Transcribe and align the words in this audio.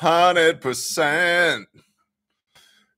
hundred 0.00 0.62
percent. 0.62 1.68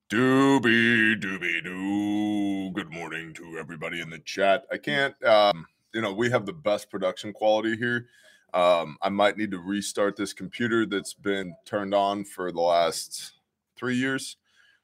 Doobie 0.09 1.21
doobie 1.21 1.65
doo. 1.65 2.71
Good 2.71 2.93
morning 2.93 3.35
to 3.35 3.59
everybody 3.59 4.01
in 4.01 4.09
the 4.09 4.21
chat. 4.21 4.67
I 4.71 4.77
can't, 4.77 5.13
um, 5.25 5.67
you 5.93 6.01
know, 6.01 6.13
we 6.13 6.31
have 6.31 6.47
the 6.47 6.53
best 6.53 6.91
production 6.91 7.33
quality 7.33 7.77
here. 7.77 8.07
Um, 8.55 8.99
I 9.03 9.09
might 9.09 9.37
need 9.37 9.51
to 9.51 9.59
restart 9.59 10.15
this 10.15 10.33
computer 10.33 10.87
that's 10.87 11.13
been 11.13 11.57
turned 11.65 11.93
on 11.93 12.25
for 12.25 12.53
the 12.53 12.61
last 12.61 13.33
three 13.77 13.97
years 13.97 14.37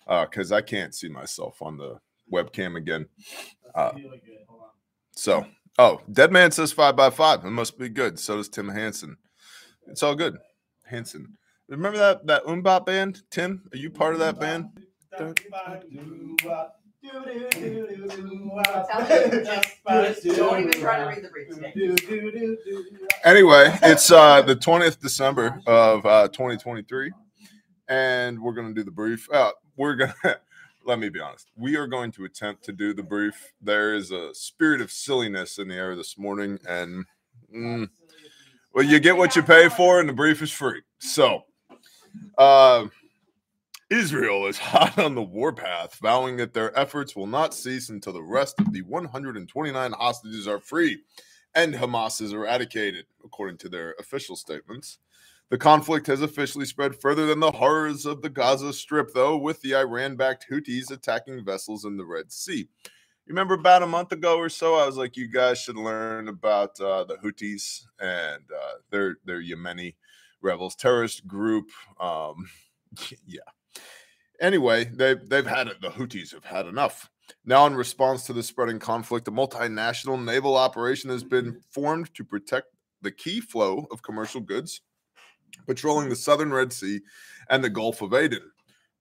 because 0.08 0.50
uh, 0.50 0.56
I 0.56 0.60
can't 0.62 0.96
see 0.96 1.08
myself 1.08 1.62
on 1.62 1.76
the 1.76 2.00
webcam 2.32 2.76
again. 2.76 3.06
Uh, 3.76 3.92
so, 5.12 5.46
oh, 5.78 6.00
Dead 6.10 6.32
Man 6.32 6.50
says 6.50 6.72
five 6.72 6.96
by 6.96 7.10
five. 7.10 7.44
It 7.44 7.50
must 7.50 7.78
be 7.78 7.88
good. 7.88 8.18
So 8.18 8.38
does 8.38 8.48
Tim 8.48 8.70
Hansen. 8.70 9.18
It's 9.86 10.02
all 10.02 10.16
good. 10.16 10.36
Hansen. 10.84 11.38
Remember 11.68 11.98
that 11.98 12.26
that 12.26 12.44
MMMBop 12.44 12.86
band? 12.86 13.22
Tim, 13.30 13.62
are 13.72 13.76
you 13.76 13.90
part 13.90 14.14
of 14.14 14.20
that 14.20 14.40
band? 14.40 14.70
Anyway, 23.24 23.78
it's 23.82 24.10
uh, 24.10 24.42
the 24.42 24.56
20th 24.56 24.98
December 25.00 25.60
of 25.66 26.06
uh, 26.06 26.28
2023, 26.28 27.12
and 27.88 28.40
we're 28.40 28.52
going 28.54 28.68
to 28.68 28.74
do 28.74 28.82
the 28.82 28.90
brief. 28.90 29.28
Uh, 29.30 29.52
we're 29.76 29.94
going 29.94 30.12
to, 30.22 30.40
let 30.86 30.98
me 30.98 31.10
be 31.10 31.20
honest, 31.20 31.48
we 31.54 31.76
are 31.76 31.86
going 31.86 32.12
to 32.12 32.24
attempt 32.24 32.64
to 32.64 32.72
do 32.72 32.94
the 32.94 33.02
brief. 33.02 33.52
There 33.60 33.94
is 33.94 34.10
a 34.10 34.34
spirit 34.34 34.80
of 34.80 34.90
silliness 34.90 35.58
in 35.58 35.68
the 35.68 35.74
air 35.74 35.94
this 35.94 36.16
morning, 36.16 36.58
and 36.66 37.04
mm, 37.54 37.90
well, 38.72 38.84
you 38.84 39.00
get 39.00 39.18
what 39.18 39.36
you 39.36 39.42
pay 39.42 39.68
for, 39.68 40.00
and 40.00 40.08
the 40.08 40.14
brief 40.14 40.40
is 40.40 40.50
free. 40.50 40.80
So, 40.98 41.44
uh, 42.36 42.86
Israel 43.90 44.46
is 44.46 44.58
hot 44.58 44.98
on 44.98 45.14
the 45.14 45.22
warpath, 45.22 45.96
vowing 45.96 46.36
that 46.38 46.54
their 46.54 46.76
efforts 46.78 47.16
will 47.16 47.26
not 47.26 47.54
cease 47.54 47.88
until 47.88 48.12
the 48.12 48.22
rest 48.22 48.60
of 48.60 48.72
the 48.72 48.82
129 48.82 49.92
hostages 49.92 50.46
are 50.46 50.60
free 50.60 50.98
and 51.54 51.74
Hamas 51.74 52.20
is 52.20 52.32
eradicated, 52.32 53.06
according 53.24 53.58
to 53.58 53.68
their 53.68 53.94
official 53.98 54.36
statements. 54.36 54.98
The 55.50 55.58
conflict 55.58 56.06
has 56.08 56.20
officially 56.20 56.66
spread 56.66 57.00
further 57.00 57.26
than 57.26 57.40
the 57.40 57.50
horrors 57.50 58.04
of 58.04 58.20
the 58.20 58.28
Gaza 58.28 58.72
Strip, 58.72 59.12
though, 59.14 59.36
with 59.36 59.60
the 59.62 59.74
Iran 59.74 60.14
backed 60.14 60.46
Houthis 60.50 60.90
attacking 60.90 61.44
vessels 61.44 61.84
in 61.84 61.96
the 61.96 62.04
Red 62.04 62.30
Sea. 62.30 62.68
Remember 63.26 63.54
about 63.54 63.82
a 63.82 63.86
month 63.86 64.12
ago 64.12 64.38
or 64.38 64.48
so, 64.48 64.74
I 64.74 64.86
was 64.86 64.96
like, 64.96 65.16
you 65.16 65.26
guys 65.26 65.58
should 65.58 65.76
learn 65.76 66.28
about 66.28 66.78
uh, 66.80 67.04
the 67.04 67.16
Houthis 67.16 67.86
and 67.98 68.42
uh, 68.54 68.74
their, 68.90 69.16
their 69.24 69.42
Yemeni 69.42 69.94
rebels, 70.42 70.74
terrorist 70.74 71.26
group. 71.26 71.70
Um, 72.00 72.48
yeah 73.26 73.40
Anyway, 74.40 74.84
they've 74.84 75.28
they've 75.28 75.46
had 75.46 75.68
it. 75.68 75.80
The 75.80 75.88
Houthis 75.90 76.32
have 76.32 76.44
had 76.44 76.66
enough. 76.66 77.10
Now, 77.44 77.66
in 77.66 77.74
response 77.74 78.24
to 78.26 78.32
the 78.32 78.42
spreading 78.42 78.78
conflict, 78.78 79.28
a 79.28 79.32
multinational 79.32 80.22
naval 80.22 80.56
operation 80.56 81.10
has 81.10 81.24
been 81.24 81.60
formed 81.70 82.14
to 82.14 82.24
protect 82.24 82.68
the 83.02 83.10
key 83.10 83.40
flow 83.40 83.86
of 83.90 84.02
commercial 84.02 84.40
goods, 84.40 84.80
patrolling 85.66 86.08
the 86.08 86.16
southern 86.16 86.52
Red 86.52 86.72
Sea 86.72 87.00
and 87.50 87.62
the 87.62 87.70
Gulf 87.70 88.00
of 88.00 88.14
Aden. 88.14 88.50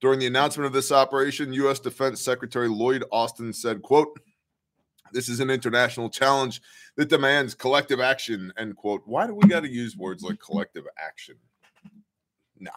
During 0.02 0.20
the 0.20 0.28
announcement 0.28 0.68
of 0.68 0.74
this 0.74 0.92
operation, 0.92 1.54
U.S. 1.54 1.80
Defense 1.80 2.22
Secretary 2.22 2.68
Lloyd 2.68 3.04
Austin 3.12 3.54
said, 3.54 3.82
quote, 3.82 4.20
this 5.14 5.30
is 5.30 5.40
an 5.40 5.50
international 5.50 6.10
challenge 6.10 6.62
that 6.96 7.10
demands 7.10 7.54
collective 7.54 8.00
action, 8.00 8.52
end 8.58 8.76
quote. 8.76 9.04
Why 9.06 9.28
do 9.28 9.34
we 9.34 9.48
got 9.48 9.62
to 9.62 9.70
use 9.70 9.96
words 9.96 10.24
like 10.24 10.40
collective 10.40 10.86
action? 10.98 11.36
No 12.60 12.72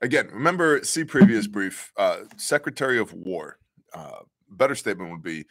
again, 0.00 0.28
remember, 0.32 0.82
see 0.82 1.04
previous 1.04 1.46
brief. 1.46 1.92
Uh, 1.96 2.20
Secretary 2.36 2.98
of 2.98 3.12
War. 3.12 3.58
Uh, 3.92 4.20
better 4.50 4.74
statement 4.74 5.10
would 5.10 5.22
be 5.22 5.44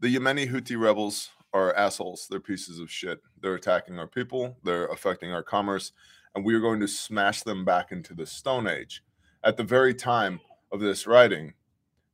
the 0.00 0.14
Yemeni 0.14 0.50
Houthi 0.50 0.80
rebels 0.80 1.30
are 1.52 1.74
assholes. 1.74 2.26
They're 2.28 2.40
pieces 2.40 2.78
of 2.78 2.90
shit. 2.90 3.20
They're 3.40 3.54
attacking 3.54 3.98
our 3.98 4.06
people. 4.06 4.56
They're 4.64 4.86
affecting 4.86 5.32
our 5.32 5.42
commerce, 5.42 5.92
and 6.34 6.44
we 6.44 6.54
are 6.54 6.60
going 6.60 6.80
to 6.80 6.88
smash 6.88 7.42
them 7.42 7.64
back 7.64 7.90
into 7.92 8.14
the 8.14 8.26
Stone 8.26 8.66
Age. 8.66 9.02
At 9.42 9.56
the 9.56 9.64
very 9.64 9.94
time 9.94 10.40
of 10.70 10.80
this 10.80 11.06
writing, 11.06 11.54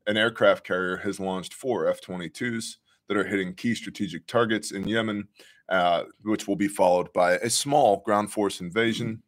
an 0.07 0.17
aircraft 0.17 0.65
carrier 0.65 0.99
has 0.99 1.19
launched 1.19 1.55
four 1.55 1.89
F 1.89 2.01
22s 2.01 2.77
that 3.09 3.17
are 3.17 3.25
hitting 3.25 3.55
key 3.55 3.75
strategic 3.75 4.27
targets 4.27 4.73
in 4.73 4.87
Yemen, 4.87 5.29
uh, 5.69 6.05
which 6.23 6.47
will 6.49 6.57
be 6.57 6.69
followed 6.69 7.13
by 7.13 7.33
a 7.37 7.51
small 7.51 8.03
ground 8.05 8.33
force 8.33 8.61
invasion 8.61 9.23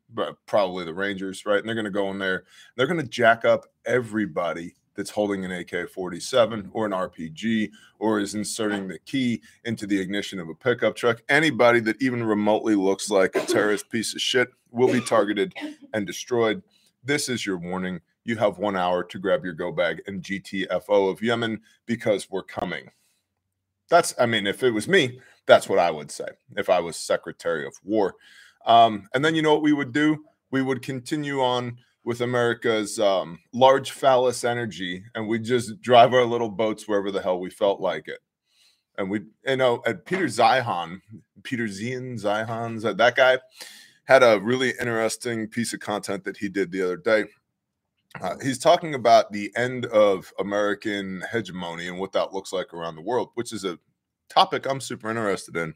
probably 0.46 0.84
the 0.84 0.94
Rangers, 0.94 1.44
right? 1.46 1.58
And 1.58 1.68
they're 1.68 1.74
going 1.74 1.84
to 1.84 1.90
go 1.90 2.10
in 2.10 2.18
there. 2.18 2.44
They're 2.76 2.86
going 2.86 3.00
to 3.00 3.06
jack 3.06 3.44
up 3.44 3.66
everybody 3.84 4.74
that's 4.94 5.10
holding 5.10 5.44
an 5.44 5.52
AK 5.52 5.90
47 5.90 6.70
or 6.72 6.86
an 6.86 6.92
RPG 6.92 7.70
or 7.98 8.18
is 8.18 8.34
inserting 8.34 8.88
the 8.88 8.98
key 9.00 9.42
into 9.64 9.86
the 9.86 10.00
ignition 10.00 10.38
of 10.38 10.48
a 10.48 10.54
pickup 10.54 10.96
truck. 10.96 11.22
Anybody 11.28 11.80
that 11.80 12.00
even 12.00 12.24
remotely 12.24 12.74
looks 12.74 13.10
like 13.10 13.36
a 13.36 13.44
terrorist 13.44 13.90
piece 13.90 14.14
of 14.14 14.22
shit 14.22 14.48
will 14.70 14.90
be 14.90 15.00
targeted 15.00 15.54
and 15.92 16.06
destroyed. 16.06 16.62
This 17.04 17.28
is 17.28 17.44
your 17.44 17.58
warning. 17.58 18.00
You 18.24 18.36
have 18.36 18.58
one 18.58 18.76
hour 18.76 19.04
to 19.04 19.18
grab 19.18 19.44
your 19.44 19.52
go 19.52 19.70
bag 19.70 20.02
and 20.06 20.22
GTFO 20.22 21.10
of 21.10 21.22
Yemen 21.22 21.60
because 21.84 22.30
we're 22.30 22.42
coming. 22.42 22.90
That's, 23.88 24.14
I 24.18 24.26
mean, 24.26 24.46
if 24.46 24.62
it 24.62 24.70
was 24.70 24.88
me, 24.88 25.20
that's 25.46 25.68
what 25.68 25.78
I 25.78 25.90
would 25.90 26.10
say 26.10 26.26
if 26.56 26.68
I 26.68 26.80
was 26.80 26.96
Secretary 26.96 27.66
of 27.66 27.74
War. 27.84 28.14
Um, 28.66 29.08
and 29.14 29.24
then 29.24 29.34
you 29.34 29.42
know 29.42 29.52
what 29.52 29.62
we 29.62 29.72
would 29.72 29.92
do? 29.92 30.24
We 30.50 30.62
would 30.62 30.82
continue 30.82 31.40
on 31.40 31.78
with 32.04 32.20
America's 32.20 32.98
um, 33.00 33.38
large 33.52 33.90
phallus 33.90 34.44
energy, 34.44 35.02
and 35.14 35.26
we'd 35.26 35.44
just 35.44 35.80
drive 35.80 36.14
our 36.14 36.24
little 36.24 36.48
boats 36.48 36.86
wherever 36.86 37.10
the 37.10 37.20
hell 37.20 37.40
we 37.40 37.50
felt 37.50 37.80
like 37.80 38.08
it. 38.08 38.20
And 38.98 39.10
we, 39.10 39.22
you 39.44 39.56
know, 39.56 39.82
at 39.86 40.04
Peter 40.04 40.26
Zeihan, 40.26 41.00
Peter 41.42 41.68
Zion 41.68 42.16
Zeihan, 42.16 42.96
that 42.96 43.16
guy 43.16 43.38
had 44.04 44.22
a 44.22 44.40
really 44.40 44.72
interesting 44.80 45.48
piece 45.48 45.74
of 45.74 45.80
content 45.80 46.24
that 46.24 46.36
he 46.36 46.48
did 46.48 46.70
the 46.70 46.82
other 46.82 46.96
day. 46.96 47.24
Uh, 48.20 48.36
he's 48.42 48.58
talking 48.58 48.94
about 48.94 49.32
the 49.32 49.52
end 49.56 49.86
of 49.86 50.32
American 50.38 51.22
hegemony 51.30 51.88
and 51.88 51.98
what 51.98 52.12
that 52.12 52.32
looks 52.32 52.52
like 52.52 52.72
around 52.72 52.96
the 52.96 53.02
world, 53.02 53.30
which 53.34 53.52
is 53.52 53.64
a 53.64 53.78
topic 54.28 54.66
I'm 54.66 54.80
super 54.80 55.08
interested 55.10 55.56
in. 55.56 55.74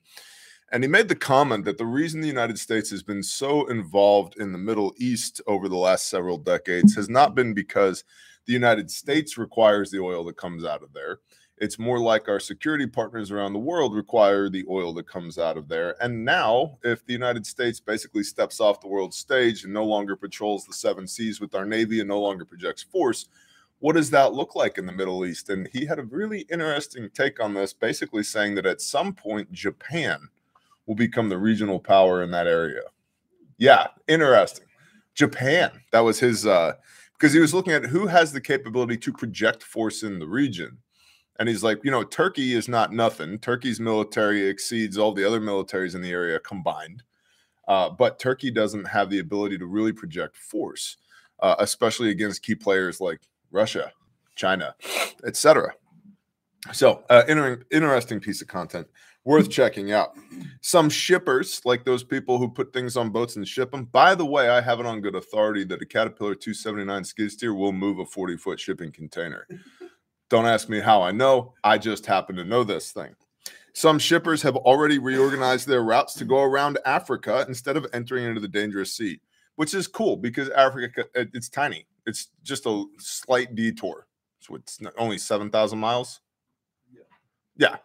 And 0.73 0.85
he 0.85 0.89
made 0.89 1.09
the 1.09 1.17
comment 1.17 1.65
that 1.65 1.79
the 1.79 1.87
reason 1.87 2.21
the 2.21 2.29
United 2.29 2.59
States 2.59 2.91
has 2.91 3.03
been 3.03 3.23
so 3.23 3.67
involved 3.67 4.37
in 4.39 4.53
the 4.53 4.59
Middle 4.59 4.95
East 4.99 5.41
over 5.47 5.69
the 5.69 5.77
last 5.77 6.09
several 6.09 6.39
decades 6.39 6.95
has 6.95 7.09
not 7.09 7.35
been 7.35 7.55
because 7.55 8.05
the 8.47 8.53
United 8.53 8.91
States 8.91 9.37
requires 9.37 9.91
the 9.91 9.99
oil 9.99 10.25
that 10.25 10.37
comes 10.37 10.65
out 10.65 10.83
of 10.83 10.93
there. 10.93 11.19
It's 11.61 11.79
more 11.79 12.01
like 12.01 12.27
our 12.27 12.41
security 12.41 12.87
partners 12.87 13.31
around 13.31 13.53
the 13.53 13.59
world 13.59 13.95
require 13.95 14.49
the 14.49 14.65
oil 14.69 14.95
that 14.95 15.07
comes 15.07 15.39
out 15.39 15.59
of 15.59 15.69
there. 15.69 15.95
And 16.03 16.25
now, 16.25 16.79
if 16.83 17.05
the 17.05 17.13
United 17.13 17.47
States 17.47 17.79
basically 17.79 18.23
steps 18.23 18.61
off 18.61 18.81
the 18.81 18.89
world 18.89 19.13
stage 19.13 19.65
and 19.65 19.73
no 19.73 19.85
longer 19.85 20.17
patrols 20.17 20.65
the 20.65 20.73
seven 20.73 21.07
seas 21.07 21.39
with 21.39 21.55
our 21.55 21.67
Navy 21.67 22.01
and 22.01 22.09
no 22.09 22.19
longer 22.19 22.47
projects 22.47 22.83
force, 22.83 23.27
what 23.81 23.95
does 23.95 24.09
that 24.11 24.33
look 24.33 24.55
like 24.55 24.79
in 24.79 24.87
the 24.87 24.93
Middle 24.93 25.27
East? 25.27 25.51
And 25.51 25.69
he 25.71 25.85
had 25.85 25.99
a 25.99 26.05
really 26.05 26.47
interesting 26.51 27.11
take 27.13 27.41
on 27.41 27.53
this, 27.53 27.75
basically 27.75 28.23
saying 28.23 28.55
that 28.55 28.67
at 28.67 28.81
some 28.81 29.13
point, 29.13 29.53
Japan 29.53 30.29
will 30.87 30.95
become 30.95 31.29
the 31.29 31.39
regional 31.39 31.79
power 31.79 32.23
in 32.23 32.31
that 32.31 32.47
area. 32.47 32.83
Yeah, 33.59 33.89
interesting. 34.09 34.67
Japan. 35.15 35.71
That 35.93 36.01
was 36.01 36.19
his 36.19 36.47
uh 36.47 36.73
because 37.13 37.35
he 37.35 37.39
was 37.39 37.53
looking 37.53 37.75
at 37.75 37.85
who 37.85 38.07
has 38.07 38.33
the 38.33 38.41
capability 38.41 38.97
to 38.97 39.13
project 39.13 39.63
force 39.63 40.03
in 40.03 40.19
the 40.19 40.27
region. 40.27 40.79
And 41.41 41.49
he's 41.49 41.65
like, 41.65 41.81
you 41.83 41.91
know, 41.91 42.05
Turkey 42.05 42.53
is 42.53 42.69
not 42.69 42.93
nothing. 42.93 43.39
Turkey's 43.39 43.81
military 43.81 44.47
exceeds 44.47 44.99
all 44.99 45.13
the 45.13 45.27
other 45.27 45.41
militaries 45.41 45.95
in 45.95 46.03
the 46.03 46.11
area 46.11 46.39
combined. 46.39 47.03
Uh, 47.67 47.89
but 47.89 48.19
Turkey 48.19 48.51
doesn't 48.51 48.85
have 48.85 49.09
the 49.09 49.21
ability 49.21 49.57
to 49.57 49.65
really 49.65 49.93
project 49.93 50.37
force, 50.37 50.99
uh, 51.41 51.57
especially 51.59 52.11
against 52.11 52.43
key 52.43 52.55
players 52.55 53.01
like 53.01 53.21
Russia, 53.51 53.91
China, 54.37 54.75
etc. 55.27 55.73
So, 56.73 57.05
uh, 57.09 57.23
inter- 57.27 57.63
interesting 57.71 58.21
piece 58.21 58.43
of 58.43 58.49
content 58.49 58.87
worth 59.25 59.49
checking 59.49 59.93
out. 59.93 60.11
Some 60.61 60.91
shippers, 60.91 61.63
like 61.65 61.87
those 61.87 62.05
people 62.05 62.37
who 62.37 62.51
put 62.51 62.73
things 62.75 62.99
on 62.99 63.11
boats 63.11 63.37
and 63.37 63.49
ship 63.49 63.71
them. 63.71 63.87
By 63.87 64.15
the 64.15 64.27
way, 64.27 64.51
I 64.51 64.61
have 64.61 64.79
it 64.79 64.85
on 64.87 65.01
good 65.01 65.15
authority 65.15 65.65
that 65.65 65.81
a 65.81 65.87
Caterpillar 65.87 66.35
279 66.35 67.05
skid 67.05 67.31
steer 67.31 67.55
will 67.55 67.73
move 67.73 67.99
a 67.99 68.05
40 68.05 68.37
foot 68.37 68.61
shipping 68.61 68.93
container. 68.93 69.47
Don't 70.31 70.47
ask 70.47 70.69
me 70.69 70.81
how 70.81 71.03
I 71.03 71.11
know. 71.11 71.53
I 71.63 71.77
just 71.77 72.07
happen 72.07 72.37
to 72.37 72.45
know 72.45 72.65
this 72.65 72.93
thing. 72.93 73.15
Some 73.75 73.99
shippers 73.99 74.43
have 74.43 74.57
already 74.57 74.99
reorganized 74.99 75.67
their 75.67 75.83
routes 75.83 76.15
to 76.15 76.25
go 76.25 76.43
around 76.43 76.79
Africa 76.87 77.45
instead 77.47 77.77
of 77.77 77.87
entering 77.93 78.25
into 78.25 78.41
the 78.41 78.49
dangerous 78.49 78.97
sea, 78.97 79.21
which 79.57 79.75
is 79.75 79.87
cool 79.87 80.17
because 80.17 80.49
Africa 80.51 81.05
it's 81.15 81.49
tiny. 81.49 81.87
It's 82.07 82.29
just 82.43 82.67
a 82.67 82.85
slight 82.99 83.55
detour. 83.55 84.07
So 84.41 84.55
it's 84.55 84.79
only 84.97 85.19
7,000 85.19 85.79
miles. 85.79 86.21
Yeah. 86.93 87.03
Yeah 87.57 87.77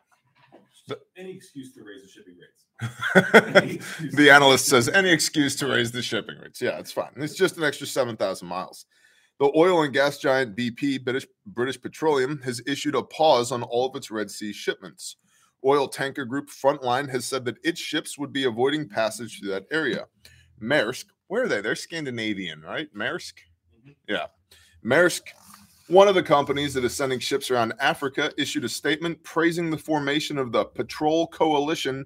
any 1.18 1.32
excuse 1.32 1.74
to 1.74 1.84
raise 1.84 2.04
the 2.04 2.10
shipping 2.10 2.36
rates. 2.38 3.86
The 4.16 4.30
analyst 4.30 4.66
says 4.66 4.90
any 4.90 5.10
excuse 5.10 5.56
to 5.58 5.68
raise 5.68 5.92
the 5.92 6.02
shipping 6.02 6.38
rates. 6.40 6.62
Yeah, 6.62 6.78
it's 6.78 6.92
fine. 6.92 7.12
It's 7.16 7.36
just 7.36 7.58
an 7.58 7.64
extra 7.64 7.88
7,000 7.88 8.48
miles. 8.48 8.86
The 9.40 9.52
oil 9.56 9.84
and 9.84 9.94
gas 9.94 10.18
giant 10.18 10.56
BP, 10.56 11.04
British, 11.04 11.28
British 11.48 11.82
Petroleum, 11.82 12.40
has 12.44 12.62
issued 12.66 12.96
a 12.96 13.04
pause 13.04 13.52
on 13.52 13.64
all 13.64 13.88
of 13.88 13.96
its 13.96 14.10
Red 14.10 14.32
Sea 14.32 14.54
shipments. 14.54 15.18
Oil 15.66 15.88
tanker 15.88 16.26
group 16.26 16.50
Frontline 16.50 17.10
has 17.10 17.26
said 17.26 17.44
that 17.46 17.58
its 17.64 17.80
ships 17.80 18.18
would 18.18 18.32
be 18.32 18.46
avoiding 18.46 18.88
passage 18.88 19.40
through 19.40 19.50
that 19.50 19.66
area. 19.72 20.06
Maersk, 20.62 21.06
where 21.28 21.44
are 21.44 21.48
they? 21.48 21.60
They're 21.60 21.76
Scandinavian, 21.76 22.62
right? 22.62 22.94
Maersk? 22.94 23.34
Mhm. 23.86 23.96
Yeah. 24.08 24.28
Maersk, 24.86 25.24
one 25.88 26.08
of 26.08 26.16
the 26.16 26.24
companies 26.24 26.74
that 26.74 26.86
is 26.86 26.96
sending 26.96 27.20
ships 27.20 27.52
around 27.52 27.74
Africa, 27.80 28.32
issued 28.38 28.64
a 28.64 28.70
statement 28.70 29.22
praising 29.24 29.70
the 29.70 29.78
formation 29.78 30.38
of 30.38 30.52
the 30.54 30.64
Patrol 30.64 31.28
Coalition, 31.28 32.06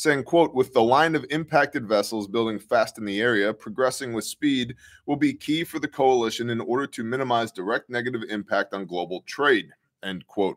saying, 0.00 0.24
quote, 0.24 0.54
with 0.54 0.72
the 0.72 0.82
line 0.82 1.14
of 1.14 1.26
impacted 1.28 1.86
vessels 1.86 2.26
building 2.26 2.58
fast 2.58 2.96
in 2.96 3.04
the 3.04 3.20
area, 3.20 3.52
progressing 3.52 4.14
with 4.14 4.24
speed 4.24 4.74
will 5.04 5.16
be 5.16 5.34
key 5.34 5.62
for 5.62 5.78
the 5.78 5.86
coalition 5.86 6.48
in 6.48 6.60
order 6.60 6.86
to 6.86 7.04
minimize 7.04 7.52
direct 7.52 7.90
negative 7.90 8.22
impact 8.30 8.72
on 8.72 8.86
global 8.86 9.22
trade, 9.26 9.68
end 10.02 10.26
quote. 10.26 10.56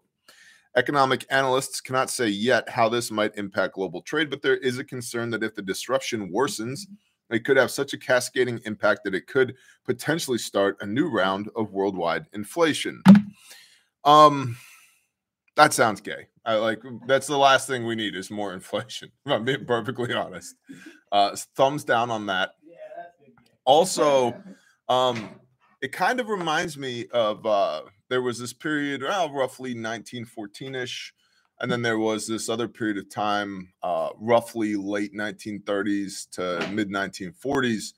Economic 0.78 1.26
analysts 1.30 1.82
cannot 1.82 2.10
say 2.10 2.28
yet 2.28 2.68
how 2.70 2.88
this 2.88 3.12
might 3.12 3.36
impact 3.36 3.76
global 3.76 4.02
trade, 4.02 4.30
but 4.30 4.42
there 4.42 4.58
is 4.58 4.80
a 4.80 4.84
concern 4.84 5.30
that 5.30 5.44
if 5.44 5.54
the 5.54 5.62
disruption 5.62 6.32
worsens, 6.32 6.88
it 7.30 7.44
could 7.44 7.58
have 7.58 7.70
such 7.70 7.92
a 7.92 7.98
cascading 7.98 8.62
impact 8.66 9.04
that 9.04 9.14
it 9.14 9.28
could 9.28 9.56
potentially 9.86 10.38
start 10.38 10.78
a 10.80 10.86
new 10.86 11.10
round 11.10 11.50
of 11.58 11.74
worldwide 11.74 12.28
inflation. 12.32 13.04
Um, 14.06 14.56
that 15.58 15.74
sounds 15.74 16.00
gay. 16.00 16.28
I 16.46 16.56
like 16.56 16.82
that's 17.08 17.28
the 17.28 17.38
last 17.38 17.68
thing 17.68 17.86
we 17.86 17.96
need 17.96 18.16
is 18.16 18.30
more 18.30 18.54
inflation. 18.54 19.12
If 19.26 19.32
I'm 19.32 19.46
being 19.46 19.66
perfectly 19.66 20.14
honest. 20.14 20.56
Uh, 21.12 21.36
thumbs 21.56 21.84
down 21.84 22.10
on 22.10 22.26
that. 22.26 22.52
Also, 23.66 24.36
um, 24.90 25.30
it 25.82 25.92
kind 25.92 26.20
of 26.20 26.30
reminds 26.30 26.78
me 26.78 27.08
of 27.14 27.46
uh, 27.46 27.84
there 28.10 28.22
was 28.22 28.40
this 28.40 28.54
period, 28.54 29.04
uh, 29.04 29.30
roughly 29.32 29.74
1914ish, 29.76 31.12
and 31.60 31.72
then 31.72 31.82
there 31.82 32.00
was 32.00 32.28
this 32.28 32.50
other 32.50 32.68
period 32.68 32.98
of 32.98 33.10
time, 33.10 33.74
uh, 33.84 34.10
roughly 34.20 34.76
late 34.76 35.14
1930s 35.14 36.30
to 36.32 36.68
mid 36.72 36.90
1940s, 36.90 37.94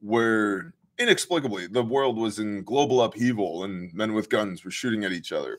where 0.00 0.74
inexplicably 0.98 1.66
the 1.66 1.82
world 1.82 2.16
was 2.16 2.38
in 2.38 2.62
global 2.64 3.02
upheaval 3.02 3.64
and 3.64 3.92
men 3.92 4.14
with 4.14 4.28
guns 4.28 4.64
were 4.64 4.70
shooting 4.70 5.04
at 5.04 5.12
each 5.12 5.32
other. 5.32 5.58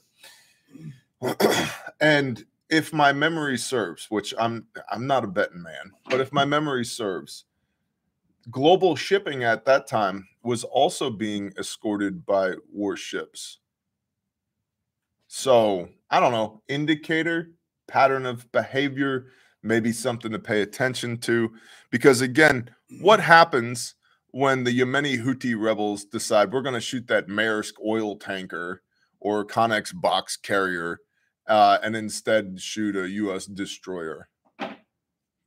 and 2.01 2.45
if 2.69 2.91
my 2.91 3.13
memory 3.13 3.57
serves, 3.57 4.07
which 4.09 4.33
I'm 4.37 4.67
I'm 4.91 5.07
not 5.07 5.23
a 5.23 5.27
betting 5.27 5.61
man, 5.61 5.91
but 6.09 6.19
if 6.19 6.33
my 6.33 6.45
memory 6.45 6.85
serves, 6.85 7.45
global 8.49 8.95
shipping 8.95 9.43
at 9.43 9.65
that 9.65 9.87
time 9.87 10.27
was 10.43 10.63
also 10.63 11.09
being 11.09 11.53
escorted 11.57 12.25
by 12.25 12.53
warships. 12.71 13.59
So 15.27 15.89
I 16.09 16.19
don't 16.19 16.31
know, 16.31 16.61
indicator, 16.67 17.51
pattern 17.87 18.25
of 18.25 18.51
behavior, 18.51 19.27
maybe 19.61 19.91
something 19.91 20.31
to 20.31 20.39
pay 20.39 20.61
attention 20.61 21.17
to. 21.19 21.53
Because 21.89 22.21
again, 22.21 22.69
what 23.01 23.19
happens 23.19 23.95
when 24.31 24.63
the 24.63 24.77
Yemeni 24.77 25.23
Houthi 25.23 25.55
rebels 25.59 26.05
decide 26.05 26.51
we're 26.51 26.61
going 26.61 26.73
to 26.73 26.81
shoot 26.81 27.07
that 27.07 27.27
Maersk 27.27 27.73
oil 27.85 28.15
tanker 28.15 28.81
or 29.19 29.45
Connex 29.45 29.93
box 29.93 30.35
carrier 30.35 30.99
uh, 31.47 31.77
and 31.83 31.95
instead 31.95 32.59
shoot 32.59 32.95
a 32.95 33.09
U.S. 33.09 33.45
destroyer? 33.45 34.29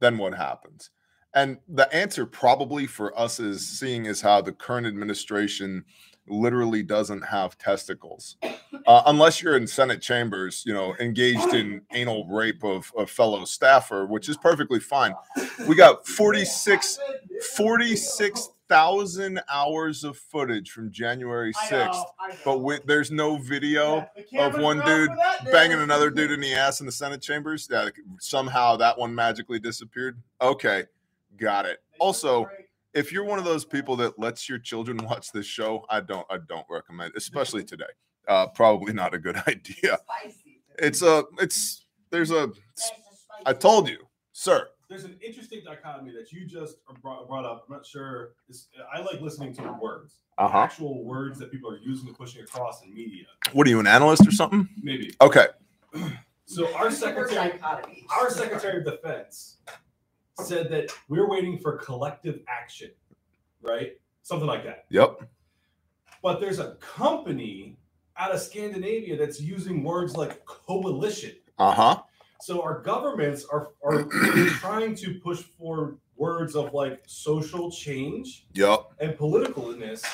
Then 0.00 0.18
what 0.18 0.34
happens? 0.34 0.90
And 1.34 1.58
the 1.68 1.92
answer 1.94 2.24
probably 2.24 2.86
for 2.86 3.18
us 3.18 3.38
is 3.40 3.66
seeing 3.66 4.06
is 4.06 4.22
how 4.22 4.40
the 4.40 4.52
current 4.52 4.86
administration 4.86 5.84
literally 6.26 6.82
doesn't 6.82 7.22
have 7.22 7.58
testicles. 7.58 8.36
Uh, 8.86 9.02
unless 9.06 9.42
you're 9.42 9.56
in 9.56 9.66
Senate 9.66 10.00
chambers, 10.00 10.62
you 10.64 10.72
know, 10.72 10.94
engaged 11.00 11.54
in 11.54 11.82
anal 11.92 12.26
rape 12.28 12.62
of 12.62 12.92
a 12.96 13.06
fellow 13.06 13.44
staffer, 13.44 14.06
which 14.06 14.28
is 14.28 14.36
perfectly 14.36 14.78
fine. 14.78 15.14
We 15.66 15.74
got 15.74 16.06
46 16.06 16.98
46,000 17.42 19.40
hours 19.52 20.04
of 20.04 20.16
footage 20.16 20.70
from 20.70 20.90
January 20.90 21.52
6th, 21.68 22.02
but 22.44 22.58
we, 22.58 22.78
there's 22.86 23.10
no 23.10 23.36
video 23.36 24.06
of 24.38 24.58
one 24.58 24.80
dude 24.84 25.10
banging 25.50 25.80
another 25.80 26.10
dude 26.10 26.30
in 26.30 26.40
the 26.40 26.54
ass 26.54 26.80
in 26.80 26.86
the 26.86 26.92
Senate 26.92 27.20
chambers. 27.20 27.68
Yeah, 27.70 27.88
somehow 28.20 28.76
that 28.76 28.96
one 28.98 29.14
magically 29.14 29.58
disappeared. 29.58 30.20
Okay, 30.40 30.84
got 31.36 31.66
it. 31.66 31.82
Also, 31.98 32.48
if 32.94 33.12
you're 33.12 33.24
one 33.24 33.38
of 33.38 33.44
those 33.44 33.64
people 33.64 33.96
that 33.96 34.18
lets 34.18 34.48
your 34.48 34.58
children 34.58 34.96
watch 35.04 35.32
this 35.32 35.46
show, 35.46 35.84
I 35.90 36.00
don't 36.00 36.26
I 36.30 36.38
don't 36.48 36.66
recommend, 36.70 37.12
it, 37.14 37.18
especially 37.18 37.64
today. 37.64 37.84
Uh, 38.28 38.46
probably 38.48 38.92
not 38.92 39.14
a 39.14 39.18
good 39.18 39.36
idea. 39.46 39.98
It's 40.78 41.02
a 41.02 41.24
it's 41.38 41.86
there's 42.10 42.30
a 42.30 42.50
I 43.44 43.52
told 43.52 43.88
you, 43.88 43.98
sir. 44.32 44.68
There's 44.88 45.04
an 45.04 45.16
interesting 45.24 45.62
dichotomy 45.64 46.12
that 46.12 46.30
you 46.32 46.46
just 46.46 46.76
brought, 47.02 47.26
brought 47.26 47.44
up. 47.44 47.64
I'm 47.68 47.74
not 47.74 47.84
sure. 47.84 48.34
It's, 48.48 48.68
I 48.94 49.00
like 49.00 49.20
listening 49.20 49.52
to 49.54 49.76
words, 49.82 50.14
Uh 50.38 50.46
huh. 50.48 50.58
actual 50.58 51.02
words 51.04 51.40
that 51.40 51.50
people 51.50 51.68
are 51.68 51.78
using 51.78 52.06
and 52.06 52.16
pushing 52.16 52.40
across 52.42 52.84
in 52.84 52.94
media. 52.94 53.24
What 53.52 53.66
are 53.66 53.70
you, 53.70 53.80
an 53.80 53.88
analyst 53.88 54.26
or 54.28 54.30
something? 54.30 54.68
Maybe. 54.82 55.12
Okay. 55.20 55.46
So 56.48 56.72
our 56.76 56.92
secretary, 56.92 57.58
our 57.60 58.30
secretary 58.30 58.78
of 58.78 58.84
defense 58.84 59.56
said 60.40 60.70
that 60.70 60.92
we're 61.08 61.28
waiting 61.28 61.58
for 61.58 61.76
collective 61.76 62.38
action, 62.46 62.92
right? 63.62 63.98
Something 64.22 64.46
like 64.46 64.62
that. 64.62 64.84
Yep. 64.90 65.22
But 66.22 66.38
there's 66.40 66.60
a 66.60 66.76
company 66.76 67.76
out 68.18 68.32
of 68.32 68.40
Scandinavia 68.40 69.16
that's 69.16 69.40
using 69.40 69.82
words 69.82 70.16
like 70.16 70.44
coalition. 70.46 71.32
Uh 71.58 71.72
huh. 71.72 72.02
So 72.40 72.62
our 72.62 72.80
governments 72.82 73.44
are 73.50 73.70
are 73.84 74.04
trying 74.60 74.94
to 74.96 75.14
push 75.20 75.42
for 75.58 75.96
words 76.16 76.54
of 76.56 76.72
like 76.74 77.02
social 77.06 77.70
change 77.70 78.46
Yep. 78.54 78.80
and 79.00 79.12
politicalness, 79.16 80.04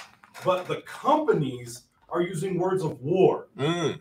but 0.44 0.66
the 0.66 0.82
companies 0.82 1.82
are 2.08 2.22
using 2.22 2.58
words 2.58 2.82
of 2.82 3.00
war. 3.00 3.49
Mm. 3.56 4.00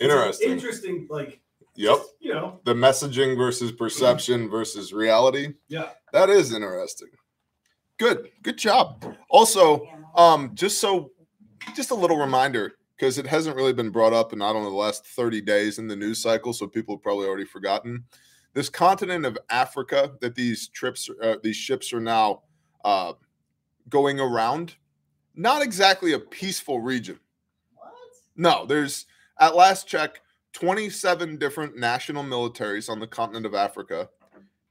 Interesting. 0.00 0.50
Interesting, 0.50 1.06
like 1.10 1.40
Yep. 1.74 1.96
just, 1.96 2.14
you 2.20 2.34
know, 2.34 2.60
The 2.64 2.74
messaging 2.74 3.36
versus 3.36 3.70
perception 3.72 4.48
versus 4.48 4.92
reality. 4.92 5.54
yeah. 5.68 5.90
That 6.12 6.30
is 6.30 6.52
interesting. 6.52 7.08
Good. 7.98 8.30
Good 8.42 8.56
job. 8.58 9.04
Also, 9.30 9.86
um, 10.14 10.52
just 10.54 10.80
so, 10.80 11.10
just 11.76 11.90
a 11.90 11.94
little 11.94 12.16
reminder 12.16 12.74
because 12.98 13.16
it 13.18 13.26
hasn't 13.26 13.54
really 13.56 13.72
been 13.72 13.90
brought 13.90 14.12
up 14.12 14.32
in 14.32 14.42
I 14.42 14.52
don't 14.52 14.64
know 14.64 14.70
the 14.70 14.76
last 14.76 15.06
thirty 15.06 15.40
days 15.40 15.78
in 15.78 15.86
the 15.86 15.96
news 15.96 16.20
cycle, 16.20 16.52
so 16.52 16.66
people 16.66 16.96
have 16.96 17.02
probably 17.02 17.26
already 17.26 17.44
forgotten. 17.44 18.04
This 18.54 18.68
continent 18.68 19.24
of 19.24 19.38
Africa 19.50 20.12
that 20.20 20.34
these 20.34 20.68
trips, 20.68 21.08
uh, 21.22 21.36
these 21.42 21.56
ships 21.56 21.92
are 21.92 22.00
now 22.00 22.42
uh, 22.84 23.12
going 23.88 24.18
around, 24.18 24.74
not 25.34 25.62
exactly 25.62 26.12
a 26.12 26.18
peaceful 26.18 26.80
region. 26.80 27.20
What? 27.74 27.92
No, 28.36 28.66
there's 28.66 29.06
at 29.38 29.54
last 29.54 29.86
check, 29.86 30.20
27 30.54 31.36
different 31.36 31.76
national 31.76 32.24
militaries 32.24 32.90
on 32.90 32.98
the 32.98 33.06
continent 33.06 33.46
of 33.46 33.54
Africa, 33.54 34.08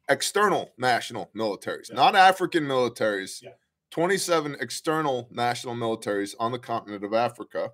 external 0.09 0.73
national 0.77 1.29
militaries, 1.35 1.89
Yeah. 1.89 1.95
not 1.95 2.15
African 2.15 2.65
militaries. 2.65 3.41
Yeah. 3.41 3.51
27 3.91 4.57
external 4.59 5.29
national 5.31 5.73
militaries 5.73 6.35
on 6.39 6.51
the 6.51 6.59
continent 6.59 7.05
of 7.05 7.13
Africa. 7.13 7.71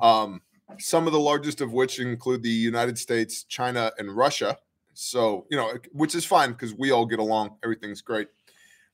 Um, 0.00 0.40
some 0.78 1.06
of 1.06 1.12
the 1.12 1.20
largest 1.20 1.60
of 1.60 1.72
which 1.72 1.98
include 1.98 2.42
the 2.42 2.48
United 2.48 2.98
States, 2.98 3.44
China, 3.44 3.92
and 3.98 4.14
Russia. 4.14 4.58
So, 4.94 5.46
you 5.50 5.56
know, 5.56 5.72
which 5.92 6.14
is 6.14 6.24
fine 6.24 6.52
because 6.52 6.74
we 6.74 6.90
all 6.90 7.06
get 7.06 7.18
along, 7.18 7.56
everything's 7.62 8.00
great. 8.00 8.28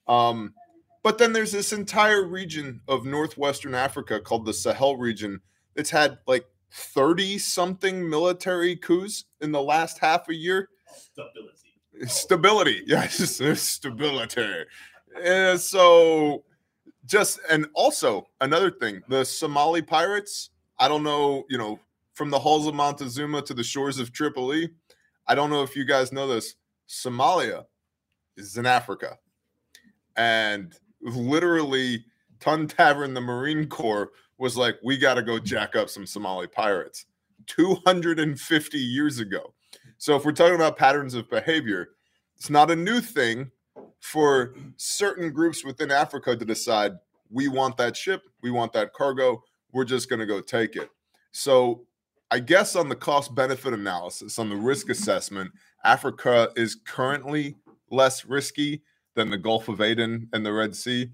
Um, 0.09 0.55
but 1.03 1.19
then 1.19 1.33
there's 1.33 1.53
this 1.53 1.73
entire 1.73 2.27
region 2.27 2.81
of 2.89 3.05
northwestern 3.05 3.75
Africa 3.75 4.21
called 4.21 4.45
the 4.45 4.53
Sahel 4.53 4.97
region 4.97 5.41
that's 5.75 5.91
had 5.91 6.19
like 6.27 6.45
30 6.73 7.39
something 7.39 8.09
military 8.09 8.77
coups 8.77 9.25
in 9.41 9.53
the 9.53 9.63
last 9.63 9.99
half 9.99 10.29
a 10.29 10.35
year. 10.35 10.69
Stability. 10.95 11.57
Stability. 12.07 12.83
Yes, 12.87 13.61
stability. 13.61 14.65
Uh, 15.27 15.57
so 15.57 16.45
just 17.07 17.41
and 17.51 17.67
also 17.75 18.29
another 18.41 18.71
thing, 18.71 19.03
the 19.09 19.25
Somali 19.25 19.83
pirates, 19.83 20.51
I 20.81 20.89
don't 20.89 21.03
know, 21.03 21.45
you 21.49 21.59
know, 21.59 21.79
from 22.15 22.31
the 22.31 22.39
halls 22.39 22.67
of 22.67 22.75
Montezuma 22.75 23.43
to 23.43 23.55
the 23.55 23.63
shores 23.63 23.99
of 23.99 24.13
Tripoli. 24.13 24.71
I 25.29 25.35
don't 25.35 25.51
know 25.51 25.63
if 25.63 25.77
you 25.77 25.85
guys 25.85 26.11
know 26.11 26.27
this. 26.27 26.55
Somalia 26.89 27.67
is 28.37 28.57
in 28.57 28.67
Africa. 28.67 29.19
And 30.17 30.75
literally 31.03 32.05
Tun 32.41 32.67
Tavern, 32.67 33.15
the 33.15 33.21
Marine 33.21 33.67
Corps, 33.69 34.11
was 34.39 34.57
like, 34.57 34.77
we 34.83 34.97
got 34.97 35.15
to 35.15 35.23
go 35.23 35.39
jack 35.39 35.77
up 35.77 35.91
some 35.91 36.07
Somali 36.07 36.47
pirates 36.47 37.05
250 37.47 38.79
years 38.79 39.19
ago. 39.19 39.55
So 39.99 40.17
if 40.17 40.25
we're 40.25 40.33
talking 40.33 40.55
about 40.55 40.79
patterns 40.79 41.15
of 41.15 41.29
behavior, 41.29 41.91
it's 42.37 42.49
not 42.49 42.71
a 42.71 42.77
new 42.77 43.03
thing 43.03 43.51
for 44.01 44.55
certain 44.79 45.31
groups 45.31 45.63
within 45.63 45.91
Africa 45.91 46.35
to 46.35 46.45
decide 46.45 46.93
we 47.31 47.49
want 47.49 47.77
that 47.77 47.97
ship, 47.97 48.23
we 48.43 48.51
want 48.51 48.73
that 48.73 48.95
cargo, 48.95 49.43
we're 49.73 49.85
just 49.85 50.09
going 50.09 50.21
to 50.21 50.27
go 50.27 50.41
take 50.41 50.77
it. 50.77 50.91
So 51.33 51.87
I 52.31 52.39
guess 52.39 52.77
on 52.77 52.89
the 52.89 52.97
cost 52.97 53.35
benefit 53.35 53.73
analysis, 53.73 54.39
on 54.39 54.49
the 54.49 54.57
risk 54.57 54.89
assessment, 54.89 55.51
Africa 55.85 56.51
is 56.57 56.77
currently 56.87 57.57
less 57.91 58.25
risky 58.25 58.83
than 59.15 59.31
the 59.31 59.39
Gulf 59.39 59.69
of 59.69 59.81
Aden 59.81 60.29
and 60.33 60.47
the 60.47 60.53
Red 60.53 60.77
Sea, 60.77 61.11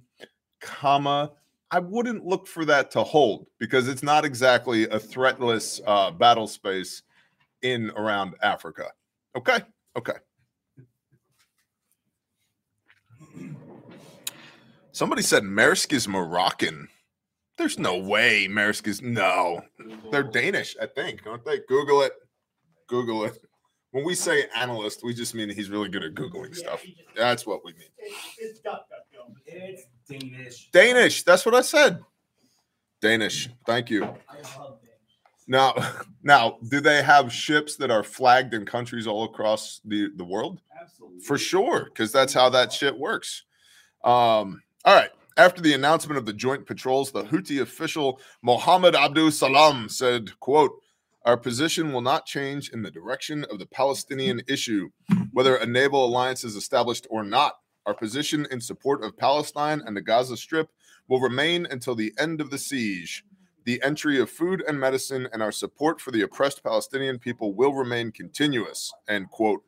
comma. 0.60 1.32
I 1.70 1.80
wouldn't 1.80 2.24
look 2.24 2.46
for 2.46 2.64
that 2.66 2.90
to 2.92 3.02
hold 3.02 3.46
because 3.58 3.88
it's 3.88 4.02
not 4.02 4.24
exactly 4.24 4.84
a 4.84 4.98
threatless 4.98 5.80
uh, 5.86 6.10
battle 6.10 6.46
space 6.46 7.02
in 7.62 7.90
around 7.96 8.34
Africa. 8.42 8.90
Okay. 9.36 9.58
Okay. 9.96 10.12
Somebody 14.92 15.22
said 15.22 15.42
Maersk 15.42 15.92
is 15.92 16.06
Moroccan. 16.08 16.88
There's 17.56 17.78
no 17.78 17.96
way 17.98 18.46
Maersk 18.48 18.86
is 18.86 19.00
no. 19.00 19.62
They're 20.10 20.22
Danish, 20.22 20.76
I 20.80 20.86
think, 20.86 21.26
aren't 21.26 21.44
they? 21.44 21.60
Google 21.68 22.02
it. 22.02 22.12
Google 22.86 23.24
it. 23.24 23.38
When 23.92 24.04
we 24.04 24.14
say 24.14 24.44
analyst, 24.54 25.02
we 25.02 25.14
just 25.14 25.34
mean 25.34 25.48
he's 25.48 25.70
really 25.70 25.88
good 25.88 26.04
at 26.04 26.14
googling 26.14 26.54
stuff. 26.54 26.84
That's 27.16 27.46
what 27.46 27.64
we 27.64 27.72
mean. 27.72 27.88
It's 28.38 28.60
It's 29.46 29.86
Danish. 30.08 30.70
Danish. 30.70 31.22
That's 31.22 31.46
what 31.46 31.54
I 31.54 31.62
said. 31.62 32.00
Danish. 33.00 33.48
Thank 33.66 33.90
you. 33.90 34.14
Now, 35.48 35.74
now, 36.22 36.58
do 36.68 36.80
they 36.80 37.02
have 37.02 37.32
ships 37.32 37.76
that 37.76 37.90
are 37.90 38.02
flagged 38.02 38.52
in 38.54 38.66
countries 38.66 39.06
all 39.06 39.24
across 39.24 39.80
the 39.84 40.10
the 40.16 40.24
world? 40.24 40.60
Absolutely. 40.80 41.20
For 41.20 41.38
sure, 41.38 41.84
because 41.84 42.12
that's 42.12 42.34
how 42.34 42.48
that 42.50 42.72
shit 42.72 42.98
works. 42.98 43.44
Um, 44.04 44.62
all 44.84 44.94
right. 44.94 45.10
After 45.38 45.60
the 45.60 45.74
announcement 45.74 46.16
of 46.16 46.24
the 46.24 46.32
joint 46.32 46.64
patrols, 46.64 47.12
the 47.12 47.24
Houthi 47.24 47.60
official 47.60 48.18
Mohammed 48.42 48.94
Abdul 48.94 49.30
Salam 49.30 49.86
said, 49.90 50.30
quote, 50.40 50.72
our 51.26 51.36
position 51.36 51.92
will 51.92 52.00
not 52.00 52.24
change 52.24 52.70
in 52.70 52.82
the 52.82 52.90
direction 52.90 53.44
of 53.50 53.58
the 53.58 53.66
Palestinian 53.66 54.40
issue, 54.48 54.88
whether 55.32 55.56
a 55.56 55.66
naval 55.66 56.06
alliance 56.06 56.42
is 56.42 56.56
established 56.56 57.06
or 57.10 57.22
not. 57.22 57.56
Our 57.84 57.92
position 57.92 58.46
in 58.50 58.62
support 58.62 59.04
of 59.04 59.18
Palestine 59.18 59.82
and 59.84 59.94
the 59.94 60.00
Gaza 60.00 60.38
Strip 60.38 60.70
will 61.06 61.20
remain 61.20 61.66
until 61.70 61.94
the 61.94 62.14
end 62.18 62.40
of 62.40 62.50
the 62.50 62.58
siege. 62.58 63.22
The 63.64 63.82
entry 63.82 64.18
of 64.18 64.30
food 64.30 64.64
and 64.66 64.80
medicine 64.80 65.28
and 65.34 65.42
our 65.42 65.52
support 65.52 66.00
for 66.00 66.12
the 66.12 66.22
oppressed 66.22 66.62
Palestinian 66.62 67.18
people 67.18 67.52
will 67.52 67.74
remain 67.74 68.10
continuous. 68.10 68.90
End 69.06 69.28
quote. 69.30 69.64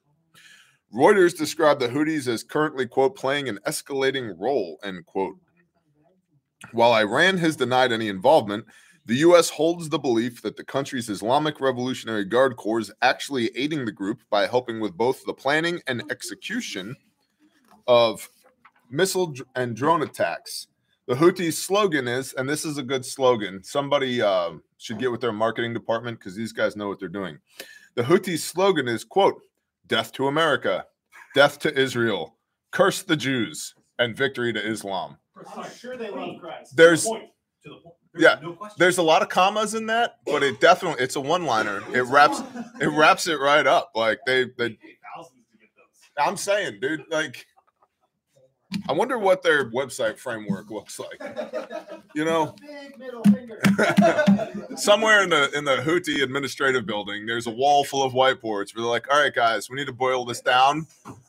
Reuters 0.95 1.37
described 1.37 1.81
the 1.81 1.89
Houthis 1.89 2.27
as 2.27 2.43
currently, 2.43 2.87
quote, 2.87 3.17
playing 3.17 3.51
an 3.51 3.59
escalating 3.67 4.35
role, 4.39 4.79
end 4.83 5.05
quote. 5.05 5.37
While 6.73 6.95
Iran 6.95 7.39
has 7.39 7.57
denied 7.57 7.93
any 7.93 8.09
involvement, 8.09 8.67
the 9.07 9.17
U.S. 9.17 9.49
holds 9.49 9.89
the 9.89 9.99
belief 9.99 10.43
that 10.43 10.57
the 10.57 10.65
country's 10.65 11.09
Islamic 11.09 11.61
Revolutionary 11.61 12.25
Guard 12.25 12.57
Corps 12.57 12.81
is 12.81 12.93
actually 13.01 13.51
aiding 13.57 13.85
the 13.85 13.93
group 13.93 14.23
by 14.29 14.47
helping 14.47 14.81
with 14.81 14.97
both 14.97 15.25
the 15.25 15.33
planning 15.33 15.81
and 15.87 16.03
execution 16.11 16.95
of 17.87 18.29
missile 18.91 19.35
and 19.55 19.75
drone 19.75 20.03
attacks. 20.03 20.67
The 21.07 21.15
Houthis' 21.15 21.55
slogan 21.55 22.07
is, 22.07 22.35
and 22.35 22.47
this 22.47 22.67
is 22.67 22.77
a 22.77 22.83
good 22.83 23.03
slogan, 23.03 23.63
somebody 23.65 24.21
uh, 24.21 24.51
should 24.77 24.99
get 24.99 25.11
with 25.11 25.23
their 25.23 25.33
marketing 25.33 25.73
department 25.73 26.19
because 26.19 26.37
these 26.37 26.53
guys 26.53 26.77
know 26.77 26.89
what 26.89 27.01
they're 27.01 27.09
doing. 27.09 27.39
The 27.95 28.03
Houthis' 28.03 28.41
slogan 28.41 28.89
is, 28.89 29.05
quote, 29.05 29.41
death 29.87 30.13
to 30.13 30.27
America, 30.27 30.85
death 31.35 31.59
to 31.61 31.75
Israel, 31.75 32.37
curse 32.73 33.03
the 33.03 33.17
Jews, 33.17 33.75
and 33.99 34.15
victory 34.15 34.53
to 34.53 34.61
Islam. 34.61 35.17
I'm 35.57 35.71
sure 35.71 35.97
they 35.97 36.11
love 36.11 36.41
Christ. 36.41 36.77
There's- 36.77 37.05
to 37.05 37.09
the 37.11 37.15
point. 37.19 37.31
To 37.65 37.69
the 37.71 37.77
point. 37.77 37.95
Yeah, 38.17 38.39
no. 38.43 38.57
There's 38.79 38.99
a 38.99 39.03
lot 39.03 39.23
of 39.23 39.29
commas 39.29 39.75
in 39.75 39.87
that, 39.87 40.17
but 40.27 40.43
it 40.43 40.61
definitely 40.61 41.03
it's 41.05 41.17
a 41.17 41.21
one-liner. 41.21 41.83
It 41.95 42.03
wraps 42.03 42.43
it 42.81 42.87
wraps 42.89 43.27
it 43.29 43.39
right 43.39 43.67
up. 43.67 43.93
Like 43.95 44.19
they 44.27 44.45
they 44.45 44.71
Pay 44.71 44.99
thousands 45.15 45.45
to 45.53 45.59
get 45.59 45.69
those. 45.77 46.27
I'm 46.27 46.37
saying, 46.37 46.79
dude, 46.81 47.05
like 47.11 47.47
I 48.89 48.93
wonder 48.93 49.19
what 49.19 49.43
their 49.43 49.71
website 49.71 50.19
framework 50.19 50.71
looks 50.71 50.99
like. 50.99 51.21
You 52.15 52.25
know, 52.25 52.55
Big 52.61 52.99
middle 52.99 53.23
finger. 53.25 53.61
somewhere 54.77 55.23
in 55.23 55.31
the 55.31 55.51
in 55.57 55.65
the 55.65 55.77
Houthi 55.77 56.23
administrative 56.23 56.85
building, 56.85 57.27
there's 57.27 57.47
a 57.47 57.51
wall 57.51 57.85
full 57.85 58.03
of 58.03 58.13
whiteboards 58.13 58.75
where 58.75 58.83
they're 58.83 58.85
like, 58.85 59.11
all 59.11 59.21
right, 59.21 59.35
guys, 59.35 59.71
we 59.71 59.77
need 59.77 59.87
to 59.87 59.93
boil 59.93 60.25
this 60.25 60.41
down. 60.41 60.87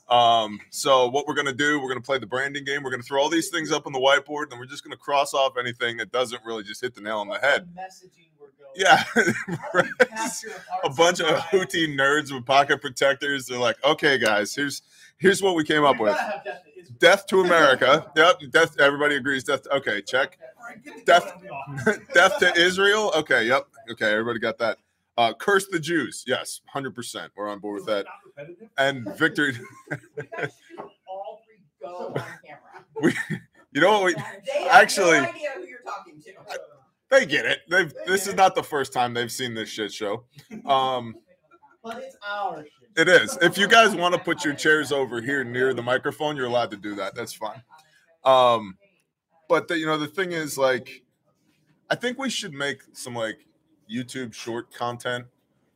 Um, 0.09 0.59
so 0.69 1.07
what 1.07 1.27
we're 1.27 1.35
gonna 1.35 1.53
do, 1.53 1.79
we're 1.81 1.89
gonna 1.89 2.01
play 2.01 2.17
the 2.17 2.25
branding 2.25 2.65
game. 2.65 2.83
We're 2.83 2.91
gonna 2.91 3.03
throw 3.03 3.21
all 3.21 3.29
these 3.29 3.49
things 3.49 3.71
up 3.71 3.85
on 3.87 3.93
the 3.93 3.99
whiteboard, 3.99 4.51
and 4.51 4.59
we're 4.59 4.65
just 4.65 4.83
gonna 4.83 4.97
cross 4.97 5.33
off 5.33 5.53
anything 5.57 5.97
that 5.97 6.11
doesn't 6.11 6.43
really 6.43 6.63
just 6.63 6.81
hit 6.81 6.95
the 6.95 7.01
nail 7.01 7.19
on 7.19 7.29
the 7.29 7.39
head. 7.39 7.69
Messaging. 7.77 8.29
Yeah. 8.75 8.97
How 9.15 9.23
do 9.23 9.87
you 9.87 9.93
capture 10.07 10.49
a 10.83 10.89
bunch 10.89 11.19
of? 11.21 11.27
Houthi 11.37 11.95
nerds 11.95 12.31
with 12.33 12.45
pocket 12.45 12.81
protectors. 12.81 13.47
They're 13.47 13.59
like, 13.59 13.83
okay, 13.83 14.17
guys, 14.17 14.55
here's 14.55 14.81
here's 15.17 15.41
what 15.41 15.55
we 15.55 15.63
came 15.63 15.83
up 15.85 15.99
with. 15.99 16.15
death 16.15 16.45
to 16.45 16.69
Israel. 16.79 16.95
Death 16.99 17.25
to 17.27 17.41
America. 17.41 18.11
Yep, 18.15 18.41
death. 18.51 18.79
Everybody 18.79 19.15
agrees. 19.15 19.43
Death. 19.43 19.67
Okay, 19.71 20.01
check. 20.01 20.37
Death. 21.05 21.33
Death 22.13 22.39
to 22.39 22.53
Israel. 22.55 23.11
Okay, 23.15 23.45
yep. 23.47 23.67
Okay, 23.91 24.11
everybody 24.11 24.39
got 24.39 24.57
that. 24.59 24.77
Uh, 25.17 25.33
curse 25.33 25.67
the 25.67 25.79
Jews. 25.79 26.23
Yes, 26.27 26.61
hundred 26.67 26.95
percent. 26.95 27.31
We're 27.35 27.49
on 27.49 27.59
board 27.59 27.77
with 27.81 27.85
that. 27.87 28.05
And 28.77 29.05
victory. 29.17 29.53
We 30.77 30.83
all 31.07 31.41
three 31.45 31.59
go 31.81 32.07
on 32.07 32.13
camera. 32.45 32.85
We, 33.01 33.13
you 33.73 33.81
know 33.81 33.99
what? 34.01 34.15
We, 34.15 34.15
Actually- 34.69 35.21
no 35.21 35.27
idea 37.11 37.27
who 37.27 37.33
you're 37.33 37.43
talking 37.43 37.43
to. 37.43 37.43
they 37.43 37.43
get 37.43 37.45
it. 37.45 37.59
They've. 37.69 37.93
This 38.07 38.27
is 38.27 38.35
not 38.35 38.55
the 38.55 38.63
first 38.63 38.93
time 38.93 39.13
they've 39.13 39.31
seen 39.31 39.53
this 39.53 39.69
shit 39.69 39.93
show. 39.93 40.25
Um, 40.65 41.15
But 41.81 41.99
it's 42.03 42.17
our 42.29 42.63
shit. 42.63 42.73
it 42.97 43.07
is. 43.07 43.37
If 43.41 43.57
you 43.57 43.65
guys 43.65 43.95
want 43.95 44.13
to 44.13 44.19
put 44.19 44.43
your 44.43 44.53
chairs 44.53 44.91
over 44.91 45.21
here 45.21 45.45
near 45.45 45.73
the 45.73 45.81
microphone, 45.81 46.35
you're 46.35 46.47
allowed 46.47 46.71
to 46.71 46.77
do 46.77 46.95
that. 46.95 47.15
That's 47.15 47.31
fine. 47.31 47.63
Um, 48.25 48.77
but 49.47 49.67
the, 49.67 49.77
you 49.77 49.85
know 49.85 49.97
the 49.97 50.07
thing 50.07 50.31
is 50.31 50.57
like 50.57 51.03
i 51.89 51.95
think 51.95 52.17
we 52.19 52.29
should 52.29 52.53
make 52.53 52.81
some 52.93 53.15
like 53.15 53.45
youtube 53.91 54.33
short 54.33 54.71
content 54.71 55.25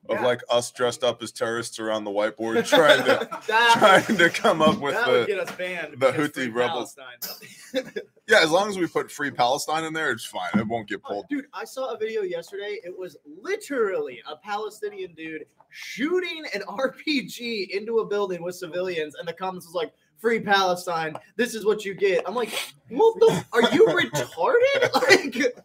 of 0.10 0.20
Yeah. 0.20 0.26
like 0.26 0.42
us 0.50 0.72
dressed 0.72 1.04
up 1.04 1.24
as 1.24 1.32
terrorists 1.32 1.80
around 1.80 2.04
the 2.04 2.12
whiteboard 2.12 2.68
trying 2.70 3.04
to 3.06 3.28
That, 3.48 3.76
trying 4.06 4.18
to 4.18 4.30
come 4.30 4.62
up 4.62 4.80
with 4.80 4.94
that 4.96 5.08
would 5.08 5.24
the 5.24 5.28
get 5.28 5.40
us 5.40 5.56
banned. 5.56 6.00
the 6.00 6.12
Houthi 6.12 6.54
rebels. 6.54 6.96
Palestine. 6.96 7.94
yeah 8.28 8.42
as 8.42 8.52
long 8.52 8.70
as 8.70 8.78
we 8.78 8.86
put 8.88 9.10
free 9.12 9.32
palestine 9.32 9.84
in 9.84 9.94
there 9.94 10.12
it's 10.12 10.26
fine 10.26 10.50
it 10.56 10.68
won't 10.68 10.88
get 10.90 11.02
pulled 11.04 11.26
Dude, 11.30 11.46
I 11.54 11.64
saw 11.66 11.94
a 11.94 11.98
video 11.98 12.22
yesterday. 12.24 12.80
It 12.84 12.98
was 12.98 13.16
literally 13.42 14.22
a 14.30 14.36
Palestinian 14.38 15.14
dude 15.14 15.46
shooting 15.70 16.44
an 16.54 16.62
RPG 16.68 17.70
into 17.70 18.00
a 18.00 18.06
building 18.06 18.44
with 18.44 18.56
civilians, 18.56 19.16
and 19.16 19.28
the 19.28 19.34
comments 19.34 19.66
was 19.66 19.74
like, 19.74 19.92
"Free 20.20 20.40
Palestine. 20.40 21.16
This 21.36 21.56
is 21.56 21.66
what 21.66 21.84
you 21.84 21.96
get." 21.96 22.24
I'm 22.28 22.36
like, 22.36 22.52
"What 22.90 23.20
the? 23.20 23.44
Are 23.54 23.64
you 23.74 23.88
retarded?" 23.88 24.94
Like, 24.94 25.56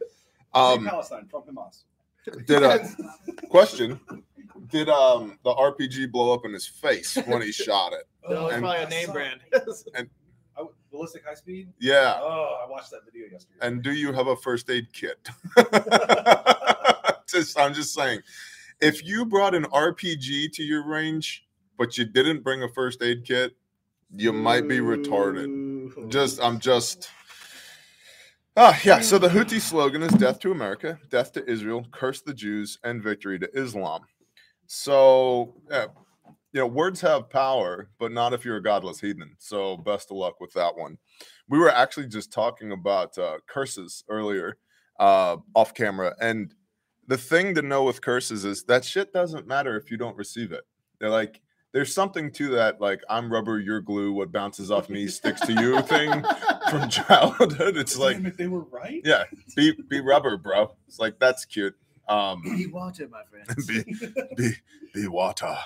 um 0.54 0.86
Palestine 0.86 1.26
from 1.30 1.42
Hamas. 1.42 1.82
did 2.46 2.62
a 2.62 2.88
question 3.50 4.00
did 4.70 4.88
um 4.88 5.38
the 5.44 5.50
rpg 5.54 6.10
blow 6.10 6.32
up 6.32 6.44
in 6.44 6.52
his 6.52 6.66
face 6.66 7.16
when 7.26 7.40
he 7.42 7.52
shot 7.66 7.92
it 7.92 8.04
no, 8.28 8.46
it's 8.46 8.54
And- 8.54 8.62
probably 8.62 8.82
a 8.84 8.88
name 8.88 9.12
brand. 9.12 9.40
Oh, 10.60 10.72
ballistic 10.90 11.24
high 11.24 11.34
speed. 11.34 11.68
yeah 11.78 12.18
Oh, 12.20 12.58
I 12.66 12.68
watched 12.68 12.90
that 12.90 13.02
video 13.04 13.28
yesterday. 13.30 13.58
and 13.62 13.80
do 13.80 13.92
you 13.92 14.12
have 14.12 14.26
a 14.26 14.34
first 14.34 14.68
aid 14.70 14.88
kit? 14.92 15.28
just, 17.28 17.58
I'm 17.58 17.72
just 17.74 17.94
saying, 17.94 18.20
if 18.80 19.04
you 19.06 19.24
brought 19.24 19.54
an 19.54 19.64
RPG 19.66 20.52
to 20.54 20.62
your 20.64 20.84
range, 20.84 21.46
but 21.76 21.96
you 21.96 22.04
didn't 22.04 22.42
bring 22.42 22.62
a 22.64 22.68
first 22.68 23.02
aid 23.02 23.24
kit, 23.24 23.56
you 24.10 24.32
might 24.32 24.66
be 24.66 24.78
retarded. 24.78 26.08
Just, 26.10 26.42
I'm 26.42 26.58
just. 26.58 27.08
Ah, 28.56 28.76
yeah. 28.82 29.00
So 29.00 29.18
the 29.18 29.28
Houthi 29.28 29.60
slogan 29.60 30.02
is 30.02 30.10
"Death 30.14 30.40
to 30.40 30.50
America, 30.50 30.98
Death 31.10 31.32
to 31.34 31.48
Israel, 31.48 31.86
Curse 31.92 32.22
the 32.22 32.34
Jews, 32.34 32.78
and 32.82 33.00
Victory 33.02 33.38
to 33.38 33.48
Islam." 33.56 34.02
So, 34.68 35.54
yeah, 35.70 35.86
you 36.52 36.60
know, 36.60 36.66
words 36.66 37.00
have 37.00 37.30
power, 37.30 37.88
but 37.98 38.12
not 38.12 38.34
if 38.34 38.44
you're 38.44 38.58
a 38.58 38.62
godless 38.62 39.00
heathen. 39.00 39.34
So, 39.38 39.78
best 39.78 40.10
of 40.10 40.18
luck 40.18 40.40
with 40.40 40.52
that 40.52 40.76
one. 40.76 40.98
We 41.48 41.58
were 41.58 41.70
actually 41.70 42.06
just 42.06 42.32
talking 42.32 42.72
about 42.72 43.16
uh, 43.16 43.38
curses 43.46 44.04
earlier, 44.10 44.58
uh, 45.00 45.38
off 45.54 45.72
camera, 45.72 46.14
and 46.20 46.54
the 47.06 47.16
thing 47.16 47.54
to 47.54 47.62
know 47.62 47.84
with 47.84 48.02
curses 48.02 48.44
is 48.44 48.64
that 48.64 48.84
shit 48.84 49.12
doesn't 49.14 49.46
matter 49.46 49.76
if 49.76 49.90
you 49.90 49.96
don't 49.96 50.16
receive 50.16 50.52
it. 50.52 50.64
They're 51.00 51.08
like, 51.08 51.40
there's 51.72 51.92
something 51.92 52.30
to 52.32 52.50
that, 52.50 52.80
like 52.80 53.00
I'm 53.08 53.32
rubber, 53.32 53.58
you're 53.58 53.80
glue. 53.80 54.12
What 54.12 54.32
bounces 54.32 54.70
off 54.70 54.90
me 54.90 55.06
sticks 55.06 55.40
to 55.42 55.52
you 55.54 55.80
thing 55.82 56.24
from 56.70 56.88
childhood. 56.90 57.76
It's 57.78 57.96
like, 57.96 58.18
if 58.18 58.36
they 58.36 58.48
were 58.48 58.64
right. 58.64 59.00
yeah, 59.04 59.24
be 59.56 59.72
be 59.88 60.00
rubber, 60.00 60.36
bro. 60.36 60.70
It's 60.86 60.98
like 60.98 61.18
that's 61.18 61.44
cute. 61.44 61.74
Um, 62.08 62.42
Be 62.42 62.66
water, 62.66 63.08
my 63.08 63.22
friends. 63.24 63.66
be, 63.68 63.84
be, 64.36 64.52
be 64.94 65.08
water. 65.08 65.56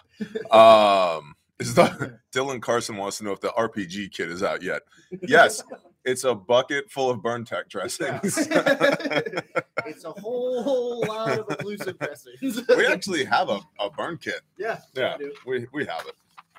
Um, 0.50 1.34
is 1.58 1.74
the 1.74 2.18
Dylan 2.32 2.60
Carson 2.60 2.96
wants 2.96 3.18
to 3.18 3.24
know 3.24 3.32
if 3.32 3.40
the 3.40 3.50
RPG 3.50 4.10
kit 4.12 4.28
is 4.30 4.42
out 4.42 4.62
yet? 4.62 4.82
Yes, 5.22 5.62
it's 6.04 6.24
a 6.24 6.34
bucket 6.34 6.90
full 6.90 7.10
of 7.10 7.20
BurnTec 7.20 7.68
dressings. 7.68 8.36
it's 9.86 10.04
a 10.04 10.10
whole 10.10 11.04
lot 11.06 11.38
of 11.38 11.46
occlusive 11.46 11.98
dressings. 11.98 12.66
we 12.68 12.86
actually 12.86 13.24
have 13.24 13.48
a, 13.48 13.60
a 13.78 13.90
burn 13.90 14.18
kit. 14.18 14.40
yeah, 14.58 14.80
Yeah, 14.94 15.16
we 15.46 15.60
we, 15.60 15.66
we 15.72 15.84
have 15.86 16.06
it. 16.08 16.14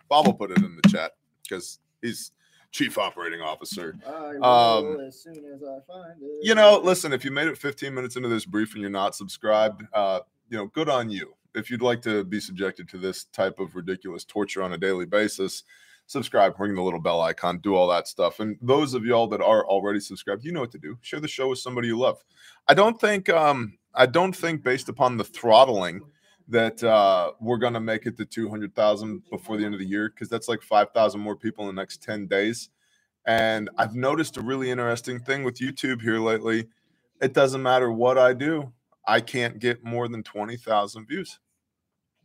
Bob 0.07 0.27
will 0.27 0.33
put 0.33 0.51
it 0.51 0.57
in 0.59 0.79
the 0.81 0.89
chat 0.89 1.11
because 1.43 1.79
he's 2.01 2.31
chief 2.74 2.98
operating 2.98 3.39
officer. 3.39 3.96
I 4.06 4.36
Um, 4.38 5.00
as 5.00 5.22
soon 5.22 5.46
as 5.53 5.63
I 5.63 5.80
find 5.88 6.22
it. 6.22 6.39
You 6.42 6.56
know, 6.56 6.80
listen, 6.84 7.13
if 7.13 7.24
you 7.24 7.32
made 7.32 7.48
it 7.48 7.58
15 7.58 7.94
minutes 7.94 8.18
into 8.18 8.27
this 8.27 8.46
brief 8.46 8.74
and 8.74 8.82
you're 8.82 8.89
not 8.89 9.15
subscribed, 9.15 9.84
uh, 9.94 10.22
you 10.50 10.58
know, 10.58 10.65
good 10.68 10.89
on 10.89 11.10
you. 11.10 11.34
If 11.56 11.70
you'd 11.70 11.84
like 11.84 12.01
to 12.01 12.24
be 12.24 12.39
subjected 12.39 12.89
to 12.89 12.98
this 12.98 13.25
type 13.25 13.60
of 13.60 13.75
ridiculous 13.75 14.25
torture 14.25 14.63
on 14.63 14.74
a 14.74 14.77
daily 14.77 15.06
basis, 15.06 15.63
subscribe, 16.08 16.60
ring 16.60 16.74
the 16.74 16.82
little 16.82 17.00
bell 17.00 17.22
icon, 17.22 17.60
do 17.60 17.75
all 17.75 17.88
that 17.89 18.08
stuff. 18.08 18.39
And 18.39 18.58
those 18.60 18.96
of 18.96 19.06
y'all 19.06 19.27
that 19.27 19.42
are 19.42 19.65
already 19.68 20.00
subscribed, 20.00 20.44
you 20.44 20.51
know 20.51 20.62
what 20.62 20.72
to 20.72 20.80
do. 20.80 20.98
Share 21.01 21.20
the 21.20 21.27
show 21.27 21.50
with 21.50 21.60
somebody 21.60 21.88
you 21.88 21.98
love. 21.98 22.24
I 22.68 22.74
don't 22.74 23.00
think 23.00 23.30
um 23.30 23.77
I 23.94 24.08
don't 24.08 24.36
think 24.36 24.63
based 24.63 24.89
upon 24.89 25.18
the 25.18 25.24
throttling 25.24 26.01
that 26.50 26.83
uh 26.83 27.31
we're 27.39 27.57
gonna 27.57 27.79
make 27.79 28.05
it 28.05 28.17
to 28.17 28.25
200,000 28.25 29.23
before 29.29 29.57
the 29.57 29.65
end 29.65 29.73
of 29.73 29.79
the 29.79 29.85
year 29.88 30.09
because 30.09 30.29
that's 30.29 30.47
like 30.47 30.62
5,000 30.62 31.19
more 31.21 31.35
people 31.35 31.67
in 31.69 31.75
the 31.75 31.81
next 31.81 32.03
10 32.03 32.27
days. 32.27 32.69
And 33.25 33.69
I've 33.77 33.95
noticed 33.95 34.38
a 34.38 34.41
really 34.41 34.69
interesting 34.69 35.19
thing 35.19 35.43
with 35.43 35.59
YouTube 35.59 36.01
here 36.01 36.19
lately. 36.19 36.67
It 37.21 37.33
doesn't 37.33 37.63
matter 37.63 37.91
what 37.91 38.17
I 38.17 38.33
do, 38.33 38.73
I 39.07 39.21
can't 39.21 39.59
get 39.59 39.83
more 39.83 40.07
than 40.09 40.23
20,000 40.23 41.07
views. 41.07 41.39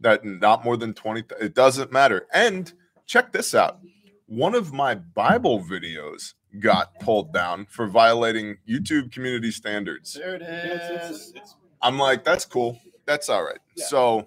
That 0.00 0.24
not 0.24 0.64
more 0.64 0.76
than 0.76 0.94
20 0.94 1.24
it 1.40 1.54
doesn't 1.54 1.92
matter. 1.92 2.26
And 2.32 2.72
check 3.06 3.32
this 3.32 3.54
out. 3.54 3.78
One 4.26 4.54
of 4.54 4.72
my 4.72 4.94
Bible 4.96 5.60
videos 5.62 6.34
got 6.60 6.98
pulled 7.00 7.32
down 7.32 7.66
for 7.70 7.86
violating 7.86 8.58
YouTube 8.68 9.12
community 9.12 9.50
standards. 9.50 10.14
There 10.14 10.34
it 10.34 10.42
It's- 10.42 10.90
it's- 10.90 11.10
is. 11.10 11.30
it's- 11.30 11.54
I'm 11.82 11.98
like, 11.98 12.24
that's 12.24 12.44
cool. 12.44 12.80
That's 13.08 13.30
all 13.30 13.42
right. 13.42 13.58
Yeah. 13.74 13.86
So, 13.86 14.26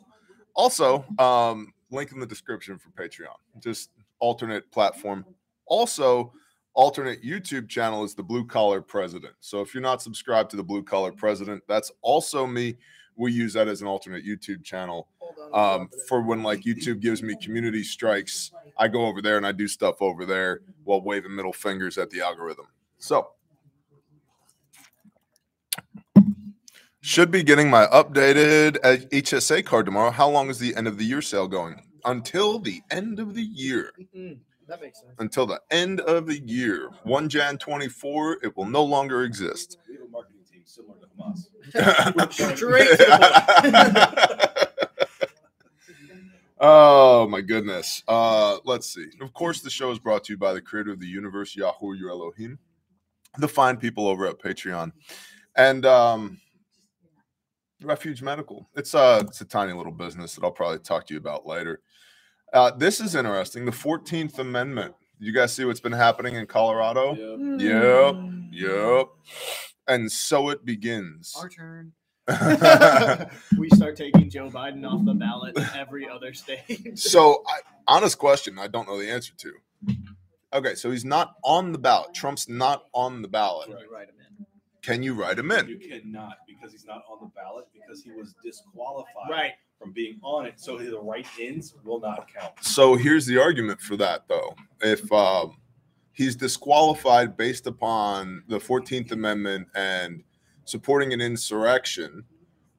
also, 0.56 1.06
um, 1.20 1.72
link 1.92 2.12
in 2.12 2.20
the 2.20 2.26
description 2.26 2.80
for 2.80 2.90
Patreon, 2.90 3.36
just 3.60 3.92
alternate 4.18 4.70
platform. 4.72 5.24
Also, 5.68 6.34
alternate 6.74 7.24
YouTube 7.24 7.70
channel 7.70 8.04
is 8.04 8.16
the 8.16 8.24
Blue 8.24 8.44
Collar 8.44 8.82
President. 8.82 9.36
So, 9.40 9.62
if 9.62 9.76
you're 9.76 9.84
not 9.84 10.02
subscribed 10.02 10.50
to 10.50 10.58
the 10.58 10.64
Blue 10.64 10.82
Collar 10.82 11.12
President, 11.12 11.62
that's 11.68 11.92
also 12.02 12.48
me. 12.48 12.76
We 13.16 13.32
use 13.32 13.54
that 13.54 13.68
as 13.68 13.82
an 13.82 13.88
alternate 13.88 14.26
YouTube 14.26 14.64
channel 14.64 15.08
Hold 15.20 15.36
on, 15.54 15.60
I'll 15.60 15.74
um, 15.74 15.78
drop 15.82 15.94
it 15.94 16.00
in. 16.00 16.08
for 16.08 16.22
when 16.24 16.42
like 16.42 16.62
YouTube 16.62 17.02
gives 17.02 17.22
me 17.22 17.36
community 17.36 17.84
strikes. 17.84 18.52
I 18.80 18.88
go 18.88 19.06
over 19.06 19.22
there 19.22 19.38
and 19.38 19.46
I 19.46 19.52
do 19.52 19.68
stuff 19.68 20.02
over 20.02 20.26
there 20.26 20.62
while 20.86 21.02
waving 21.02 21.36
middle 21.36 21.54
fingers 21.54 22.00
at 22.00 22.10
the 22.10 22.22
algorithm. 22.22 22.66
So, 22.98 23.30
should 27.02 27.32
be 27.32 27.44
getting 27.44 27.70
my 27.70 27.88
updated 27.88 28.78
HSA 29.10 29.66
card 29.66 29.86
tomorrow. 29.86 30.12
How 30.12 30.30
long 30.30 30.50
is 30.50 30.60
the 30.60 30.76
end 30.76 30.88
of 30.88 30.98
the 30.98 31.04
year 31.04 31.22
sale 31.22 31.48
going? 31.48 31.82
Until 32.06 32.60
the 32.60 32.82
end 32.92 33.20
of 33.20 33.34
the 33.34 33.42
year. 33.42 33.92
Mm, 34.16 34.38
that 34.68 34.82
makes 34.82 35.00
sense. 35.00 35.14
Until 35.20 35.46
the 35.48 35.60
end 35.72 36.00
of 36.02 36.28
the 36.28 36.40
year. 36.40 36.90
1 37.04 37.30
Jan 37.30 37.58
24, 37.58 38.38
it 38.44 38.56
will 38.56 38.66
no 38.66 38.84
longer 38.84 39.24
exist. 39.24 39.78
We 39.88 39.96
have 39.96 40.04
a 40.06 40.10
marketing 40.10 40.42
team 40.52 40.62
similar 40.66 40.96
to 41.00 41.08
Hamas. 41.18 42.56
Straight 42.56 42.98
to 42.98 44.70
oh 46.60 47.28
my 47.28 47.42
goodness. 47.42 48.04
Uh 48.08 48.58
let's 48.64 48.94
see. 48.94 49.08
Of 49.22 49.34
course, 49.34 49.62
the 49.62 49.70
show 49.70 49.92
is 49.92 50.00
brought 50.00 50.24
to 50.26 50.34
you 50.34 50.38
by 50.38 50.54
the 50.54 50.62
creator 50.62 50.92
of 50.92 51.00
the 51.00 51.08
universe, 51.08 51.56
Yahoo 51.56 51.94
your 51.94 52.12
Elohim, 52.12 52.60
the 53.38 53.48
fine 53.48 53.78
people 53.78 54.08
over 54.08 54.28
at 54.28 54.40
Patreon. 54.40 54.92
And 55.56 55.86
um 55.86 56.40
Refuge 57.84 58.22
Medical. 58.22 58.70
It's 58.76 58.94
uh 58.96 59.24
it's 59.28 59.42
a 59.42 59.46
tiny 59.46 59.74
little 59.74 59.92
business 59.92 60.36
that 60.36 60.44
I'll 60.44 60.52
probably 60.52 60.80
talk 60.80 61.08
to 61.08 61.14
you 61.14 61.20
about 61.20 61.46
later. 61.46 61.82
Uh 62.54 62.72
this 62.72 63.00
is 63.00 63.16
interesting. 63.16 63.66
The 63.66 63.72
14th 63.72 64.40
Amendment. 64.40 64.96
You 65.20 65.32
guys 65.32 65.54
see 65.54 65.66
what's 65.66 65.80
been 65.80 65.92
happening 65.92 66.36
in 66.36 66.48
Colorado? 66.48 67.16
Yeah. 67.16 68.12
Yep. 68.12 68.16
Yep. 68.52 69.08
And 69.88 70.12
so 70.12 70.50
it 70.50 70.66
begins. 70.66 71.36
Our 71.38 71.50
turn. 71.50 71.94
we 73.58 73.70
start 73.72 73.96
taking 73.96 74.30
Joe 74.30 74.50
Biden 74.50 74.90
off 74.90 75.04
the 75.06 75.14
ballot 75.14 75.58
in 75.58 75.66
every 75.76 76.08
other 76.08 76.34
state. 76.34 76.98
So, 76.98 77.44
I, 77.48 77.60
honest 77.88 78.18
question, 78.18 78.60
I 78.60 78.68
don't 78.68 78.88
know 78.88 78.98
the 78.98 79.10
answer 79.10 79.34
to. 79.36 79.54
Okay, 80.54 80.76
so 80.76 80.92
he's 80.92 81.04
not 81.06 81.36
on 81.44 81.72
the 81.72 81.78
ballot. 81.78 82.14
Trump's 82.14 82.48
not 82.48 82.86
on 82.94 83.22
the 83.22 83.28
ballot. 83.28 83.70
Can 83.70 83.80
you 83.80 83.92
write 83.92 84.10
him 84.10 84.16
in? 84.20 84.21
Can 84.82 85.04
you 85.04 85.14
write 85.14 85.38
him 85.38 85.52
in? 85.52 85.68
You 85.68 85.78
cannot 85.78 86.38
because 86.48 86.72
he's 86.72 86.86
not 86.86 87.04
on 87.10 87.20
the 87.22 87.32
ballot 87.36 87.66
because 87.74 88.04
he 88.04 88.12
was 88.12 88.34
disqualified 88.44 89.30
Right. 89.30 89.52
from 89.80 89.92
being 89.92 90.20
on 90.24 90.46
it. 90.48 90.60
So 90.60 90.78
the 90.78 91.00
write-ins 91.00 91.76
will 91.84 92.00
not 92.00 92.28
count. 92.34 92.54
So 92.62 92.96
here's 92.96 93.26
the 93.26 93.38
argument 93.40 93.80
for 93.82 93.96
that, 93.98 94.28
though. 94.28 94.56
If 94.82 95.12
um, 95.12 95.58
he's 96.14 96.36
disqualified 96.36 97.38
based 97.38 97.68
upon 97.68 98.44
the 98.48 98.58
14th 98.58 99.12
Amendment 99.12 99.68
and 99.76 100.24
supporting 100.66 101.14
an 101.14 101.22
insurrection, 101.22 102.24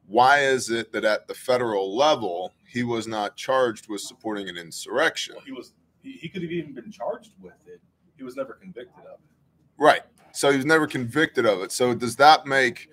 why 0.07 0.41
is 0.41 0.71
it 0.71 0.93
that 0.93 1.05
at 1.05 1.29
the 1.29 1.35
federal 1.35 1.97
level 1.97 2.53
he 2.67 2.83
was 2.83 3.07
not 3.07 3.37
charged 3.37 3.89
with 3.89 4.01
supporting 4.01 4.49
an 4.49 4.57
insurrection? 4.57 5.37
Well, 5.37 5.45
he 5.45 5.53
was 5.53 5.73
he, 6.03 6.13
he 6.13 6.29
could 6.29 6.43
have 6.43 6.51
even 6.51 6.75
been 6.75 6.91
charged 6.91 7.31
with 7.41 7.55
it. 7.67 7.81
He 8.17 8.25
was 8.25 8.35
never 8.37 8.55
convicted 8.55 9.05
of 9.05 9.21
it. 9.21 9.31
Right. 9.79 10.03
So 10.35 10.51
he 10.51 10.57
was 10.57 10.67
never 10.67 10.87
convicted 10.87 11.47
of 11.47 11.63
it. 11.63 11.73
So 11.73 11.95
does 11.95 12.17
that 12.17 12.47
make 12.47 12.89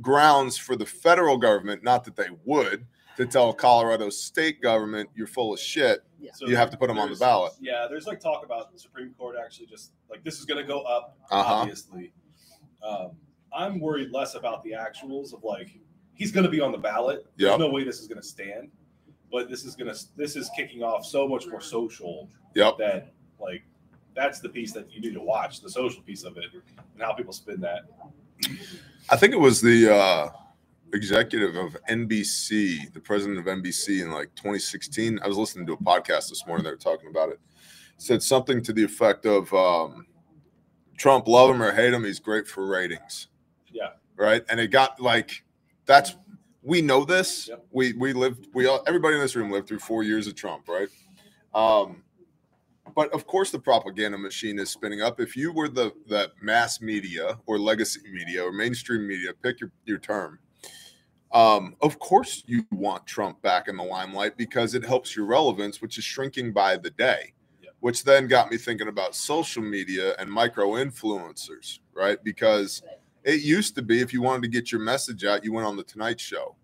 grounds 0.00 0.56
for 0.56 0.76
the 0.76 0.86
federal 0.86 1.36
government, 1.38 1.82
not 1.82 2.04
that 2.04 2.16
they 2.16 2.28
would, 2.44 2.86
to 3.16 3.26
tell 3.26 3.52
Colorado 3.52 4.08
state 4.10 4.60
government 4.62 5.10
you're 5.14 5.26
full 5.26 5.52
of 5.52 5.60
shit? 5.60 6.00
So 6.34 6.46
You 6.46 6.56
have 6.56 6.70
to 6.70 6.76
put 6.76 6.88
him 6.88 6.98
on 6.98 7.10
the 7.10 7.16
ballot. 7.16 7.52
Yeah, 7.60 7.86
there's 7.90 8.06
like 8.06 8.20
talk 8.20 8.44
about 8.44 8.72
the 8.72 8.78
Supreme 8.78 9.12
Court 9.18 9.36
actually 9.42 9.66
just 9.66 9.92
like 10.08 10.22
this 10.24 10.38
is 10.38 10.44
going 10.44 10.60
to 10.60 10.66
go 10.66 10.80
up. 10.82 11.16
Uh-huh. 11.30 11.54
Obviously, 11.54 12.12
um, 12.82 13.12
I'm 13.52 13.80
worried 13.80 14.10
less 14.12 14.34
about 14.34 14.62
the 14.62 14.72
actuals 14.72 15.34
of 15.34 15.42
like 15.44 15.68
he's 16.14 16.32
going 16.32 16.44
to 16.44 16.50
be 16.50 16.60
on 16.60 16.72
the 16.72 16.78
ballot. 16.78 17.26
Yep. 17.36 17.48
There's 17.48 17.58
no 17.58 17.70
way 17.70 17.84
this 17.84 18.00
is 18.00 18.06
going 18.08 18.20
to 18.20 18.26
stand, 18.26 18.70
but 19.30 19.50
this 19.50 19.64
is 19.64 19.74
going 19.74 19.92
to 19.92 20.00
this 20.16 20.36
is 20.36 20.50
kicking 20.56 20.82
off 20.82 21.04
so 21.04 21.26
much 21.28 21.46
more 21.48 21.60
social 21.60 22.30
Yep. 22.54 22.78
that 22.78 23.12
like 23.40 23.64
that's 24.14 24.40
the 24.40 24.48
piece 24.48 24.72
that 24.72 24.92
you 24.92 25.00
need 25.00 25.14
to 25.14 25.20
watch 25.20 25.60
the 25.60 25.70
social 25.70 26.02
piece 26.02 26.24
of 26.24 26.36
it 26.36 26.44
and 26.52 27.02
how 27.02 27.12
people 27.12 27.32
spin 27.32 27.60
that. 27.60 27.82
I 29.10 29.16
think 29.16 29.32
it 29.32 29.40
was 29.40 29.60
the 29.60 29.94
uh, 29.94 30.28
executive 30.92 31.56
of 31.56 31.76
NBC, 31.88 32.92
the 32.92 33.00
president 33.00 33.38
of 33.38 33.46
NBC 33.46 34.02
in 34.02 34.10
like 34.10 34.34
2016. 34.34 35.18
I 35.22 35.28
was 35.28 35.36
listening 35.36 35.66
to 35.66 35.72
a 35.72 35.76
podcast 35.76 36.28
this 36.28 36.46
morning. 36.46 36.64
They 36.64 36.70
were 36.70 36.76
talking 36.76 37.08
about 37.10 37.30
it. 37.30 37.40
Said 37.98 38.22
something 38.22 38.62
to 38.62 38.72
the 38.72 38.82
effect 38.82 39.26
of 39.26 39.52
um, 39.54 40.06
Trump, 40.96 41.28
love 41.28 41.54
him 41.54 41.62
or 41.62 41.72
hate 41.72 41.92
him, 41.92 42.04
he's 42.04 42.18
great 42.18 42.46
for 42.46 42.66
ratings. 42.66 43.28
Yeah. 43.70 43.90
Right. 44.16 44.44
And 44.48 44.60
it 44.60 44.68
got 44.68 45.00
like, 45.00 45.44
that's, 45.86 46.16
we 46.62 46.82
know 46.82 47.04
this. 47.04 47.48
Yep. 47.48 47.66
We, 47.70 47.92
we 47.94 48.12
lived, 48.12 48.48
we 48.54 48.66
all, 48.66 48.82
everybody 48.86 49.16
in 49.16 49.20
this 49.20 49.34
room 49.34 49.50
lived 49.50 49.68
through 49.68 49.80
four 49.80 50.02
years 50.02 50.26
of 50.26 50.34
Trump, 50.34 50.68
right? 50.68 50.88
Um, 51.54 52.02
but 52.94 53.12
of 53.12 53.26
course, 53.26 53.50
the 53.50 53.58
propaganda 53.58 54.18
machine 54.18 54.58
is 54.58 54.70
spinning 54.70 55.02
up. 55.02 55.20
If 55.20 55.36
you 55.36 55.52
were 55.52 55.68
the 55.68 55.92
the 56.06 56.32
mass 56.40 56.80
media 56.80 57.38
or 57.46 57.58
legacy 57.58 58.00
media 58.10 58.44
or 58.44 58.52
mainstream 58.52 59.06
media, 59.06 59.32
pick 59.42 59.60
your, 59.60 59.70
your 59.84 59.98
term. 59.98 60.38
Um, 61.32 61.76
of 61.80 61.98
course, 61.98 62.44
you 62.46 62.66
want 62.70 63.06
Trump 63.06 63.40
back 63.40 63.68
in 63.68 63.76
the 63.76 63.82
limelight 63.82 64.36
because 64.36 64.74
it 64.74 64.84
helps 64.84 65.16
your 65.16 65.24
relevance, 65.24 65.80
which 65.80 65.96
is 65.96 66.04
shrinking 66.04 66.52
by 66.52 66.76
the 66.76 66.90
day. 66.90 67.32
Yeah. 67.62 67.70
Which 67.80 68.04
then 68.04 68.28
got 68.28 68.50
me 68.50 68.58
thinking 68.58 68.88
about 68.88 69.14
social 69.14 69.62
media 69.62 70.14
and 70.18 70.30
micro 70.30 70.72
influencers, 70.72 71.78
right? 71.94 72.22
Because 72.22 72.82
it 73.24 73.40
used 73.40 73.74
to 73.76 73.82
be 73.82 74.00
if 74.00 74.12
you 74.12 74.20
wanted 74.20 74.42
to 74.42 74.48
get 74.48 74.70
your 74.70 74.82
message 74.82 75.24
out, 75.24 75.44
you 75.44 75.52
went 75.54 75.66
on 75.66 75.76
the 75.76 75.84
Tonight 75.84 76.20
Show. 76.20 76.56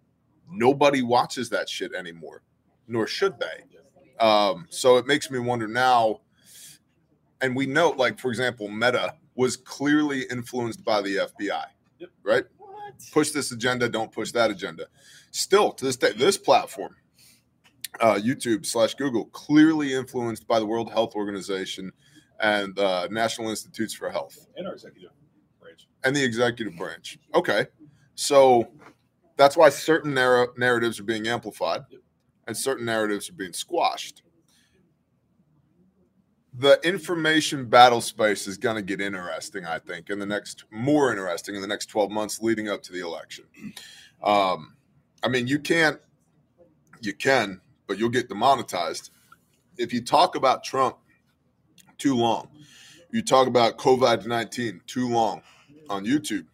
Nobody 0.50 1.02
watches 1.02 1.48
that 1.50 1.68
shit 1.68 1.94
anymore, 1.94 2.42
nor 2.87 3.07
should 3.07 3.38
they. 3.38 3.64
Um, 4.20 4.66
so 4.70 4.96
it 4.96 5.07
makes 5.07 5.31
me 5.31 5.38
wonder 5.38 5.68
now. 5.68 6.20
And 7.40 7.54
we 7.54 7.66
know, 7.66 7.90
like 7.90 8.18
for 8.18 8.31
example, 8.31 8.68
Meta 8.68 9.14
was 9.37 9.57
clearly 9.57 10.22
influenced 10.31 10.85
by 10.85 11.00
the 11.00 11.16
FBI, 11.18 11.64
Yep. 11.98 12.11
right? 12.24 12.44
What? 12.57 12.94
Push 13.12 13.31
this 13.31 13.52
agenda, 13.52 13.88
don't 13.88 14.11
push 14.11 14.33
that 14.33 14.50
agenda. 14.50 14.87
Still, 15.31 15.70
to 15.72 15.85
this 15.85 15.96
day, 15.96 16.12
this 16.12 16.37
platform, 16.37 16.96
uh, 18.00 18.14
YouTube 18.14 18.66
slash 18.66 18.94
Google, 18.94 19.26
clearly 19.26 19.94
influenced 19.94 20.48
by 20.48 20.59
the 20.59 20.66
World 20.66 20.90
Health 20.90 21.14
Organization 21.14 21.92
and 22.40 22.76
uh, 22.78 23.07
National 23.11 23.50
Institutes 23.50 23.94
for 23.94 24.11
Health 24.11 24.46
And 24.57 24.66
our 24.66 24.72
executive 24.74 25.11
branch. 25.61 25.87
and 26.04 26.14
the 26.16 26.24
executive 26.24 26.76
branch. 26.76 27.18
Okay. 27.35 27.66
So 28.16 28.68
That's 29.37 29.57
why 29.57 29.68
certain 29.68 30.12
narrow 30.14 30.48
narratives 30.57 30.98
are 30.98 31.04
being 31.04 31.28
amplified 31.28 31.83
and 32.48 32.56
certain 32.56 32.87
narratives 32.87 33.28
are 33.28 33.34
being 33.34 33.52
squashed. 33.52 34.22
The 36.54 36.80
information 36.82 37.66
battle 37.66 38.00
space 38.00 38.48
is 38.48 38.56
going 38.56 38.74
to 38.74 38.82
get 38.82 39.00
interesting, 39.00 39.66
I 39.66 39.78
think, 39.78 40.11
in 40.11 40.18
the 40.18 40.26
next 40.26 40.64
more 40.70 41.12
interesting 41.12 41.54
in 41.54 41.61
the 41.61 41.68
next 41.68 41.87
12 41.87 42.11
months 42.11 42.40
leading 42.40 42.68
up 42.68 42.82
to 42.84 42.92
the 42.92 43.00
election. 43.00 43.44
Um, 44.24 44.74
I 45.22 45.28
mean, 45.28 45.46
you 45.46 45.61
can't, 45.61 46.00
you 47.00 47.12
can, 47.12 47.61
but 47.87 47.98
you'll 47.98 48.08
get 48.08 48.28
demonetized 48.28 49.11
if 49.76 49.92
you 49.92 50.02
talk 50.02 50.34
about 50.34 50.64
Trump 50.64 50.96
too 51.98 52.16
long. 52.16 52.48
You 53.11 53.22
talk 53.22 53.46
about 53.46 53.76
COVID 53.76 54.26
19 54.26 54.80
too 54.87 55.08
long 55.08 55.42
on 55.90 56.04
YouTube, 56.04 56.46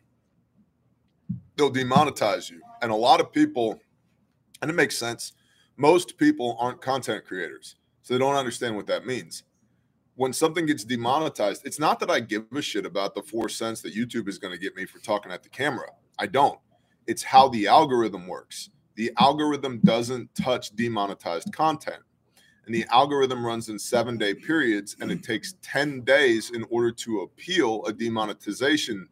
they'll 1.56 1.72
demonetize 1.72 2.50
you. 2.50 2.60
And 2.82 2.90
a 2.90 2.96
lot 2.96 3.20
of 3.20 3.32
people, 3.32 3.80
and 4.60 4.70
it 4.70 4.74
makes 4.74 4.98
sense, 4.98 5.32
most 5.76 6.18
people 6.18 6.56
aren't 6.60 6.80
content 6.80 7.24
creators. 7.24 7.76
So 8.02 8.14
they 8.14 8.18
don't 8.18 8.36
understand 8.36 8.76
what 8.76 8.86
that 8.88 9.06
means. 9.06 9.44
When 10.16 10.32
something 10.32 10.66
gets 10.66 10.84
demonetized, 10.84 11.62
it's 11.64 11.80
not 11.80 11.98
that 12.00 12.10
I 12.10 12.20
give 12.20 12.44
a 12.54 12.62
shit 12.62 12.86
about 12.86 13.14
the 13.14 13.22
four 13.22 13.48
cents 13.48 13.80
that 13.82 13.96
YouTube 13.96 14.28
is 14.28 14.38
going 14.38 14.52
to 14.52 14.60
get 14.60 14.76
me 14.76 14.84
for 14.86 15.00
talking 15.00 15.32
at 15.32 15.42
the 15.42 15.48
camera. 15.48 15.88
I 16.18 16.26
don't. 16.26 16.58
It's 17.06 17.22
how 17.22 17.48
the 17.48 17.66
algorithm 17.66 18.26
works. 18.26 18.70
The 18.94 19.12
algorithm 19.18 19.80
doesn't 19.84 20.34
touch 20.36 20.74
demonetized 20.76 21.52
content 21.52 21.96
and 22.66 22.74
the 22.74 22.86
algorithm 22.90 23.44
runs 23.44 23.68
in 23.68 23.78
seven 23.78 24.16
day 24.16 24.34
periods 24.34 24.96
and 25.00 25.10
it 25.10 25.22
takes 25.22 25.54
10 25.62 26.02
days 26.02 26.50
in 26.50 26.64
order 26.70 26.90
to 26.92 27.20
appeal 27.20 27.84
a 27.86 27.92
demonetization 27.92 29.08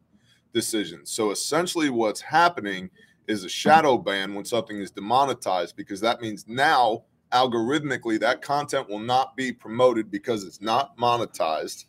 decision 0.53 1.05
so 1.05 1.31
essentially 1.31 1.90
what's 1.90 2.20
happening 2.20 2.90
is 3.27 3.45
a 3.45 3.49
shadow 3.49 3.97
ban 3.97 4.35
when 4.35 4.45
something 4.45 4.79
is 4.79 4.91
demonetized 4.91 5.77
because 5.77 6.01
that 6.01 6.21
means 6.21 6.45
now 6.49 7.03
algorithmically 7.33 8.21
that 8.21 8.43
content 8.43 8.89
will 8.89 8.99
not 8.99 9.37
be 9.37 9.53
promoted 9.53 10.11
because 10.11 10.45
it's 10.45 10.61
not 10.61 10.97
monetized 10.99 11.87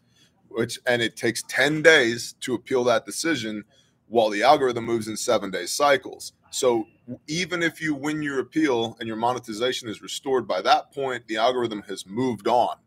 which 0.49 0.79
and 0.85 1.01
it 1.01 1.15
takes 1.15 1.43
10 1.47 1.81
days 1.81 2.33
to 2.39 2.53
appeal 2.53 2.83
that 2.83 3.05
decision 3.05 3.63
while 4.07 4.29
the 4.29 4.43
algorithm 4.43 4.85
moves 4.85 5.07
in 5.07 5.17
seven 5.17 5.51
day 5.51 5.65
cycles 5.65 6.33
so 6.53 6.85
even 7.27 7.63
if 7.63 7.81
you 7.81 7.95
win 7.95 8.21
your 8.21 8.39
appeal 8.39 8.95
and 8.99 9.07
your 9.07 9.17
monetization 9.17 9.89
is 9.89 10.01
restored 10.01 10.47
by 10.47 10.61
that 10.61 10.93
point, 10.93 11.27
the 11.27 11.37
algorithm 11.37 11.81
has 11.87 12.05
moved 12.05 12.47
on. 12.47 12.77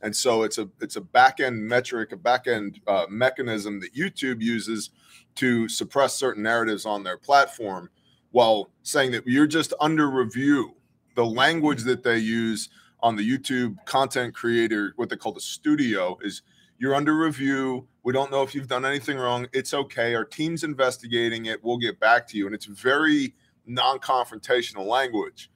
And 0.00 0.14
so 0.14 0.42
it's 0.44 0.58
a 0.58 0.68
it's 0.80 0.96
a 0.96 1.00
back 1.00 1.40
end 1.40 1.66
metric, 1.66 2.12
a 2.12 2.16
back 2.16 2.46
end 2.46 2.80
uh, 2.86 3.06
mechanism 3.08 3.80
that 3.80 3.94
YouTube 3.94 4.40
uses 4.40 4.90
to 5.36 5.68
suppress 5.68 6.14
certain 6.14 6.42
narratives 6.42 6.86
on 6.86 7.02
their 7.02 7.16
platform, 7.16 7.90
while 8.36 8.68
saying 8.82 9.12
that 9.12 9.26
you're 9.26 9.46
just 9.46 9.72
under 9.80 10.10
review. 10.10 10.74
The 11.14 11.24
language 11.24 11.84
that 11.84 12.02
they 12.02 12.18
use 12.18 12.68
on 13.00 13.16
the 13.16 13.26
YouTube 13.26 13.82
content 13.86 14.34
creator, 14.34 14.92
what 14.96 15.08
they 15.08 15.16
call 15.16 15.32
the 15.32 15.40
studio, 15.40 16.18
is 16.20 16.42
you're 16.76 16.94
under 16.94 17.16
review. 17.16 17.88
We 18.02 18.12
don't 18.12 18.30
know 18.30 18.42
if 18.42 18.54
you've 18.54 18.68
done 18.68 18.84
anything 18.84 19.16
wrong. 19.16 19.46
It's 19.54 19.72
okay. 19.72 20.14
Our 20.14 20.26
team's 20.26 20.64
investigating 20.64 21.46
it. 21.46 21.64
We'll 21.64 21.78
get 21.78 21.98
back 21.98 22.28
to 22.28 22.36
you. 22.36 22.44
And 22.44 22.54
it's 22.54 22.66
very 22.66 23.34
non-confrontational 23.64 24.84
language 24.84 25.50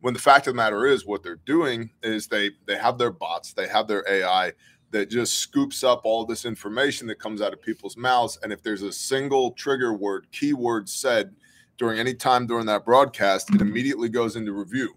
when 0.00 0.14
the 0.14 0.20
fact 0.20 0.46
of 0.46 0.54
the 0.54 0.56
matter 0.56 0.86
is 0.86 1.04
what 1.04 1.22
they're 1.22 1.40
doing 1.44 1.90
is 2.02 2.26
they 2.26 2.50
they 2.66 2.76
have 2.76 2.98
their 2.98 3.12
bots 3.12 3.52
they 3.52 3.68
have 3.68 3.86
their 3.86 4.04
ai 4.06 4.52
that 4.90 5.08
just 5.08 5.38
scoops 5.38 5.84
up 5.84 6.00
all 6.04 6.26
this 6.26 6.44
information 6.44 7.06
that 7.06 7.18
comes 7.18 7.40
out 7.40 7.52
of 7.52 7.62
people's 7.62 7.96
mouths 7.96 8.38
and 8.42 8.52
if 8.52 8.60
there's 8.62 8.82
a 8.82 8.92
single 8.92 9.52
trigger 9.52 9.94
word 9.94 10.26
keyword 10.32 10.88
said 10.88 11.34
during 11.78 11.98
any 11.98 12.14
time 12.14 12.46
during 12.46 12.66
that 12.66 12.84
broadcast 12.84 13.54
it 13.54 13.60
immediately 13.60 14.08
goes 14.08 14.36
into 14.36 14.52
review 14.52 14.94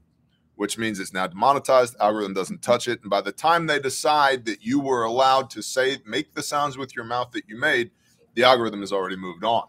which 0.56 0.78
means 0.78 1.00
it's 1.00 1.14
now 1.14 1.28
demonetized 1.28 1.96
algorithm 2.00 2.34
doesn't 2.34 2.62
touch 2.62 2.88
it 2.88 3.02
and 3.02 3.10
by 3.10 3.22
the 3.22 3.32
time 3.32 3.68
they 3.68 3.80
decide 3.80 4.46
that 4.46 4.64
you 4.64 4.80
were 4.80 5.04
allowed 5.04 5.50
to 5.50 5.62
say 5.62 5.98
make 6.06 6.34
the 6.34 6.44
sounds 6.44 6.78
with 6.78 6.96
your 6.96 7.06
mouth 7.06 7.32
that 7.32 7.48
you 7.48 7.60
made 7.60 7.92
the 8.36 8.44
algorithm 8.44 8.82
has 8.82 8.92
already 8.92 9.16
moved 9.16 9.44
on 9.44 9.68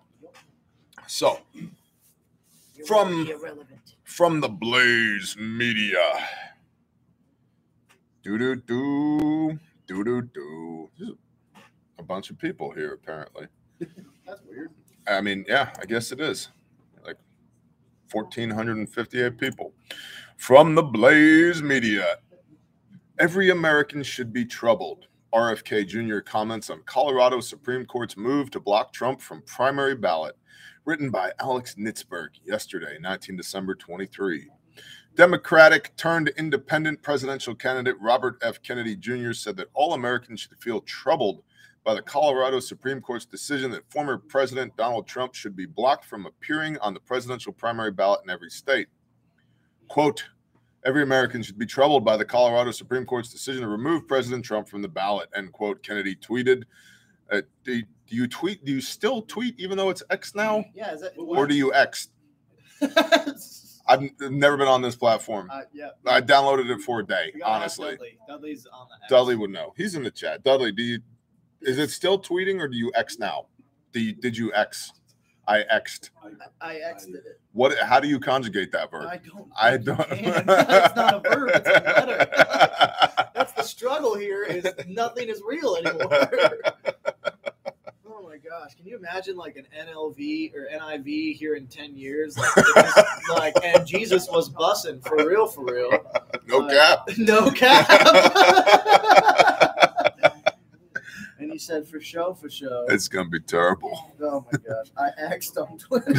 so 1.06 1.38
from 2.86 3.28
from 4.04 4.40
the 4.40 4.48
Blaze 4.48 5.36
Media. 5.38 6.02
Do 8.22 8.38
do 8.38 8.56
do 8.56 9.58
do 9.86 10.04
do 10.04 10.90
do. 10.98 11.18
A 11.98 12.02
bunch 12.02 12.30
of 12.30 12.38
people 12.38 12.72
here 12.72 12.92
apparently. 12.94 13.46
That's 14.26 14.40
weird. 14.48 14.70
I 15.06 15.20
mean, 15.20 15.44
yeah, 15.48 15.70
I 15.80 15.84
guess 15.84 16.12
it 16.12 16.20
is. 16.20 16.48
Like 18.08 18.14
1458 18.14 19.36
people 19.36 19.74
from 20.38 20.74
the 20.74 20.82
Blaze 20.82 21.62
Media. 21.62 22.16
Every 23.18 23.50
American 23.50 24.02
should 24.02 24.32
be 24.32 24.46
troubled. 24.46 25.08
RFK 25.34 25.86
Jr. 25.86 26.20
comments 26.20 26.70
on 26.70 26.80
Colorado 26.86 27.40
Supreme 27.40 27.84
Court's 27.84 28.16
move 28.16 28.50
to 28.52 28.60
block 28.60 28.94
Trump 28.94 29.20
from 29.20 29.42
primary 29.42 29.94
ballot 29.94 30.36
written 30.86 31.10
by 31.10 31.32
Alex 31.38 31.74
Nitzberg 31.74 32.28
yesterday, 32.46 32.96
19 32.98 33.36
December 33.36 33.74
23. 33.74 34.48
Democratic 35.14 35.94
turned 35.96 36.28
independent 36.38 37.02
presidential 37.02 37.54
candidate 37.54 37.96
Robert 38.00 38.38
F. 38.40 38.62
Kennedy 38.62 38.96
Jr. 38.96 39.34
said 39.34 39.56
that 39.58 39.68
all 39.74 39.92
Americans 39.92 40.40
should 40.40 40.58
feel 40.58 40.80
troubled 40.82 41.42
by 41.88 41.94
the 41.94 42.02
Colorado 42.02 42.60
Supreme 42.60 43.00
Court's 43.00 43.24
decision 43.24 43.70
that 43.70 43.90
former 43.90 44.18
President 44.18 44.76
Donald 44.76 45.06
Trump 45.06 45.34
should 45.34 45.56
be 45.56 45.64
blocked 45.64 46.04
from 46.04 46.26
appearing 46.26 46.76
on 46.80 46.92
the 46.92 47.00
presidential 47.00 47.50
primary 47.50 47.90
ballot 47.90 48.20
in 48.24 48.28
every 48.28 48.50
state. 48.50 48.88
Quote, 49.88 50.22
Every 50.84 51.02
American 51.02 51.42
should 51.42 51.58
be 51.58 51.64
troubled 51.64 52.04
by 52.04 52.18
the 52.18 52.26
Colorado 52.26 52.72
Supreme 52.72 53.06
Court's 53.06 53.30
decision 53.30 53.62
to 53.62 53.68
remove 53.68 54.06
President 54.06 54.44
Trump 54.44 54.68
from 54.68 54.82
the 54.82 54.88
ballot, 54.88 55.30
end 55.34 55.50
quote, 55.54 55.82
Kennedy 55.82 56.14
tweeted. 56.14 56.64
Uh, 57.32 57.40
do, 57.64 57.80
do 57.80 58.16
you 58.16 58.28
tweet? 58.28 58.66
Do 58.66 58.72
you 58.72 58.82
still 58.82 59.22
tweet 59.22 59.58
even 59.58 59.78
though 59.78 59.88
it's 59.88 60.02
X 60.10 60.34
now? 60.34 60.66
Yeah, 60.74 60.92
is 60.92 61.00
that 61.00 61.14
Or 61.16 61.46
do 61.46 61.54
you 61.54 61.72
X? 61.72 62.10
I've 63.88 64.02
never 64.20 64.58
been 64.58 64.68
on 64.68 64.82
this 64.82 64.94
platform. 64.94 65.48
uh, 65.50 65.62
yeah. 65.72 65.88
I 66.06 66.20
downloaded 66.20 66.68
it 66.68 66.82
for 66.82 67.00
a 67.00 67.06
day, 67.06 67.30
We 67.32 67.40
gotta 67.40 67.64
ask 67.64 67.80
honestly. 67.80 67.92
Dudley. 67.92 68.18
Dudley's 68.28 68.66
on 68.66 68.88
the 68.90 69.04
X. 69.04 69.10
Dudley 69.10 69.36
would 69.36 69.48
know. 69.50 69.72
He's 69.74 69.94
in 69.94 70.02
the 70.02 70.10
chat. 70.10 70.44
Dudley, 70.44 70.70
do 70.70 70.82
you 70.82 70.98
is 71.62 71.78
it 71.78 71.90
still 71.90 72.18
tweeting 72.18 72.60
or 72.60 72.68
do 72.68 72.76
you 72.76 72.92
X 72.94 73.18
now? 73.18 73.46
Do 73.92 74.00
you, 74.00 74.12
did 74.12 74.36
you 74.36 74.52
X? 74.54 74.92
I 75.48 75.64
X'd. 75.70 76.10
I 76.60 76.76
exited 76.76 77.24
it. 77.24 77.40
What 77.52 77.76
how 77.78 78.00
do 78.00 78.06
you 78.06 78.20
conjugate 78.20 78.70
that 78.72 78.90
verb? 78.90 79.08
I 79.08 79.16
don't. 79.16 79.50
I 79.58 79.76
don't 79.78 79.98
it's 80.10 80.94
not 80.94 81.14
a 81.14 81.20
verb. 81.20 81.50
It's 81.54 81.66
a 81.66 81.72
letter. 81.72 82.28
That's 83.34 83.52
the 83.52 83.62
struggle 83.62 84.14
here. 84.14 84.42
Is 84.42 84.66
nothing 84.86 85.30
is 85.30 85.42
real 85.46 85.76
anymore. 85.76 86.28
oh 88.06 88.22
my 88.22 88.36
gosh! 88.36 88.74
Can 88.76 88.86
you 88.86 88.98
imagine 88.98 89.36
like 89.38 89.56
an 89.56 89.66
NLV 89.74 90.54
or 90.54 90.68
NIV 90.70 91.36
here 91.36 91.54
in 91.54 91.66
ten 91.66 91.96
years? 91.96 92.36
Like, 92.36 93.30
like 93.30 93.54
and 93.64 93.86
Jesus 93.86 94.28
was 94.28 94.50
bussing 94.50 95.02
for 95.02 95.16
real, 95.26 95.46
for 95.46 95.64
real. 95.64 95.90
no 96.46 96.68
cap. 96.68 97.08
No 97.16 97.50
cap. 97.50 97.88
And 101.38 101.52
he 101.52 101.58
said, 101.58 101.86
"For 101.86 102.00
show, 102.00 102.34
for 102.34 102.48
show." 102.50 102.86
It's 102.88 103.08
gonna 103.08 103.28
be 103.28 103.40
terrible. 103.40 104.12
Oh 104.20 104.44
my 104.52 104.58
gosh! 104.58 104.86
I 104.96 105.10
X'd 105.34 105.56
on 105.58 105.78
Twitter. 105.78 106.12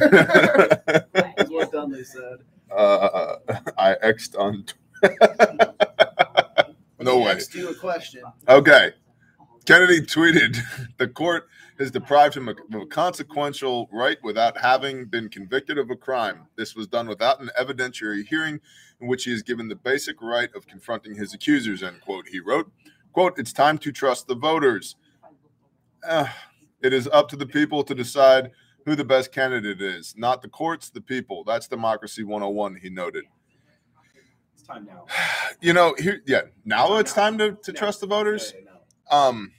That's 1.13 1.49
what 1.49 1.71
Dudley 1.71 2.03
said. 2.03 2.39
uh, 2.75 3.35
I 3.77 3.95
X'd 4.01 4.35
on. 4.35 4.65
no 6.99 7.19
way. 7.19 7.31
Asked 7.31 7.55
you 7.55 7.69
a 7.69 7.75
question. 7.75 8.23
Okay. 8.47 8.93
Kennedy 9.65 10.01
tweeted, 10.01 10.57
the 10.97 11.07
court 11.07 11.47
has 11.77 11.91
deprived 11.91 12.35
him 12.35 12.47
of 12.47 12.57
a 12.73 12.85
consequential 12.87 13.87
right 13.91 14.17
without 14.23 14.57
having 14.57 15.05
been 15.05 15.29
convicted 15.29 15.77
of 15.77 15.91
a 15.91 15.95
crime. 15.95 16.47
This 16.55 16.75
was 16.75 16.87
done 16.87 17.07
without 17.07 17.39
an 17.39 17.51
evidentiary 17.59 18.25
hearing 18.25 18.59
in 18.99 19.07
which 19.07 19.25
he 19.25 19.31
is 19.31 19.43
given 19.43 19.67
the 19.67 19.75
basic 19.75 20.21
right 20.23 20.49
of 20.55 20.65
confronting 20.65 21.15
his 21.15 21.35
accusers, 21.35 21.83
end 21.83 22.01
quote. 22.01 22.27
He 22.29 22.39
wrote, 22.39 22.71
quote, 23.13 23.37
it's 23.37 23.53
time 23.53 23.77
to 23.79 23.91
trust 23.91 24.27
the 24.27 24.33
voters. 24.35 24.95
Uh, 26.07 26.27
it 26.81 26.93
is 26.93 27.09
up 27.11 27.29
to 27.29 27.35
the 27.35 27.45
people 27.45 27.83
to 27.83 27.93
decide 27.95 28.51
who 28.85 28.95
the 28.95 29.03
best 29.03 29.31
candidate 29.31 29.81
is, 29.81 30.13
not 30.17 30.41
the 30.41 30.47
courts, 30.47 30.89
the 30.89 31.01
people. 31.01 31.43
That's 31.43 31.67
democracy 31.67 32.23
101, 32.23 32.77
he 32.81 32.89
noted. 32.89 33.25
It's 34.53 34.63
time 34.63 34.85
now. 34.85 35.05
You 35.61 35.73
know, 35.73 35.93
here, 35.97 36.21
yeah, 36.25 36.43
now 36.63 36.95
it's 36.97 37.11
time 37.11 37.37
to, 37.39 37.51
to 37.63 37.73
trust 37.73 37.99
the 37.99 38.07
voters. 38.07 38.53
Um, 39.11 39.51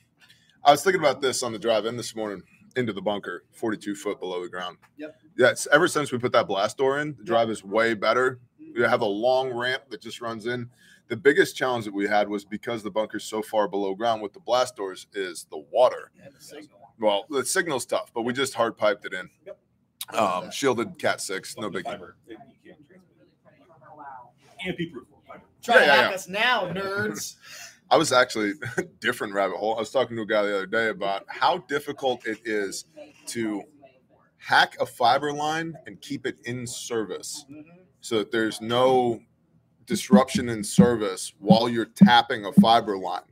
I 0.64 0.70
was 0.70 0.83
thinking 0.83 1.03
about 1.03 1.20
this 1.20 1.42
on 1.42 1.53
the 1.53 1.59
drive 1.59 1.85
in 1.85 1.98
this 1.98 2.16
morning 2.16 2.42
into 2.76 2.94
the 2.94 3.03
bunker, 3.03 3.44
42 3.53 3.94
foot 3.96 4.18
below 4.18 4.42
the 4.42 4.48
ground. 4.48 4.79
Yep. 4.96 5.16
Yes. 5.37 5.68
Ever 5.72 5.88
since 5.88 6.12
we 6.12 6.18
put 6.18 6.33
that 6.33 6.46
blast 6.46 6.79
door 6.79 7.00
in, 7.00 7.16
the 7.18 7.24
drive 7.24 7.50
is 7.50 7.62
way 7.62 7.94
better. 7.94 8.40
We 8.74 8.83
have 8.83 9.00
a 9.00 9.07
long 9.07 9.53
ramp 9.53 9.85
that 9.90 10.00
just 10.00 10.20
runs 10.20 10.46
in. 10.46 10.70
The 11.11 11.16
biggest 11.16 11.57
challenge 11.57 11.85
that 11.87 11.92
we 11.94 12.07
had 12.09 12.29
was 12.29 12.44
because 12.44 12.83
the 12.83 12.90
bunker's 12.90 13.25
so 13.25 13.42
far 13.42 13.66
below 13.68 13.94
ground 13.94 14.23
with 14.23 14.33
the 14.33 14.40
blast 14.40 14.77
doors 14.77 15.09
is 15.12 15.44
the 15.51 15.59
water. 15.59 16.12
And 16.25 16.33
the 16.35 16.40
signal. 16.40 16.79
Well, 17.01 17.27
the 17.29 17.44
signal's 17.44 17.85
tough, 17.85 18.12
but 18.14 18.23
we 18.23 18.33
just 18.33 18.55
hard 18.55 18.79
piped 18.79 19.05
it 19.05 19.12
in. 19.12 19.29
Yep. 19.44 19.59
Um, 20.14 20.51
shielded 20.51 20.99
Cat 20.99 21.20
six, 21.20 21.57
no 21.57 21.64
Fucking 21.70 21.81
biggie. 21.83 21.85
fiber. 21.92 22.16
You 22.29 22.37
can't 22.64 22.79
transmit 22.88 23.29
it. 24.66 24.68
EMP 24.87 24.92
proof. 24.92 25.07
Try 25.62 25.75
Yeah, 25.75 25.81
to 25.81 25.87
yeah, 25.87 25.94
hack 25.96 26.11
yeah. 26.11 26.14
us 26.14 26.29
now, 26.29 26.73
nerds. 26.73 27.35
I 27.90 27.96
was 27.96 28.12
actually 28.12 28.53
different 29.01 29.35
rabbit 29.35 29.57
hole. 29.57 29.75
I 29.75 29.81
was 29.81 29.90
talking 29.90 30.14
to 30.16 30.23
a 30.23 30.27
guy 30.27 30.42
the 30.42 30.55
other 30.55 30.66
day 30.66 30.88
about 30.90 31.25
how 31.27 31.59
difficult 31.59 32.25
it 32.25 32.38
is 32.44 32.85
to 33.27 33.64
hack 34.37 34.77
a 34.81 34.87
fiber 34.87 35.33
line 35.33 35.75
and 35.87 36.01
keep 36.01 36.25
it 36.25 36.37
in 36.44 36.66
service 36.68 37.44
so 38.01 38.18
that 38.18 38.31
there's 38.31 38.61
no 38.61 39.20
disruption 39.90 40.48
in 40.48 40.62
service 40.62 41.33
while 41.40 41.68
you're 41.68 41.85
tapping 41.85 42.46
a 42.46 42.53
fiber 42.53 42.96
line. 42.96 43.22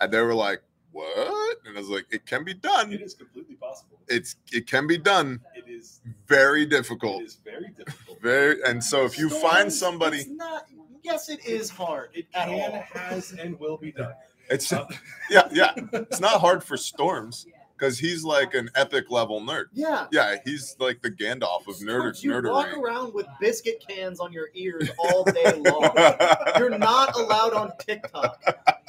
And 0.00 0.12
they 0.12 0.20
were 0.20 0.34
like, 0.34 0.60
"What?" 0.90 1.58
And 1.64 1.76
I 1.76 1.80
was 1.80 1.88
like, 1.88 2.06
"It 2.10 2.26
can 2.26 2.42
be 2.42 2.54
done. 2.54 2.92
It 2.92 3.00
is 3.00 3.14
completely 3.14 3.54
possible. 3.54 4.00
It's 4.08 4.34
it 4.52 4.66
can 4.66 4.88
be 4.88 4.98
done. 4.98 5.38
It 5.54 5.70
is. 5.70 6.00
Very 6.26 6.66
difficult. 6.66 7.22
It 7.22 7.26
is 7.26 7.36
very 7.44 7.68
difficult. 7.78 8.20
Very 8.20 8.60
and 8.64 8.82
so 8.82 9.04
if 9.04 9.16
you 9.16 9.30
find 9.30 9.72
somebody, 9.72 10.18
it's 10.18 10.28
not. 10.28 10.66
Yes, 11.04 11.28
it 11.28 11.44
is 11.46 11.70
hard. 11.70 12.10
It 12.14 12.26
at 12.34 12.48
can, 12.48 12.72
has, 12.94 13.32
and 13.32 13.58
will 13.60 13.76
be 13.76 13.92
done. 13.92 14.14
it's 14.50 14.72
Uh, 14.72 14.86
yeah 15.30 15.48
yeah. 15.52 15.72
It's 15.92 16.20
not 16.20 16.40
hard 16.40 16.64
for 16.64 16.76
Storms 16.76 17.46
because 17.82 17.98
he's 17.98 18.22
like 18.22 18.54
an 18.54 18.70
epic 18.76 19.10
level 19.10 19.40
nerd. 19.40 19.64
Yeah. 19.72 20.06
Yeah, 20.12 20.36
he's 20.44 20.76
like 20.78 21.02
the 21.02 21.10
Gandalf 21.10 21.66
of 21.66 21.74
nerd 21.78 22.14
Storms, 22.14 22.22
you 22.22 22.40
walk 22.44 22.72
around 22.76 23.12
with 23.12 23.26
biscuit 23.40 23.84
cans 23.88 24.20
on 24.20 24.32
your 24.32 24.50
ears 24.54 24.88
all 24.98 25.24
day 25.24 25.52
long. 25.56 25.90
You're 26.58 26.78
not 26.78 27.16
allowed 27.18 27.54
on 27.54 27.72
TikTok. 27.80 28.40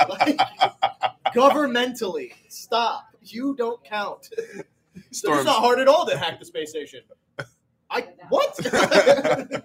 Like, 0.07 0.37
governmentally, 1.33 2.33
stop. 2.49 3.15
You 3.23 3.55
don't 3.55 3.83
count. 3.83 4.29
It's 5.09 5.23
not 5.23 5.47
hard 5.47 5.79
at 5.79 5.87
all 5.87 6.05
to 6.05 6.15
hack 6.15 6.39
the 6.39 6.45
space 6.45 6.69
station. 6.69 7.01
I 7.89 8.09
what? 8.29 8.55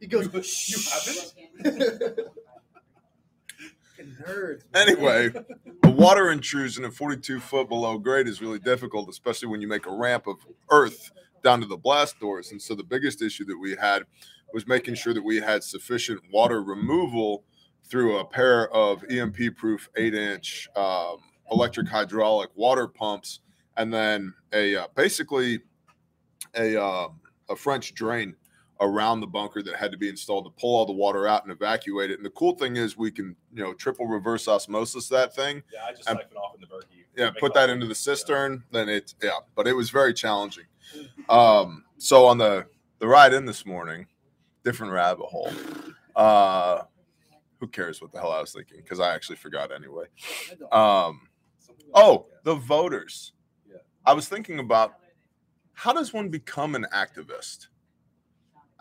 he 0.00 0.06
goes. 0.06 0.28
You 0.68 0.78
haven't. 1.64 2.28
Nerds. 4.02 4.62
Anyway, 4.74 5.30
a 5.82 5.90
water 5.90 6.30
intrusion 6.30 6.84
at 6.84 6.92
42 6.92 7.40
foot 7.40 7.68
below 7.68 7.98
grade 7.98 8.28
is 8.28 8.40
really 8.40 8.58
difficult, 8.58 9.08
especially 9.08 9.48
when 9.48 9.60
you 9.60 9.68
make 9.68 9.86
a 9.86 9.92
ramp 9.92 10.26
of 10.26 10.36
earth 10.70 11.10
down 11.42 11.60
to 11.60 11.66
the 11.66 11.76
blast 11.76 12.18
doors. 12.20 12.52
And 12.52 12.60
so 12.60 12.74
the 12.74 12.84
biggest 12.84 13.22
issue 13.22 13.44
that 13.46 13.58
we 13.58 13.76
had 13.76 14.04
was 14.52 14.66
making 14.66 14.94
sure 14.94 15.14
that 15.14 15.24
we 15.24 15.36
had 15.40 15.62
sufficient 15.64 16.20
water 16.32 16.62
removal 16.62 17.44
through 17.84 18.18
a 18.18 18.24
pair 18.24 18.72
of 18.72 19.04
EMP 19.10 19.56
proof 19.56 19.88
eight 19.96 20.14
inch 20.14 20.68
um, 20.76 21.16
electric 21.50 21.88
hydraulic 21.88 22.50
water 22.54 22.86
pumps, 22.86 23.40
and 23.76 23.92
then 23.92 24.32
a 24.52 24.76
uh, 24.76 24.86
basically 24.94 25.60
a 26.54 26.80
uh, 26.80 27.08
a 27.50 27.56
French 27.56 27.94
drain 27.94 28.34
around 28.82 29.20
the 29.20 29.26
bunker 29.26 29.62
that 29.62 29.76
had 29.76 29.92
to 29.92 29.96
be 29.96 30.08
installed 30.08 30.44
to 30.44 30.50
pull 30.60 30.76
all 30.76 30.84
the 30.84 30.92
water 30.92 31.26
out 31.26 31.44
and 31.44 31.52
evacuate 31.52 32.10
it. 32.10 32.18
And 32.18 32.26
the 32.26 32.30
cool 32.30 32.54
thing 32.56 32.76
is 32.76 32.98
we 32.98 33.10
can, 33.10 33.36
you 33.54 33.62
know, 33.62 33.72
triple 33.72 34.06
reverse 34.06 34.48
osmosis 34.48 35.08
that 35.08 35.34
thing. 35.34 35.62
Yeah, 35.72 35.84
I 35.88 35.92
just 35.92 36.08
Um, 36.10 36.16
siphon 36.16 36.36
off 36.36 36.54
in 36.56 36.60
the 36.60 36.66
Berkey. 36.66 37.04
Yeah, 37.16 37.30
put 37.38 37.54
that 37.54 37.70
into 37.70 37.86
the 37.86 37.90
yeah. 37.90 37.94
cistern. 37.94 38.64
Then 38.72 38.88
it, 38.88 39.14
yeah, 39.22 39.38
but 39.54 39.66
it 39.66 39.72
was 39.72 39.90
very 39.90 40.12
challenging. 40.12 40.64
Um, 41.28 41.84
so 41.96 42.26
on 42.26 42.38
the 42.38 42.66
the 42.98 43.06
ride 43.06 43.32
in 43.32 43.46
this 43.46 43.64
morning, 43.64 44.06
different 44.64 44.92
rabbit 44.92 45.26
hole. 45.26 45.50
Uh, 46.14 46.82
who 47.58 47.68
cares 47.68 48.02
what 48.02 48.12
the 48.12 48.18
hell 48.18 48.32
I 48.32 48.40
was 48.40 48.52
thinking? 48.52 48.78
Because 48.78 49.00
I 49.00 49.14
actually 49.14 49.36
forgot 49.36 49.72
anyway. 49.72 50.06
Um, 50.72 51.28
oh, 51.94 52.26
the 52.42 52.56
voters. 52.56 53.32
Yeah. 53.68 53.76
I 54.04 54.12
was 54.12 54.28
thinking 54.28 54.58
about 54.58 54.94
how 55.72 55.92
does 55.92 56.12
one 56.12 56.28
become 56.28 56.74
an 56.74 56.86
activist? 56.92 57.68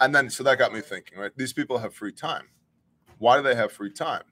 And 0.02 0.14
then 0.14 0.30
so 0.30 0.44
that 0.44 0.58
got 0.58 0.74
me 0.74 0.82
thinking, 0.82 1.18
right? 1.18 1.32
These 1.38 1.54
people 1.54 1.78
have 1.78 1.94
free 1.94 2.12
time. 2.12 2.50
Why 3.20 3.38
do 3.38 3.44
they 3.44 3.56
have 3.56 3.72
free 3.72 3.92
time? 3.92 4.24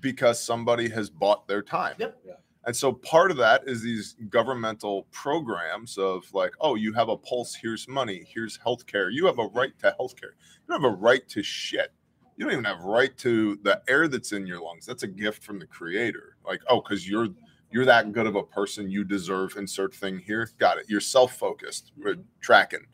Because 0.00 0.40
somebody 0.42 0.88
has 0.88 1.10
bought 1.10 1.46
their 1.48 1.60
time. 1.60 1.96
Yep. 1.98 2.18
Yeah. 2.24 2.32
And 2.64 2.74
so 2.74 2.92
part 2.92 3.32
of 3.32 3.36
that 3.38 3.64
is 3.66 3.82
these 3.82 4.14
governmental 4.30 5.08
programs 5.10 5.98
of 5.98 6.22
like, 6.32 6.52
oh, 6.60 6.76
you 6.76 6.92
have 6.92 7.08
a 7.08 7.16
pulse, 7.16 7.56
here's 7.56 7.88
money, 7.88 8.24
here's 8.32 8.58
healthcare. 8.58 9.12
You 9.12 9.26
have 9.26 9.40
a 9.40 9.46
right 9.48 9.76
to 9.80 9.94
healthcare. 9.98 10.32
You 10.32 10.68
don't 10.68 10.82
have 10.82 10.92
a 10.92 10.96
right 10.96 11.28
to 11.30 11.42
shit. 11.42 11.92
You 12.36 12.44
don't 12.44 12.52
even 12.52 12.64
have 12.64 12.80
right 12.84 13.16
to 13.18 13.58
the 13.62 13.82
air 13.88 14.06
that's 14.06 14.30
in 14.30 14.46
your 14.46 14.62
lungs. 14.62 14.86
That's 14.86 15.02
a 15.02 15.08
gift 15.08 15.42
from 15.42 15.58
the 15.58 15.66
creator. 15.66 16.36
Like, 16.46 16.60
oh, 16.68 16.80
because 16.80 17.08
you're 17.08 17.28
you're 17.72 17.84
that 17.86 18.12
good 18.12 18.26
of 18.26 18.36
a 18.36 18.42
person, 18.42 18.90
you 18.90 19.02
deserve 19.02 19.56
insert 19.56 19.94
thing 19.94 20.18
here. 20.18 20.48
Got 20.58 20.78
it. 20.78 20.86
You're 20.88 21.00
self-focused. 21.00 21.92
We're 21.96 22.14
mm-hmm. 22.14 22.22
tracking. 22.40 22.86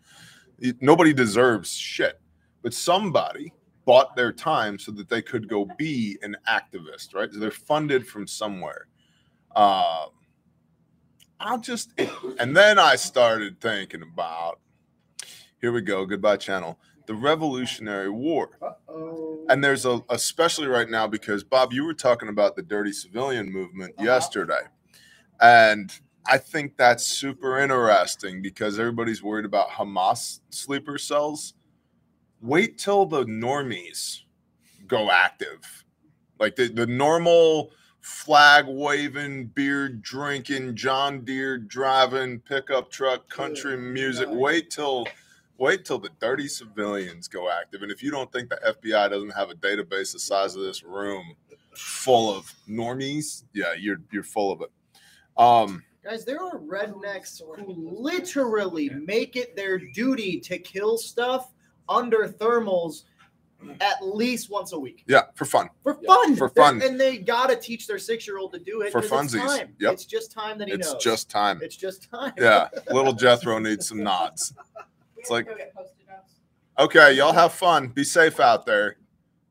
Nobody 0.81 1.12
deserves 1.12 1.73
shit, 1.73 2.21
but 2.62 2.75
somebody 2.75 3.53
bought 3.85 4.14
their 4.16 4.33
time 4.33 4.79
so 4.79 4.92
that 4.92 5.09
they 5.09 5.23
could 5.23 5.49
go 5.49 5.66
be 5.79 6.18
an 6.23 6.37
activist, 6.49 7.14
right? 7.14 7.33
So 7.33 7.38
they're 7.38 7.51
funded 7.51 8.07
from 8.07 8.27
somewhere. 8.27 8.87
Um, 9.57 10.11
I'll 11.40 11.61
just, 11.61 11.92
and 12.38 12.57
then 12.57 12.79
I 12.79 12.97
started 12.97 13.61
thinking 13.61 14.03
about, 14.03 14.61
here 15.61 15.73
we 15.73 15.81
go, 15.81 16.05
goodbye 16.05 16.37
channel, 16.37 16.79
the 17.07 17.14
Revolutionary 17.14 18.11
War. 18.11 18.51
Uh-oh. 18.61 19.47
And 19.49 19.62
there's 19.64 19.87
a, 19.87 20.03
especially 20.11 20.66
right 20.66 20.90
now, 20.90 21.07
because 21.07 21.42
Bob, 21.42 21.73
you 21.73 21.85
were 21.85 21.94
talking 21.94 22.29
about 22.29 22.57
the 22.57 22.62
dirty 22.62 22.92
civilian 22.92 23.51
movement 23.51 23.94
Uh-huh. 23.97 24.05
yesterday. 24.05 24.62
And 25.40 25.92
I 26.28 26.36
think 26.36 26.76
that's 26.76 27.06
super 27.06 27.58
interesting 27.58 28.42
because 28.42 28.78
everybody's 28.78 29.22
worried 29.22 29.46
about 29.46 29.70
Hamas 29.70 30.40
sleeper 30.50 30.98
cells. 30.98 31.54
Wait 32.42 32.76
till 32.76 33.06
the 33.06 33.24
normies 33.24 34.20
go 34.86 35.10
active. 35.10 35.84
Like 36.38 36.54
the, 36.54 36.68
the 36.68 36.86
normal 36.86 37.70
flag 38.00 38.66
waving, 38.68 39.46
beer 39.46 39.88
drinking, 39.88 40.76
John 40.76 41.24
Deere 41.24 41.56
driving, 41.56 42.40
pickup 42.40 42.90
truck, 42.90 43.28
country 43.30 43.78
music. 43.78 44.28
Wait 44.30 44.70
till 44.70 45.06
wait 45.56 45.86
till 45.86 45.98
the 45.98 46.10
dirty 46.20 46.46
civilians 46.46 47.26
go 47.26 47.50
active. 47.50 47.82
And 47.82 47.90
if 47.90 48.02
you 48.02 48.10
don't 48.10 48.30
think 48.30 48.50
the 48.50 48.76
FBI 48.82 49.10
doesn't 49.10 49.30
have 49.30 49.50
a 49.50 49.54
database 49.54 50.12
the 50.12 50.20
size 50.20 50.54
of 50.54 50.62
this 50.62 50.82
room 50.82 51.34
full 51.74 52.36
of 52.36 52.52
normies, 52.68 53.44
yeah, 53.54 53.72
you're 53.78 54.00
you're 54.12 54.22
full 54.22 54.52
of 54.52 54.60
it. 54.60 54.70
Um, 55.38 55.82
Guys, 56.04 56.24
there 56.24 56.40
are 56.42 56.58
rednecks 56.58 57.40
who 57.56 57.66
literally 58.00 58.88
make 58.90 59.37
it 59.37 59.54
their 59.56 59.78
duty 59.78 60.38
to 60.40 60.58
kill 60.58 60.96
stuff 60.96 61.52
under 61.88 62.28
thermals 62.28 63.04
at 63.80 63.96
least 64.06 64.48
once 64.50 64.72
a 64.72 64.78
week 64.78 65.02
yeah, 65.08 65.22
for 65.34 65.44
fun. 65.44 65.68
for 65.82 65.98
Yeah, 66.00 66.06
fun. 66.14 66.37
for 66.37 66.48
They're- 66.54 66.64
fun. 66.64 66.80
and 66.82 67.00
they 67.00 67.18
gotta 67.18 67.56
teach 67.56 67.88
their 67.88 67.98
six-year-old 67.98 68.52
to 68.52 68.61
do 68.61 68.82
it 68.82 68.92
For 68.92 69.00
'cause 69.02 69.34
it's 69.34 69.34
funsies. 69.42 69.46
time. 69.58 69.74
Yep. 69.80 69.92
It's 69.94 70.04
just 70.04 70.30
time 70.30 70.58
that 70.58 70.68
he 70.68 70.74
It's 70.74 70.92
knows. 70.92 71.02
just 71.02 71.28
time. 71.28 71.58
It's 71.61 71.74
just 71.76 72.08
time. 72.08 72.32
Yeah, 72.38 72.68
little 72.92 73.12
Jethro 73.12 73.58
needs 73.58 73.88
some 73.88 74.00
nods. 74.02 74.54
It's 75.16 75.28
like- 75.30 75.46
Go 75.48 75.56
get 75.56 75.74
Post-it 75.74 76.06
notes. 76.08 76.34
Okay, 76.78 77.14
y'all 77.14 77.32
have 77.32 77.52
fun. 77.52 77.88
Be 77.88 78.04
safe 78.04 78.38
out 78.38 78.64
there. 78.64 78.98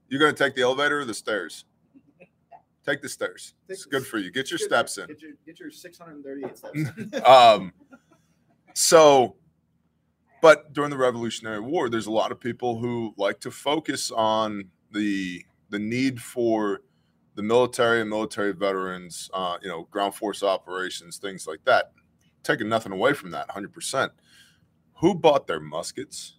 You're 0.07 0.21
gonna 0.21 0.31
take 0.31 0.55
the 0.55 0.62
elevator 0.62 1.01
or 1.01 1.05
the 1.05 1.13
stairs? 1.13 1.65
Take 2.88 3.02
the 3.02 3.10
stairs. 3.10 3.54
It's 3.67 3.84
good 3.84 4.08
for 4.08 4.17
you. 4.17 4.32
Get 4.32 4.50
your 4.50 4.58
steps 4.58 4.97
in. 4.97 5.08
Get 5.08 5.21
your, 5.21 5.32
get 5.45 5.60
your 5.60 5.69
638 5.69 6.58
steps. 6.58 7.23
um 7.26 7.73
so 8.73 9.36
but 10.41 10.71
during 10.71 10.89
the 10.89 10.97
revolutionary 10.97 11.60
war 11.60 11.89
there's 11.89 12.06
a 12.06 12.12
lot 12.12 12.32
of 12.32 12.39
people 12.39 12.78
who 12.80 13.13
like 13.17 13.41
to 13.41 13.52
focus 13.52 14.10
on 14.12 14.69
the 14.93 15.43
the 15.69 15.80
need 15.80 16.21
for 16.21 16.82
the 17.36 17.43
military 17.43 18.00
and 18.00 18.10
military 18.10 18.54
veterans 18.54 19.30
uh 19.34 19.58
you 19.62 19.67
know 19.67 19.84
ground 19.91 20.15
force 20.15 20.41
operations 20.41 21.17
things 21.17 21.45
like 21.45 21.60
that 21.65 21.91
taking 22.43 22.69
nothing 22.69 22.93
away 22.93 23.13
from 23.13 23.32
that 23.32 23.50
100% 23.50 24.12
who 24.93 25.13
bought 25.13 25.47
their 25.47 25.60
muskets 25.60 26.38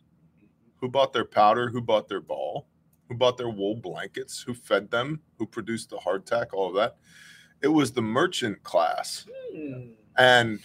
who 0.80 0.88
bought 0.88 1.12
their 1.12 1.24
powder 1.26 1.68
who 1.68 1.82
bought 1.82 2.08
their 2.08 2.20
ball 2.20 2.66
who 3.08 3.14
bought 3.14 3.36
their 3.36 3.48
wool 3.48 3.74
blankets 3.74 4.42
who 4.42 4.54
fed 4.54 4.90
them 4.90 5.20
who 5.38 5.46
produced 5.46 5.90
the 5.90 5.96
hardtack 5.96 6.46
all 6.52 6.68
of 6.68 6.74
that 6.74 6.96
it 7.62 7.68
was 7.68 7.92
the 7.92 8.02
merchant 8.02 8.62
class 8.62 9.26
Hmm. 9.54 9.90
and 10.16 10.60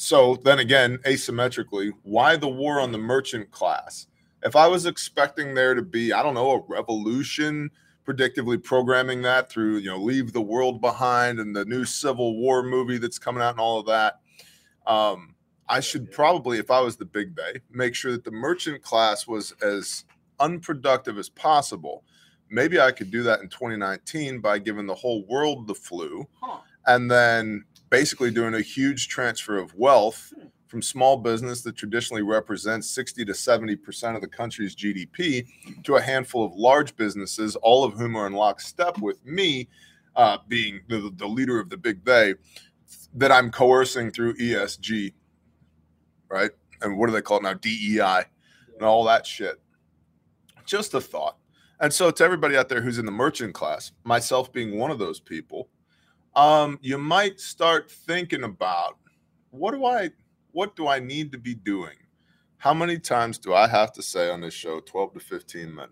so 0.00 0.36
then 0.44 0.60
again, 0.60 0.98
asymmetrically, 0.98 1.90
why 2.04 2.36
the 2.36 2.48
war 2.48 2.78
on 2.78 2.92
the 2.92 2.98
merchant 2.98 3.50
class? 3.50 4.06
If 4.44 4.54
I 4.54 4.68
was 4.68 4.86
expecting 4.86 5.54
there 5.54 5.74
to 5.74 5.82
be, 5.82 6.12
I 6.12 6.22
don't 6.22 6.34
know, 6.34 6.52
a 6.52 6.62
revolution, 6.72 7.68
predictively 8.06 8.62
programming 8.62 9.22
that 9.22 9.50
through, 9.50 9.78
you 9.78 9.90
know, 9.90 9.98
Leave 9.98 10.32
the 10.32 10.40
World 10.40 10.80
Behind 10.80 11.40
and 11.40 11.54
the 11.54 11.64
new 11.64 11.84
Civil 11.84 12.36
War 12.36 12.62
movie 12.62 12.98
that's 12.98 13.18
coming 13.18 13.42
out 13.42 13.54
and 13.54 13.60
all 13.60 13.80
of 13.80 13.86
that, 13.86 14.20
um, 14.86 15.34
I 15.68 15.80
should 15.80 16.12
probably, 16.12 16.60
if 16.60 16.70
I 16.70 16.80
was 16.80 16.96
the 16.96 17.04
big 17.04 17.34
bay, 17.34 17.60
make 17.68 17.96
sure 17.96 18.12
that 18.12 18.22
the 18.22 18.30
merchant 18.30 18.82
class 18.82 19.26
was 19.26 19.50
as 19.62 20.04
unproductive 20.40 21.18
as 21.18 21.28
possible. 21.28 22.04
Maybe 22.50 22.80
I 22.80 22.92
could 22.92 23.10
do 23.10 23.22
that 23.24 23.40
in 23.40 23.48
2019 23.48 24.40
by 24.40 24.58
giving 24.58 24.86
the 24.86 24.94
whole 24.94 25.24
world 25.26 25.66
the 25.66 25.74
flu 25.74 26.26
Huh. 26.40 26.58
and 26.86 27.10
then 27.10 27.64
basically 27.90 28.30
doing 28.30 28.54
a 28.54 28.60
huge 28.60 29.08
transfer 29.08 29.58
of 29.58 29.74
wealth 29.74 30.32
from 30.66 30.82
small 30.82 31.16
business 31.16 31.62
that 31.62 31.76
traditionally 31.76 32.22
represents 32.22 32.90
60 32.90 33.24
to 33.24 33.32
70% 33.32 34.14
of 34.14 34.20
the 34.20 34.28
country's 34.28 34.76
GDP 34.76 35.46
to 35.84 35.96
a 35.96 36.00
handful 36.00 36.44
of 36.44 36.54
large 36.54 36.94
businesses, 36.96 37.56
all 37.56 37.84
of 37.84 37.94
whom 37.94 38.16
are 38.16 38.26
in 38.26 38.34
lockstep 38.34 38.98
with 38.98 39.24
me, 39.24 39.68
uh, 40.16 40.38
being 40.48 40.80
the, 40.88 41.10
the 41.16 41.26
leader 41.26 41.58
of 41.58 41.70
the 41.70 41.76
big 41.76 42.04
they, 42.04 42.34
that 43.14 43.32
I'm 43.32 43.50
coercing 43.50 44.10
through 44.10 44.34
ESG, 44.34 45.14
right? 46.28 46.50
And 46.82 46.98
what 46.98 47.06
do 47.06 47.12
they 47.12 47.22
call 47.22 47.38
it 47.38 47.44
now? 47.44 47.54
DEI 47.54 48.24
and 48.74 48.82
all 48.82 49.04
that 49.04 49.26
shit. 49.26 49.60
Just 50.68 50.92
a 50.92 51.00
thought. 51.00 51.38
And 51.80 51.90
so, 51.92 52.10
to 52.10 52.24
everybody 52.24 52.58
out 52.58 52.68
there 52.68 52.82
who's 52.82 52.98
in 52.98 53.06
the 53.06 53.12
merchant 53.12 53.54
class, 53.54 53.92
myself 54.04 54.52
being 54.52 54.76
one 54.76 54.90
of 54.90 54.98
those 54.98 55.18
people, 55.18 55.70
um, 56.36 56.78
you 56.82 56.98
might 56.98 57.40
start 57.40 57.90
thinking 57.90 58.44
about 58.44 58.98
what 59.50 59.72
do 59.72 59.86
I 59.86 60.10
what 60.52 60.76
do 60.76 60.86
I 60.86 60.98
need 60.98 61.32
to 61.32 61.38
be 61.38 61.54
doing? 61.54 61.96
How 62.58 62.74
many 62.74 62.98
times 62.98 63.38
do 63.38 63.54
I 63.54 63.66
have 63.66 63.92
to 63.92 64.02
say 64.02 64.30
on 64.30 64.42
this 64.42 64.52
show 64.52 64.80
12 64.80 65.14
to 65.14 65.20
15 65.20 65.74
men? 65.74 65.88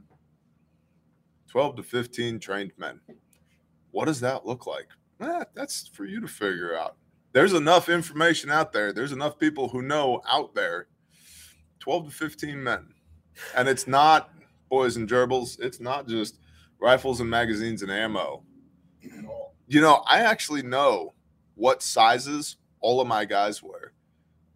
12 1.49 1.77
to 1.77 1.83
15 1.83 2.39
trained 2.39 2.73
men. 2.77 3.01
What 3.93 4.07
does 4.07 4.21
that 4.21 4.45
look 4.45 4.67
like? 4.67 4.89
Eh, 5.23 5.45
that's 5.55 5.89
for 5.89 6.05
you 6.05 6.21
to 6.21 6.29
figure 6.29 6.77
out. 6.77 6.97
There's 7.33 7.55
enough 7.55 7.89
information 7.89 8.51
out 8.51 8.73
there. 8.73 8.93
There's 8.93 9.13
enough 9.13 9.39
people 9.39 9.69
who 9.69 9.81
know 9.81 10.21
out 10.29 10.55
there. 10.55 10.89
12 11.79 12.07
to 12.07 12.11
15 12.11 12.63
men. 12.63 12.89
And 13.55 13.69
it's 13.69 13.87
not 13.87 14.31
boys 14.77 14.97
and 14.99 15.09
gerbils. 15.09 15.59
It's 15.59 15.81
not 15.81 16.07
just 16.07 16.39
rifles 16.79 17.21
and 17.21 17.31
magazines 17.31 17.81
and 17.81 17.91
ammo. 17.91 18.43
You 19.67 19.81
know, 19.81 20.05
I 20.07 20.21
actually 20.21 20.63
know 20.63 21.15
what 21.55 21.83
sizes 21.83 22.59
all 22.81 23.01
of 23.01 23.09
my 23.09 23.25
guys 23.25 23.63
wear 23.63 23.95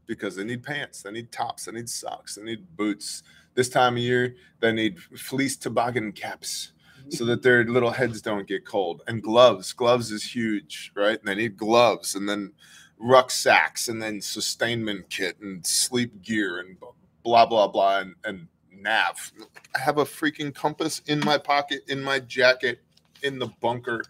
because 0.07 0.37
they 0.37 0.45
need 0.45 0.63
pants, 0.63 1.03
they 1.03 1.11
need 1.11 1.33
tops, 1.33 1.65
they 1.65 1.73
need 1.73 1.89
socks, 1.89 2.35
they 2.35 2.43
need 2.43 2.77
boots. 2.77 3.23
This 3.55 3.71
time 3.71 3.95
of 3.95 4.03
year, 4.03 4.37
they 4.61 4.73
need 4.73 5.01
fleece 5.01 5.57
toboggan 5.57 6.13
caps 6.13 6.73
so 7.09 7.25
that 7.25 7.43
their 7.43 7.65
little 7.65 7.91
heads 7.91 8.21
don't 8.21 8.47
get 8.47 8.67
cold. 8.67 9.01
And 9.07 9.23
gloves, 9.23 9.73
gloves 9.73 10.13
is 10.13 10.23
huge, 10.23 10.93
right? 10.95 11.19
And 11.19 11.27
they 11.27 11.35
need 11.35 11.57
gloves 11.57 12.15
and 12.15 12.29
then 12.29 12.53
rucksacks 12.99 13.89
and 13.89 14.03
then 14.03 14.21
sustainment 14.21 15.09
kit 15.09 15.41
and 15.41 15.67
sleep 15.67 16.21
gear 16.21 16.59
and 16.59 16.77
blah 17.25 17.47
blah 17.47 17.69
blah 17.69 18.01
and, 18.01 18.15
and 18.25 18.49
nav. 18.81 19.33
I 19.75 19.79
have 19.81 19.99
a 19.99 20.05
freaking 20.05 20.55
compass 20.55 21.01
in 21.07 21.21
my 21.21 21.39
pocket, 21.39 21.83
in 21.89 22.03
my 22.03 22.21
jacket, 22.21 22.81
in 23.23 23.39
the 23.39 23.49
bunker. 23.61 24.03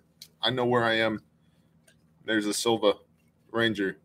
I 0.42 0.50
know 0.50 0.66
where 0.66 0.84
I 0.84 0.94
am. 0.94 1.22
There's 2.24 2.46
a 2.46 2.54
Silva 2.54 2.94
Ranger 3.52 3.98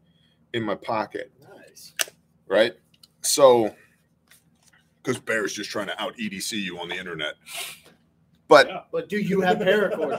in 0.54 0.64
my 0.64 0.76
pocket 0.76 1.32
Nice. 1.56 1.94
right? 2.48 2.74
So, 3.22 3.76
because 5.04 5.20
Bear's 5.20 5.54
just 5.54 5.70
trying 5.70 5.88
to 5.88 6.02
out 6.02 6.16
EDC 6.18 6.54
you 6.54 6.80
on 6.80 6.90
the 6.90 6.96
internet. 6.96 7.36
But 8.48 8.68
Yeah. 8.68 8.82
But 8.92 9.10
do 9.10 9.18
you 9.18 9.42
have 9.42 9.58
paracord, 9.58 9.96
bro? 9.96 10.10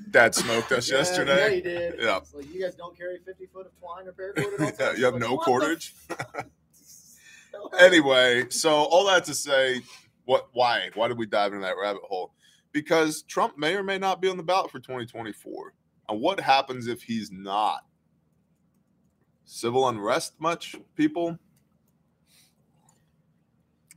Dad 0.10 0.34
smoked 0.34 0.72
us 0.72 0.88
Yeah, 0.90 0.96
Yeah, 0.96 1.00
yesterday. 1.00 1.56
you 1.56 1.62
did. 1.62 1.94
Yeah. 2.00 2.20
Like 2.34 2.52
you 2.52 2.60
guys 2.62 2.74
don't 2.74 2.96
carry 2.98 3.18
50 3.24 3.46
foot 3.46 3.66
of 3.66 3.72
twine 3.78 4.08
or 4.08 4.12
paracord 4.12 4.54
at 4.54 4.60
all 4.80 4.86
Yeah, 4.92 4.98
you 4.98 5.04
have 5.04 5.14
no 5.16 5.38
cordage. 5.38 5.94
Anyway, 7.78 8.48
so 8.50 8.70
all 8.70 9.06
that 9.06 9.24
to 9.24 9.34
say, 9.34 9.82
what? 10.24 10.48
Why? 10.52 10.90
Why 10.94 11.08
did 11.08 11.18
we 11.18 11.26
dive 11.26 11.52
into 11.52 11.64
that 11.64 11.76
rabbit 11.80 12.02
hole? 12.02 12.34
Because 12.72 13.22
Trump 13.22 13.58
may 13.58 13.74
or 13.74 13.82
may 13.82 13.98
not 13.98 14.20
be 14.20 14.28
on 14.28 14.36
the 14.36 14.42
ballot 14.42 14.70
for 14.70 14.78
2024. 14.78 15.74
And 16.08 16.20
what 16.20 16.40
happens 16.40 16.86
if 16.86 17.02
he's 17.02 17.30
not? 17.30 17.84
Civil 19.44 19.88
unrest, 19.88 20.34
much 20.38 20.76
people? 20.94 21.38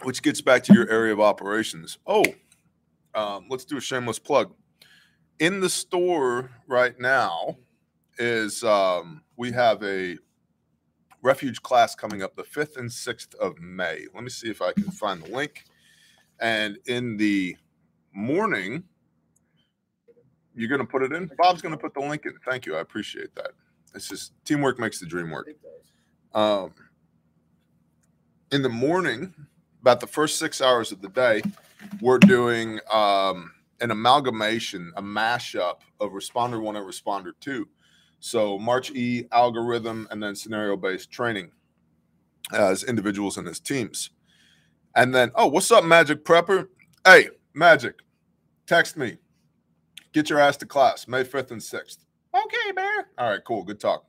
Which 0.04 0.22
gets 0.22 0.42
back 0.42 0.64
to 0.64 0.74
your 0.74 0.90
area 0.90 1.14
of 1.14 1.20
operations. 1.20 1.98
Oh, 2.08 2.26
um, 3.16 3.46
let's 3.50 3.66
do 3.66 3.78
a 3.78 3.82
shameless 3.82 4.20
plug. 4.20 4.54
In 5.40 5.60
the 5.60 5.70
store 5.70 6.52
right 6.68 7.00
now 7.00 7.58
is 8.18 8.64
um, 8.64 9.22
we 9.38 9.52
have 9.52 9.84
a 9.84 10.18
refuge 11.24 11.64
class 11.64 11.96
coming 11.96 12.22
up 12.22 12.36
the 12.36 12.44
5th 12.44 12.78
and 12.78 12.90
6th 12.90 13.34
of 13.36 13.60
May. 13.60 14.06
Let 14.14 14.24
me 14.24 14.30
see 14.30 14.50
if 14.50 14.62
I 14.62 14.74
can 14.74 14.92
find 14.92 15.24
the 15.24 15.32
link. 15.32 15.64
And 16.40 16.78
in 16.86 17.18
the 17.18 17.56
morning, 18.14 18.84
you're 20.54 20.70
going 20.70 20.82
to 20.82 20.88
put 20.88 21.02
it 21.02 21.14
in. 21.14 21.32
Bob's 21.38 21.62
going 21.62 21.72
to 21.72 21.78
put 21.78 21.94
the 21.94 22.02
link 22.02 22.26
in. 22.26 22.34
Thank 22.46 22.66
you. 22.66 22.76
I 22.76 22.82
appreciate 22.82 23.34
that. 23.36 23.52
It's 23.96 24.10
just 24.10 24.34
teamwork 24.46 24.78
makes 24.78 25.00
the 25.00 25.06
dream 25.06 25.32
work. 25.32 25.50
Um, 26.34 26.74
in 28.52 28.62
the 28.62 28.70
morning, 28.70 29.34
about 29.82 30.00
the 30.00 30.08
first 30.08 30.38
six 30.38 30.62
hours 30.62 30.92
of 30.92 31.02
the 31.02 31.10
day, 31.10 31.42
we're 32.02 32.20
doing 32.20 32.80
um, 32.92 33.52
an 33.82 33.92
amalgamation, 33.92 34.92
a 34.96 35.02
mashup 35.02 35.80
of 36.00 36.12
Responder 36.12 36.62
1 36.62 36.76
and 36.76 36.86
Responder 36.86 37.32
2. 37.40 37.68
So 38.26 38.58
March 38.58 38.90
E 38.92 39.28
algorithm 39.34 40.08
and 40.10 40.24
then 40.24 40.34
scenario 40.34 40.78
based 40.78 41.12
training 41.12 41.52
as 42.54 42.86
individuals 42.86 43.38
and 43.38 43.46
as 43.50 43.60
teams. 43.60 44.12
And 44.96 45.14
then, 45.14 45.32
oh, 45.36 45.48
what's 45.48 45.70
up, 45.72 45.84
Magic 45.84 46.24
Prepper? 46.24 46.70
Hey, 47.04 47.28
Magic, 47.54 47.96
text 48.66 48.96
me. 48.96 49.18
Get 50.14 50.30
your 50.30 50.40
ass 50.40 50.56
to 50.58 50.66
class, 50.66 51.06
May 51.06 51.26
5th 51.26 51.52
and 51.52 51.60
6th. 51.60 51.98
Okay, 52.34 52.72
Bear. 52.74 53.10
All 53.18 53.30
right, 53.30 53.44
cool. 53.44 53.62
Good 53.62 53.82
talk. 53.82 54.06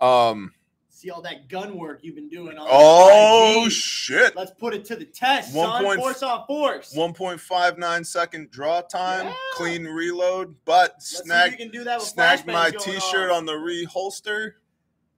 Um, 0.00 0.52
See 0.96 1.10
all 1.10 1.20
that 1.22 1.48
gun 1.50 1.76
work 1.76 1.98
you've 2.02 2.14
been 2.14 2.30
doing 2.30 2.56
on 2.56 2.66
oh 2.70 3.64
5G. 3.66 3.70
shit. 3.70 4.34
Let's 4.34 4.52
put 4.52 4.72
it 4.72 4.82
to 4.86 4.96
the 4.96 5.04
test, 5.04 5.54
One 5.54 5.68
son. 5.68 5.84
point- 5.84 6.00
force 6.00 6.22
on 6.22 6.46
force. 6.46 6.94
1.59 6.94 8.02
second 8.06 8.50
draw 8.50 8.80
time, 8.80 9.26
Yeah. 9.26 9.34
clean 9.56 9.84
reload, 9.84 10.56
but 10.64 10.92
Let's 10.94 11.18
snag 11.18 11.50
you 11.52 11.58
can 11.58 11.68
do 11.68 11.84
that 11.84 11.98
with 11.98 12.08
snag 12.08 12.46
my 12.46 12.70
t-shirt 12.70 13.30
off. 13.30 13.36
on 13.36 13.44
the 13.44 13.52
reholster. 13.52 14.54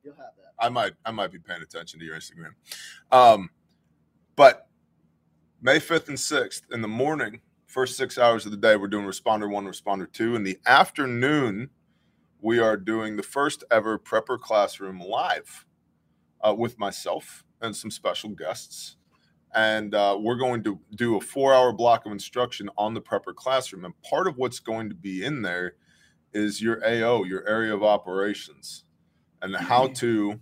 You'll 0.03 0.17
have 0.17 0.33
that. 0.39 0.53
I 0.59 0.69
might 0.69 0.95
I 1.05 1.13
might 1.13 1.31
be 1.31 1.39
paying 1.39 1.63
attention 1.63 2.01
to 2.01 2.05
your 2.05 2.17
Instagram. 2.17 2.55
Um, 3.13 3.51
but 4.35 4.69
May 5.63 5.79
5th 5.79 6.09
and 6.09 6.19
6th 6.19 6.63
in 6.73 6.83
the 6.83 6.89
morning, 6.89 7.41
first 7.67 7.97
six 7.97 8.19
hours 8.19 8.45
of 8.47 8.51
the 8.51 8.57
day, 8.59 8.75
we're 8.75 8.89
doing 8.89 9.07
responder 9.07 9.49
one, 9.49 9.65
responder 9.67 10.13
two. 10.13 10.35
In 10.35 10.43
the 10.43 10.59
afternoon, 10.67 11.71
we 12.41 12.59
are 12.59 12.77
doing 12.77 13.15
the 13.17 13.23
first 13.23 13.63
ever 13.71 13.97
prepper 13.97 14.41
classroom 14.41 14.99
live 15.01 15.65
uh, 16.41 16.55
with 16.55 16.79
myself 16.79 17.45
and 17.61 17.75
some 17.75 17.91
special 17.91 18.31
guests. 18.31 18.97
And 19.55 19.95
uh, 19.95 20.19
we're 20.21 20.37
going 20.37 20.63
to 20.65 20.79
do 20.95 21.17
a 21.17 21.21
four 21.21 21.55
hour 21.55 21.73
block 21.73 22.07
of 22.07 22.13
instruction 22.13 22.69
on 22.77 22.95
the 22.95 23.01
prepper 23.01 23.35
classroom. 23.35 23.85
And 23.85 24.01
part 24.03 24.27
of 24.27 24.37
what's 24.37 24.61
going 24.61 24.89
to 24.91 24.95
be 24.95 25.25
in 25.25 25.43
there 25.43 25.75
is 26.33 26.61
your 26.61 26.85
AO, 26.87 27.25
your 27.25 27.49
area 27.49 27.75
of 27.75 27.83
operations, 27.83 28.85
and 29.41 29.57
how 29.57 29.89
to 29.89 30.39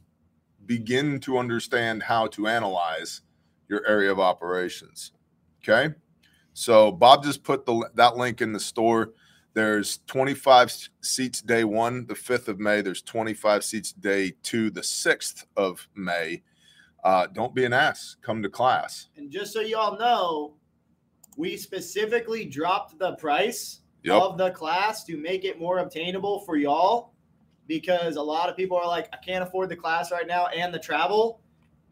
begin 0.66 1.20
to 1.20 1.38
understand 1.38 2.02
how 2.02 2.26
to 2.26 2.48
analyze 2.48 3.22
your 3.68 3.87
area 3.87 4.11
of 4.11 4.18
operations. 4.18 5.12
Okay. 5.62 5.94
So 6.52 6.90
Bob 6.90 7.22
just 7.22 7.44
put 7.44 7.66
the 7.66 7.88
that 7.94 8.16
link 8.16 8.40
in 8.40 8.52
the 8.52 8.61
store. 8.61 9.12
There's 9.61 10.01
25 10.07 10.90
seats 11.01 11.40
day 11.40 11.64
one, 11.64 12.05
the 12.05 12.12
5th 12.14 12.49
of 12.49 12.61
May. 12.61 12.83
There's 12.83 13.01
25 13.01 13.64
seats 13.64 13.90
day 13.90 14.35
two, 14.42 14.69
the 14.69 14.83
6th 14.83 15.47
of 15.57 15.88
May. 15.95 16.42
Uh, 17.03 17.27
don't 17.29 17.55
be 17.55 17.64
an 17.64 17.73
ass. 17.73 18.16
Come 18.21 18.42
to 18.42 18.51
class. 18.51 19.09
And 19.16 19.31
just 19.31 19.55
so 19.55 19.61
y'all 19.62 19.99
know, 19.99 20.57
we 21.38 21.57
specifically 21.57 22.45
dropped 22.45 22.99
the 22.99 23.12
price 23.16 23.81
Yep. 24.03 24.23
of 24.23 24.37
the 24.38 24.51
class 24.51 25.05
to 25.05 25.16
make 25.16 25.47
it 25.47 25.59
more 25.59 25.79
obtainable 25.79 26.40
for 26.40 26.57
y'all 26.59 27.14
because 27.66 28.16
a 28.16 28.23
lot 28.23 28.51
of 28.51 28.57
people 28.59 28.77
are 28.77 28.87
like, 28.87 29.09
I 29.14 29.16
can't 29.16 29.42
afford 29.42 29.71
the 29.71 29.77
class 29.77 30.12
right 30.12 30.27
now 30.27 30.49
and 30.49 30.73
the 30.73 30.79
travel. 30.79 31.40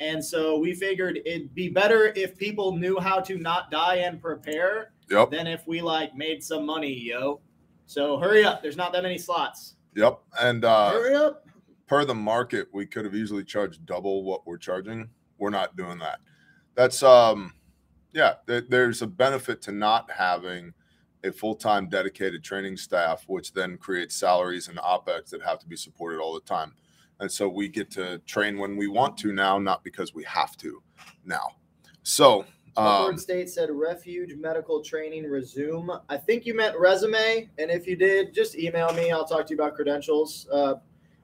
And 0.00 0.22
so 0.22 0.58
we 0.58 0.74
figured 0.74 1.18
it'd 1.24 1.54
be 1.54 1.70
better 1.70 2.12
if 2.14 2.36
people 2.36 2.76
knew 2.76 3.00
how 3.00 3.20
to 3.20 3.38
not 3.38 3.70
die 3.70 3.96
and 3.96 4.20
prepare 4.20 4.92
Yep. 5.10 5.30
than 5.30 5.46
if 5.46 5.66
we 5.66 5.80
like 5.80 6.14
made 6.14 6.44
some 6.44 6.66
money, 6.66 6.92
yo. 6.92 7.40
So 7.86 8.18
hurry 8.18 8.44
up. 8.44 8.62
There's 8.62 8.76
not 8.76 8.92
that 8.92 9.02
many 9.02 9.18
slots. 9.18 9.76
Yep. 9.94 10.20
And 10.40 10.64
uh, 10.64 10.90
hurry 10.90 11.14
up. 11.14 11.46
per 11.86 12.04
the 12.04 12.14
market, 12.14 12.68
we 12.72 12.86
could 12.86 13.04
have 13.04 13.14
easily 13.14 13.44
charged 13.44 13.86
double 13.86 14.24
what 14.24 14.46
we're 14.46 14.58
charging. 14.58 15.08
We're 15.38 15.50
not 15.50 15.76
doing 15.76 15.98
that. 15.98 16.20
That's 16.74 17.02
um, 17.02 17.52
yeah. 18.12 18.34
There, 18.46 18.62
there's 18.62 19.02
a 19.02 19.06
benefit 19.06 19.62
to 19.62 19.72
not 19.72 20.10
having 20.10 20.72
a 21.22 21.32
full-time 21.32 21.88
dedicated 21.88 22.44
training 22.44 22.76
staff, 22.76 23.24
which 23.28 23.52
then 23.52 23.78
creates 23.78 24.14
salaries 24.14 24.68
and 24.68 24.78
opex 24.78 25.30
that 25.30 25.42
have 25.42 25.58
to 25.58 25.66
be 25.66 25.76
supported 25.76 26.20
all 26.20 26.34
the 26.34 26.40
time. 26.40 26.74
And 27.20 27.30
so 27.30 27.48
we 27.48 27.68
get 27.68 27.90
to 27.92 28.18
train 28.26 28.58
when 28.58 28.76
we 28.76 28.88
want 28.88 29.16
to 29.18 29.32
now, 29.32 29.58
not 29.58 29.84
because 29.84 30.14
we 30.14 30.24
have 30.24 30.56
to 30.58 30.82
now. 31.24 31.48
So 32.02 32.44
Um, 32.76 33.16
State 33.18 33.48
said 33.48 33.70
refuge 33.70 34.34
medical 34.36 34.82
training 34.82 35.30
resume. 35.30 35.90
I 36.08 36.16
think 36.16 36.44
you 36.44 36.54
meant 36.56 36.76
resume. 36.78 37.48
And 37.58 37.70
if 37.70 37.86
you 37.86 37.94
did, 37.96 38.34
just 38.34 38.56
email 38.56 38.92
me. 38.94 39.10
I'll 39.12 39.24
talk 39.26 39.46
to 39.46 39.54
you 39.54 39.60
about 39.60 39.74
credentials. 39.76 40.48
Uh, 40.52 40.74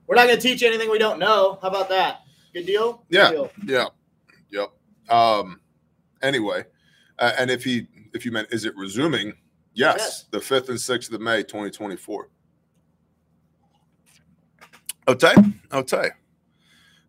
We're 0.06 0.16
not 0.16 0.26
gonna 0.28 0.40
teach 0.40 0.62
you 0.62 0.68
anything 0.68 0.90
we 0.90 0.98
don't 0.98 1.18
know. 1.18 1.58
How 1.62 1.68
about 1.68 1.88
that? 1.90 2.22
Good 2.52 2.66
deal. 2.66 3.04
Good 3.10 3.16
Yeah. 3.16 3.30
deal. 3.30 3.50
Yeah, 3.64 3.86
yep. 4.50 4.70
Um, 5.08 5.60
anyway, 6.22 6.64
uh, 7.18 7.32
and 7.38 7.50
if 7.50 7.62
he 7.64 7.86
if 8.12 8.24
you 8.24 8.32
meant 8.32 8.48
is 8.52 8.64
it 8.64 8.76
resuming? 8.76 9.34
Yes, 9.72 9.94
Yes. 9.98 10.24
the 10.32 10.40
fifth 10.40 10.68
and 10.68 10.80
sixth 10.80 11.12
of 11.12 11.20
May, 11.20 11.42
twenty 11.44 11.70
twenty 11.70 11.96
four. 11.96 12.28
Okay, 15.08 15.34
okay. 15.72 16.10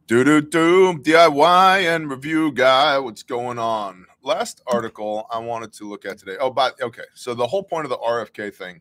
Do 0.08 0.24
do 0.24 0.42
do 0.42 0.98
DIY 1.00 1.80
and 1.96 2.10
review 2.10 2.52
guy. 2.52 2.98
What's 3.00 3.24
going 3.24 3.58
on? 3.60 4.06
Last 4.24 4.62
article 4.68 5.26
I 5.32 5.40
wanted 5.40 5.74
to 5.74 5.90
look 5.90 6.06
at 6.06 6.18
today. 6.18 6.38
Oh, 6.40 6.52
but 6.52 6.80
okay. 6.82 7.04
So 7.16 7.34
the 7.34 7.48
whole 7.48 7.64
point 7.64 7.86
of 7.86 7.90
the 7.90 7.98
RFK 7.98 8.54
thing 8.54 8.80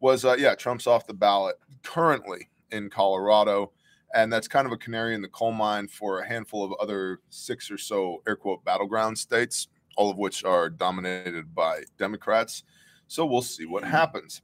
was, 0.00 0.24
uh, 0.24 0.36
yeah, 0.38 0.54
Trump's 0.54 0.86
off 0.86 1.06
the 1.06 1.14
ballot 1.14 1.56
currently 1.82 2.48
in 2.70 2.90
Colorado 2.90 3.70
and 4.14 4.32
that's 4.32 4.46
kind 4.46 4.64
of 4.64 4.72
a 4.72 4.76
canary 4.76 5.14
in 5.14 5.22
the 5.22 5.28
coal 5.28 5.52
mine 5.52 5.88
for 5.88 6.20
a 6.20 6.26
handful 6.26 6.64
of 6.64 6.72
other 6.80 7.18
six 7.30 7.70
or 7.70 7.76
so 7.76 8.22
air 8.26 8.36
quote 8.36 8.64
battleground 8.64 9.18
states, 9.18 9.66
all 9.96 10.08
of 10.08 10.16
which 10.16 10.44
are 10.44 10.70
dominated 10.70 11.52
by 11.52 11.82
Democrats. 11.98 12.62
So 13.08 13.26
we'll 13.26 13.42
see 13.42 13.66
what 13.66 13.82
happens. 13.82 14.40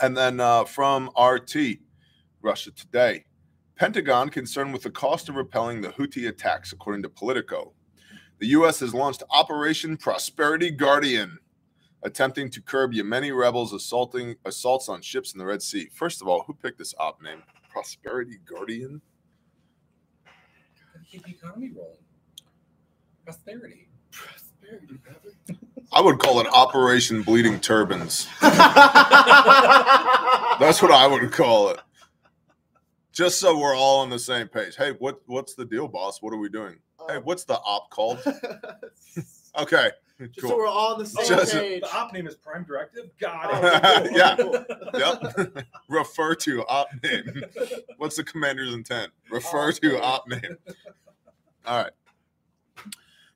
And 0.00 0.16
then 0.16 0.38
uh, 0.38 0.64
from 0.64 1.10
RT, 1.20 1.78
Russia 2.42 2.70
Today, 2.70 3.24
Pentagon 3.74 4.28
concerned 4.28 4.72
with 4.72 4.82
the 4.82 4.90
cost 4.90 5.28
of 5.28 5.34
repelling 5.34 5.80
the 5.80 5.88
Houthi 5.88 6.28
attacks, 6.28 6.72
according 6.72 7.02
to 7.02 7.08
Politico. 7.08 7.72
The 8.40 8.48
U.S. 8.48 8.80
has 8.80 8.92
launched 8.94 9.22
Operation 9.30 9.98
Prosperity 9.98 10.70
Guardian, 10.70 11.38
attempting 12.02 12.48
to 12.50 12.62
curb 12.62 12.92
Yemeni 12.92 13.36
rebels 13.36 13.74
assaulting 13.74 14.36
assaults 14.46 14.88
on 14.88 15.02
ships 15.02 15.34
in 15.34 15.38
the 15.38 15.44
Red 15.44 15.60
Sea. 15.60 15.90
First 15.92 16.22
of 16.22 16.28
all, 16.28 16.44
who 16.46 16.54
picked 16.54 16.78
this 16.78 16.94
op 16.98 17.20
name? 17.22 17.42
Prosperity 17.68 18.38
Guardian. 18.46 19.02
Keep 21.10 21.24
the 21.24 21.30
economy 21.32 21.70
rolling. 21.76 21.98
Prosperity. 23.26 23.88
Prosperity. 24.10 25.00
I 25.92 26.00
would 26.00 26.18
call 26.18 26.40
it 26.40 26.46
Operation 26.46 27.22
Bleeding 27.22 27.60
Turbans. 27.60 28.26
That's 28.40 28.70
what 30.80 30.92
I 30.92 31.06
would 31.06 31.30
call 31.30 31.68
it. 31.70 31.80
Just 33.12 33.38
so 33.38 33.58
we're 33.58 33.76
all 33.76 33.98
on 34.00 34.08
the 34.08 34.18
same 34.18 34.48
page. 34.48 34.76
Hey, 34.76 34.92
what 34.92 35.20
what's 35.26 35.54
the 35.54 35.66
deal, 35.66 35.88
boss? 35.88 36.22
What 36.22 36.32
are 36.32 36.38
we 36.38 36.48
doing? 36.48 36.78
Hey, 37.08 37.16
um, 37.16 37.22
what's 37.24 37.44
the 37.44 37.54
op 37.58 37.90
called? 37.90 38.20
Okay, 39.58 39.90
Just 40.20 40.46
so 40.46 40.56
we're 40.56 40.68
all 40.68 40.92
on 40.94 41.00
the 41.00 41.06
same 41.06 41.26
Just- 41.26 41.52
page. 41.52 41.80
The 41.82 41.92
op 41.92 42.12
name 42.12 42.28
is 42.28 42.36
Prime 42.36 42.62
Directive. 42.62 43.10
Got 43.18 43.50
it. 43.52 44.12
Yeah. 44.14 44.36
Yep. 44.94 45.66
Refer 45.88 46.36
to 46.36 46.64
op 46.66 46.86
name. 47.02 47.42
What's 47.96 48.14
the 48.16 48.22
commander's 48.22 48.72
intent? 48.72 49.10
Refer 49.28 49.72
to 49.72 50.00
op 50.00 50.28
name. 50.28 50.56
All 51.66 51.82
right. 51.82 51.92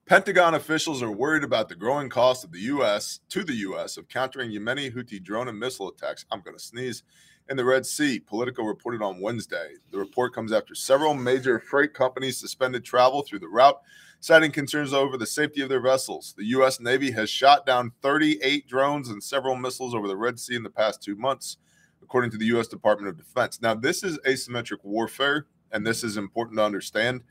Pentagon 0.07 0.55
officials 0.55 1.03
are 1.03 1.11
worried 1.11 1.43
about 1.43 1.69
the 1.69 1.75
growing 1.75 2.09
cost 2.11 2.45
of 2.45 2.53
the 2.53 2.61
U.S. 2.61 3.19
to 3.31 3.43
the 3.43 3.55
U.S. 3.55 3.97
of 3.97 4.09
countering 4.09 4.53
Yemeni 4.53 4.95
Houthi 4.95 5.21
drone 5.21 5.49
and 5.49 5.59
missile 5.59 5.89
attacks. 5.89 6.25
I'm 6.31 6.43
going 6.43 6.57
to 6.57 6.63
sneeze. 6.63 7.03
In 7.51 7.59
the 7.59 7.65
Red 7.65 7.85
Sea, 7.85 8.21
Politico 8.21 8.63
reported 8.63 9.03
on 9.03 9.21
Wednesday. 9.21 9.75
The 9.91 9.99
report 9.99 10.35
comes 10.35 10.51
after 10.51 10.75
several 10.75 11.13
major 11.13 11.61
freight 11.61 11.93
companies 11.93 12.39
suspended 12.39 12.85
travel 12.85 13.21
through 13.21 13.41
the 13.41 13.49
route, 13.49 13.83
citing 14.21 14.51
concerns 14.51 14.95
over 14.95 15.19
the 15.19 15.27
safety 15.27 15.61
of 15.61 15.69
their 15.69 15.83
vessels. 15.83 16.35
The 16.39 16.47
U.S. 16.47 16.81
Navy 16.81 17.11
has 17.11 17.29
shot 17.29 17.67
down 17.67 17.93
38 18.01 18.67
drones 18.67 19.11
and 19.11 19.23
several 19.23 19.57
missiles 19.57 19.95
over 19.95 20.09
the 20.09 20.17
Red 20.17 20.41
Sea 20.41 20.57
in 20.57 20.63
the 20.63 20.71
past 20.71 21.03
two 21.03 21.17
months, 21.17 21.59
according 22.03 22.31
to 22.31 22.39
the 22.39 22.47
U.S. 22.47 22.67
Department 22.67 23.11
of 23.11 23.19
Defense. 23.19 23.61
Now, 23.61 23.75
this 23.75 24.03
is 24.03 24.19
asymmetric 24.21 24.83
warfare, 24.83 25.45
and 25.71 25.87
this 25.87 26.03
is 26.03 26.17
important 26.17 26.57
to 26.57 26.65
understand 26.65 27.25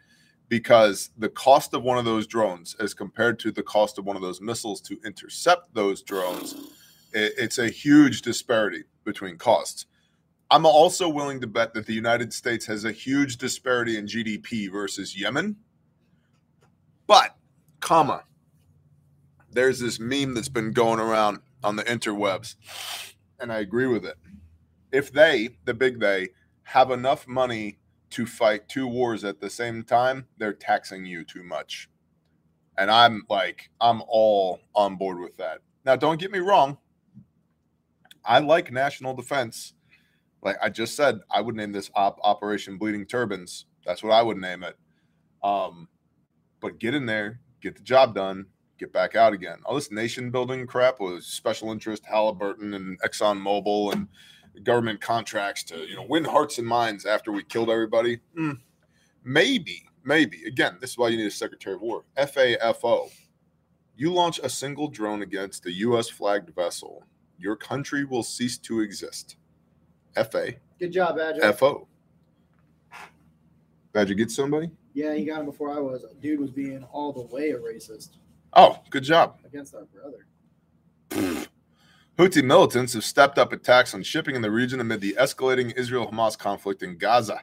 because 0.47 1.09
the 1.17 1.29
cost 1.29 1.73
of 1.73 1.81
one 1.81 1.97
of 1.97 2.05
those 2.05 2.27
drones 2.27 2.75
as 2.79 2.93
compared 2.93 3.39
to 3.39 3.51
the 3.51 3.63
cost 3.63 3.97
of 3.97 4.05
one 4.05 4.15
of 4.15 4.21
those 4.21 4.41
missiles 4.41 4.79
to 4.81 4.99
intercept 5.03 5.73
those 5.73 6.03
drones 6.03 6.55
it's 7.13 7.59
a 7.59 7.69
huge 7.69 8.23
disparity 8.23 8.83
between 9.03 9.37
costs 9.37 9.85
i'm 10.53 10.65
also 10.65 11.09
willing 11.09 11.41
to 11.41 11.47
bet 11.47 11.73
that 11.73 11.85
the 11.85 11.93
united 11.93 12.31
states 12.33 12.65
has 12.65 12.85
a 12.85 12.91
huge 12.91 13.37
disparity 13.37 13.97
in 13.97 14.05
gdp 14.05 14.71
versus 14.71 15.19
yemen 15.19 15.55
but 17.07 17.35
comma 17.79 18.23
there's 19.51 19.79
this 19.79 19.99
meme 19.99 20.33
that's 20.33 20.49
been 20.49 20.71
going 20.71 20.99
around 20.99 21.39
on 21.63 21.75
the 21.75 21.83
interwebs 21.83 22.55
and 23.39 23.51
i 23.51 23.59
agree 23.59 23.87
with 23.87 24.05
it 24.05 24.17
if 24.91 25.11
they 25.11 25.49
the 25.65 25.73
big 25.73 25.99
they 25.99 26.29
have 26.63 26.91
enough 26.91 27.27
money 27.27 27.77
to 28.13 28.27
fight 28.27 28.69
two 28.69 28.87
wars 28.87 29.23
at 29.23 29.41
the 29.41 29.49
same 29.49 29.83
time, 29.83 30.27
they're 30.37 30.53
taxing 30.53 31.03
you 31.03 31.23
too 31.23 31.43
much. 31.43 31.89
And 32.77 32.91
I'm 32.91 33.23
like, 33.27 33.71
I'm 33.81 34.03
all 34.07 34.59
on 34.75 34.97
board 34.97 35.19
with 35.19 35.35
that. 35.37 35.59
Now, 35.83 35.95
don't 35.95 36.19
get 36.19 36.31
me 36.31 36.37
wrong. 36.37 36.77
I 38.23 38.39
like 38.39 38.71
national 38.71 39.15
defense. 39.15 39.73
Like 40.43 40.57
I 40.61 40.69
just 40.69 40.95
said, 40.95 41.19
I 41.31 41.41
would 41.41 41.55
name 41.55 41.71
this 41.71 41.89
op- 41.95 42.19
Operation 42.23 42.77
Bleeding 42.77 43.05
Turbans. 43.05 43.65
That's 43.85 44.03
what 44.03 44.11
I 44.11 44.21
would 44.21 44.37
name 44.37 44.63
it. 44.63 44.77
Um, 45.41 45.87
but 46.59 46.79
get 46.79 46.93
in 46.93 47.05
there, 47.05 47.39
get 47.61 47.75
the 47.75 47.83
job 47.83 48.15
done, 48.15 48.47
get 48.77 48.93
back 48.93 49.15
out 49.15 49.33
again. 49.33 49.57
All 49.65 49.75
this 49.75 49.91
nation 49.91 50.31
building 50.31 50.67
crap 50.67 50.99
was 50.99 51.25
special 51.25 51.71
interest 51.71 52.05
Halliburton 52.05 52.73
and 52.73 52.99
Exxon 53.01 53.41
Mobil 53.41 53.93
and 53.93 54.07
government 54.63 55.01
contracts 55.01 55.63
to 55.63 55.77
you 55.87 55.95
know 55.95 56.05
win 56.07 56.25
hearts 56.25 56.57
and 56.57 56.67
minds 56.67 57.05
after 57.05 57.31
we 57.31 57.43
killed 57.43 57.69
everybody. 57.69 58.19
Mm, 58.37 58.59
maybe, 59.23 59.83
maybe 60.03 60.43
again, 60.45 60.77
this 60.79 60.91
is 60.91 60.97
why 60.97 61.09
you 61.09 61.17
need 61.17 61.27
a 61.27 61.31
Secretary 61.31 61.75
of 61.75 61.81
War. 61.81 62.03
FAFO. 62.17 63.09
You 63.95 64.11
launch 64.11 64.39
a 64.39 64.49
single 64.49 64.87
drone 64.87 65.21
against 65.21 65.67
a 65.67 65.71
U.S. 65.71 66.09
flagged 66.09 66.49
vessel, 66.55 67.03
your 67.37 67.55
country 67.55 68.03
will 68.05 68.23
cease 68.23 68.57
to 68.59 68.79
exist. 68.79 69.37
FA 70.15 70.53
Good 70.79 70.91
job, 70.91 71.17
Badger. 71.17 71.53
FO. 71.53 71.87
Badger 73.93 74.13
get 74.15 74.31
somebody? 74.31 74.71
Yeah, 74.93 75.13
he 75.13 75.25
got 75.25 75.39
him 75.39 75.45
before 75.45 75.71
I 75.75 75.79
was. 75.79 76.05
Dude 76.21 76.39
was 76.39 76.51
being 76.51 76.83
all 76.91 77.13
the 77.13 77.21
way 77.33 77.51
a 77.51 77.57
racist 77.57 78.17
Oh, 78.53 78.79
good 78.89 79.03
job. 79.03 79.37
against 79.45 79.73
our 79.75 79.85
brother. 79.85 80.27
Houthi 82.19 82.43
militants 82.43 82.93
have 82.93 83.03
stepped 83.03 83.39
up 83.39 83.51
attacks 83.53 83.93
on 83.95 84.03
shipping 84.03 84.35
in 84.35 84.41
the 84.43 84.51
region 84.51 84.79
amid 84.79 85.01
the 85.01 85.15
escalating 85.19 85.75
Israel 85.77 86.07
Hamas 86.11 86.37
conflict 86.37 86.83
in 86.83 86.97
Gaza. 86.97 87.41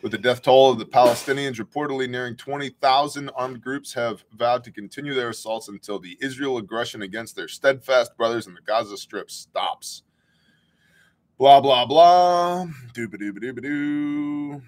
With 0.00 0.12
the 0.12 0.18
death 0.18 0.42
toll 0.42 0.70
of 0.72 0.78
the 0.78 0.84
Palestinians 0.86 1.60
reportedly 1.60 2.08
nearing 2.08 2.36
20,000, 2.36 3.30
armed 3.30 3.60
groups 3.60 3.92
have 3.94 4.24
vowed 4.32 4.62
to 4.64 4.70
continue 4.72 5.14
their 5.14 5.30
assaults 5.30 5.68
until 5.68 5.98
the 5.98 6.16
Israel 6.20 6.58
aggression 6.58 7.02
against 7.02 7.34
their 7.36 7.48
steadfast 7.48 8.16
brothers 8.16 8.46
in 8.46 8.54
the 8.54 8.60
Gaza 8.60 8.96
Strip 8.96 9.30
stops. 9.30 10.02
Blah, 11.42 11.60
blah, 11.60 11.84
blah. 11.84 12.66
Dooba 12.94 13.16
dooba 13.16 13.38
dooba 13.38 13.60
doo. 13.60 14.62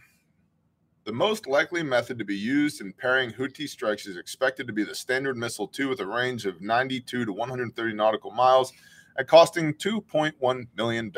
The 1.04 1.12
most 1.12 1.46
likely 1.46 1.84
method 1.84 2.18
to 2.18 2.24
be 2.24 2.34
used 2.34 2.80
in 2.80 2.92
pairing 2.92 3.30
Houthi 3.30 3.68
strikes 3.68 4.08
is 4.08 4.16
expected 4.16 4.66
to 4.66 4.72
be 4.72 4.82
the 4.82 4.92
Standard 4.92 5.36
Missile 5.36 5.68
2 5.68 5.88
with 5.88 6.00
a 6.00 6.06
range 6.08 6.46
of 6.46 6.60
92 6.60 7.26
to 7.26 7.32
130 7.32 7.94
nautical 7.94 8.32
miles 8.32 8.72
at 9.16 9.28
costing 9.28 9.72
$2.1 9.74 10.66
million 10.76 11.12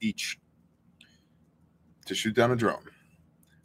each 0.00 0.38
to 2.06 2.14
shoot 2.14 2.34
down 2.34 2.52
a 2.52 2.56
drone. 2.56 2.86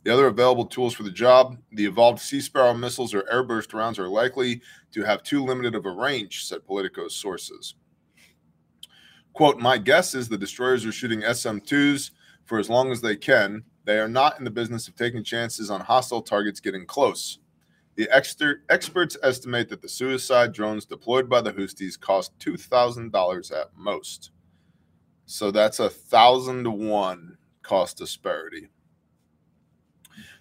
The 0.04 0.12
other 0.12 0.28
available 0.28 0.66
tools 0.66 0.94
for 0.96 1.04
the 1.04 1.12
job, 1.12 1.58
the 1.72 1.86
evolved 1.86 2.20
Sea 2.20 2.42
Sparrow 2.42 2.74
missiles 2.74 3.14
or 3.14 3.22
airburst 3.32 3.74
rounds, 3.74 4.00
are 4.00 4.10
likely 4.10 4.62
to 4.92 5.04
have 5.04 5.24
too 5.24 5.46
limited 5.46 5.76
of 5.76 5.86
a 5.86 5.92
range, 5.92 6.44
said 6.44 6.68
Politico's 6.68 7.16
sources. 7.16 7.76
Quote, 9.38 9.60
My 9.60 9.78
guess 9.78 10.16
is 10.16 10.28
the 10.28 10.36
destroyers 10.36 10.84
are 10.84 10.92
shooting 10.92 11.22
SM 11.22 11.60
2s 11.60 12.10
for 12.46 12.58
as 12.58 12.72
long 12.72 12.92
as 12.92 13.02
they 13.02 13.16
can. 13.16 13.64
They 13.86 14.00
are 14.00 14.08
not 14.08 14.40
in 14.40 14.44
the 14.44 14.50
business 14.50 14.88
of 14.88 14.96
taking 14.96 15.24
chances 15.24 15.70
on 15.70 15.80
hostile 15.80 16.24
targets 16.24 16.60
getting 16.60 16.88
close. 16.88 17.38
The 17.98 18.10
exter- 18.12 18.64
experts 18.72 19.16
estimate 19.22 19.70
that 19.70 19.84
the 19.84 19.90
suicide 19.90 20.54
drones 20.54 20.86
deployed 20.86 21.30
by 21.30 21.42
the 21.42 21.54
Houthis 21.54 22.00
cost 22.00 22.32
two 22.40 22.58
thousand 22.58 23.12
dollars 23.12 23.52
at 23.52 23.68
most. 23.78 24.32
So 25.28 25.52
that's 25.52 25.80
a 25.80 25.90
thousand 25.92 26.64
to 26.64 26.72
one 26.72 27.38
cost 27.62 28.00
disparity. 28.00 28.70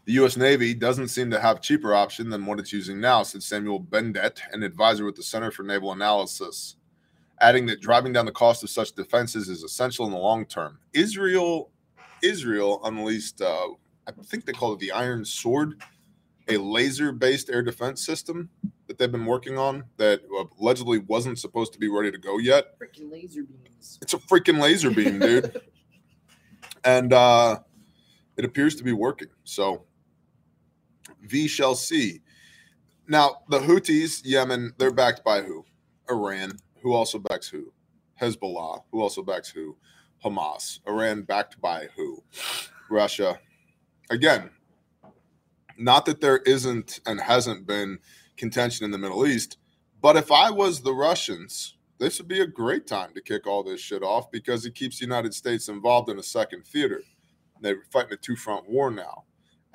The 0.06 0.14
U.S. 0.14 0.38
Navy 0.38 0.72
doesn't 0.72 1.08
seem 1.08 1.30
to 1.32 1.40
have 1.40 1.60
cheaper 1.60 1.94
option 1.94 2.30
than 2.30 2.46
what 2.46 2.60
it's 2.60 2.72
using 2.72 2.98
now, 2.98 3.24
said 3.24 3.42
Samuel 3.42 3.78
Bendett, 3.78 4.38
an 4.52 4.62
advisor 4.62 5.04
with 5.04 5.16
the 5.16 5.22
Center 5.22 5.50
for 5.50 5.64
Naval 5.64 5.92
Analysis, 5.92 6.76
adding 7.40 7.66
that 7.66 7.80
driving 7.80 8.12
down 8.12 8.26
the 8.26 8.32
cost 8.32 8.62
of 8.62 8.70
such 8.70 8.92
defenses 8.92 9.48
is 9.48 9.62
essential 9.62 10.06
in 10.06 10.12
the 10.12 10.18
long 10.18 10.46
term. 10.46 10.78
Israel, 10.92 11.70
Israel 12.22 12.80
unleashed, 12.84 13.40
uh, 13.40 13.68
I 14.06 14.12
think 14.24 14.44
they 14.44 14.52
call 14.52 14.72
it 14.72 14.78
the 14.78 14.92
Iron 14.92 15.24
Sword, 15.24 15.82
a 16.48 16.56
laser-based 16.56 17.50
air 17.50 17.62
defense 17.62 18.04
system 18.04 18.48
that 18.86 18.98
they've 18.98 19.10
been 19.10 19.26
working 19.26 19.58
on 19.58 19.84
that 19.96 20.22
allegedly 20.60 20.98
wasn't 20.98 21.38
supposed 21.38 21.72
to 21.72 21.78
be 21.78 21.88
ready 21.88 22.10
to 22.10 22.18
go 22.18 22.38
yet. 22.38 22.78
Freaking 22.78 23.10
laser 23.10 23.42
beams. 23.42 23.98
It's 24.00 24.14
a 24.14 24.18
freaking 24.18 24.60
laser 24.60 24.90
beam, 24.90 25.18
dude. 25.18 25.60
and 26.84 27.12
uh 27.12 27.58
it 28.36 28.44
appears 28.44 28.76
to 28.76 28.84
be 28.84 28.92
working. 28.92 29.28
So 29.44 29.84
we 31.32 31.48
shall 31.48 31.74
see. 31.74 32.20
Now, 33.08 33.38
the 33.48 33.58
Houthis, 33.58 34.22
Yemen, 34.24 34.72
they're 34.78 34.90
backed 34.90 35.24
by 35.24 35.42
who? 35.42 35.64
Iran, 36.10 36.52
who 36.82 36.94
also 36.94 37.18
backs 37.18 37.48
who? 37.48 37.72
Hezbollah, 38.20 38.82
who 38.90 39.00
also 39.00 39.22
backs 39.22 39.50
who? 39.50 39.76
Hamas. 40.24 40.80
Iran 40.86 41.22
backed 41.22 41.60
by 41.60 41.88
who? 41.96 42.22
Russia. 42.90 43.38
Again, 44.10 44.50
not 45.78 46.06
that 46.06 46.20
there 46.20 46.38
isn't 46.38 47.00
and 47.06 47.20
hasn't 47.20 47.66
been 47.66 47.98
contention 48.36 48.84
in 48.84 48.90
the 48.90 48.98
Middle 48.98 49.26
East, 49.26 49.58
but 50.00 50.16
if 50.16 50.30
I 50.30 50.50
was 50.50 50.80
the 50.80 50.94
Russians, 50.94 51.76
this 51.98 52.18
would 52.18 52.28
be 52.28 52.40
a 52.40 52.46
great 52.46 52.86
time 52.86 53.12
to 53.14 53.20
kick 53.20 53.46
all 53.46 53.62
this 53.62 53.80
shit 53.80 54.02
off 54.02 54.30
because 54.30 54.64
it 54.64 54.74
keeps 54.74 54.98
the 54.98 55.06
United 55.06 55.34
States 55.34 55.68
involved 55.68 56.08
in 56.08 56.18
a 56.18 56.22
second 56.22 56.66
theater. 56.66 57.02
They're 57.60 57.82
fighting 57.90 58.12
a 58.12 58.16
two 58.16 58.36
front 58.36 58.68
war 58.68 58.90
now. 58.90 59.24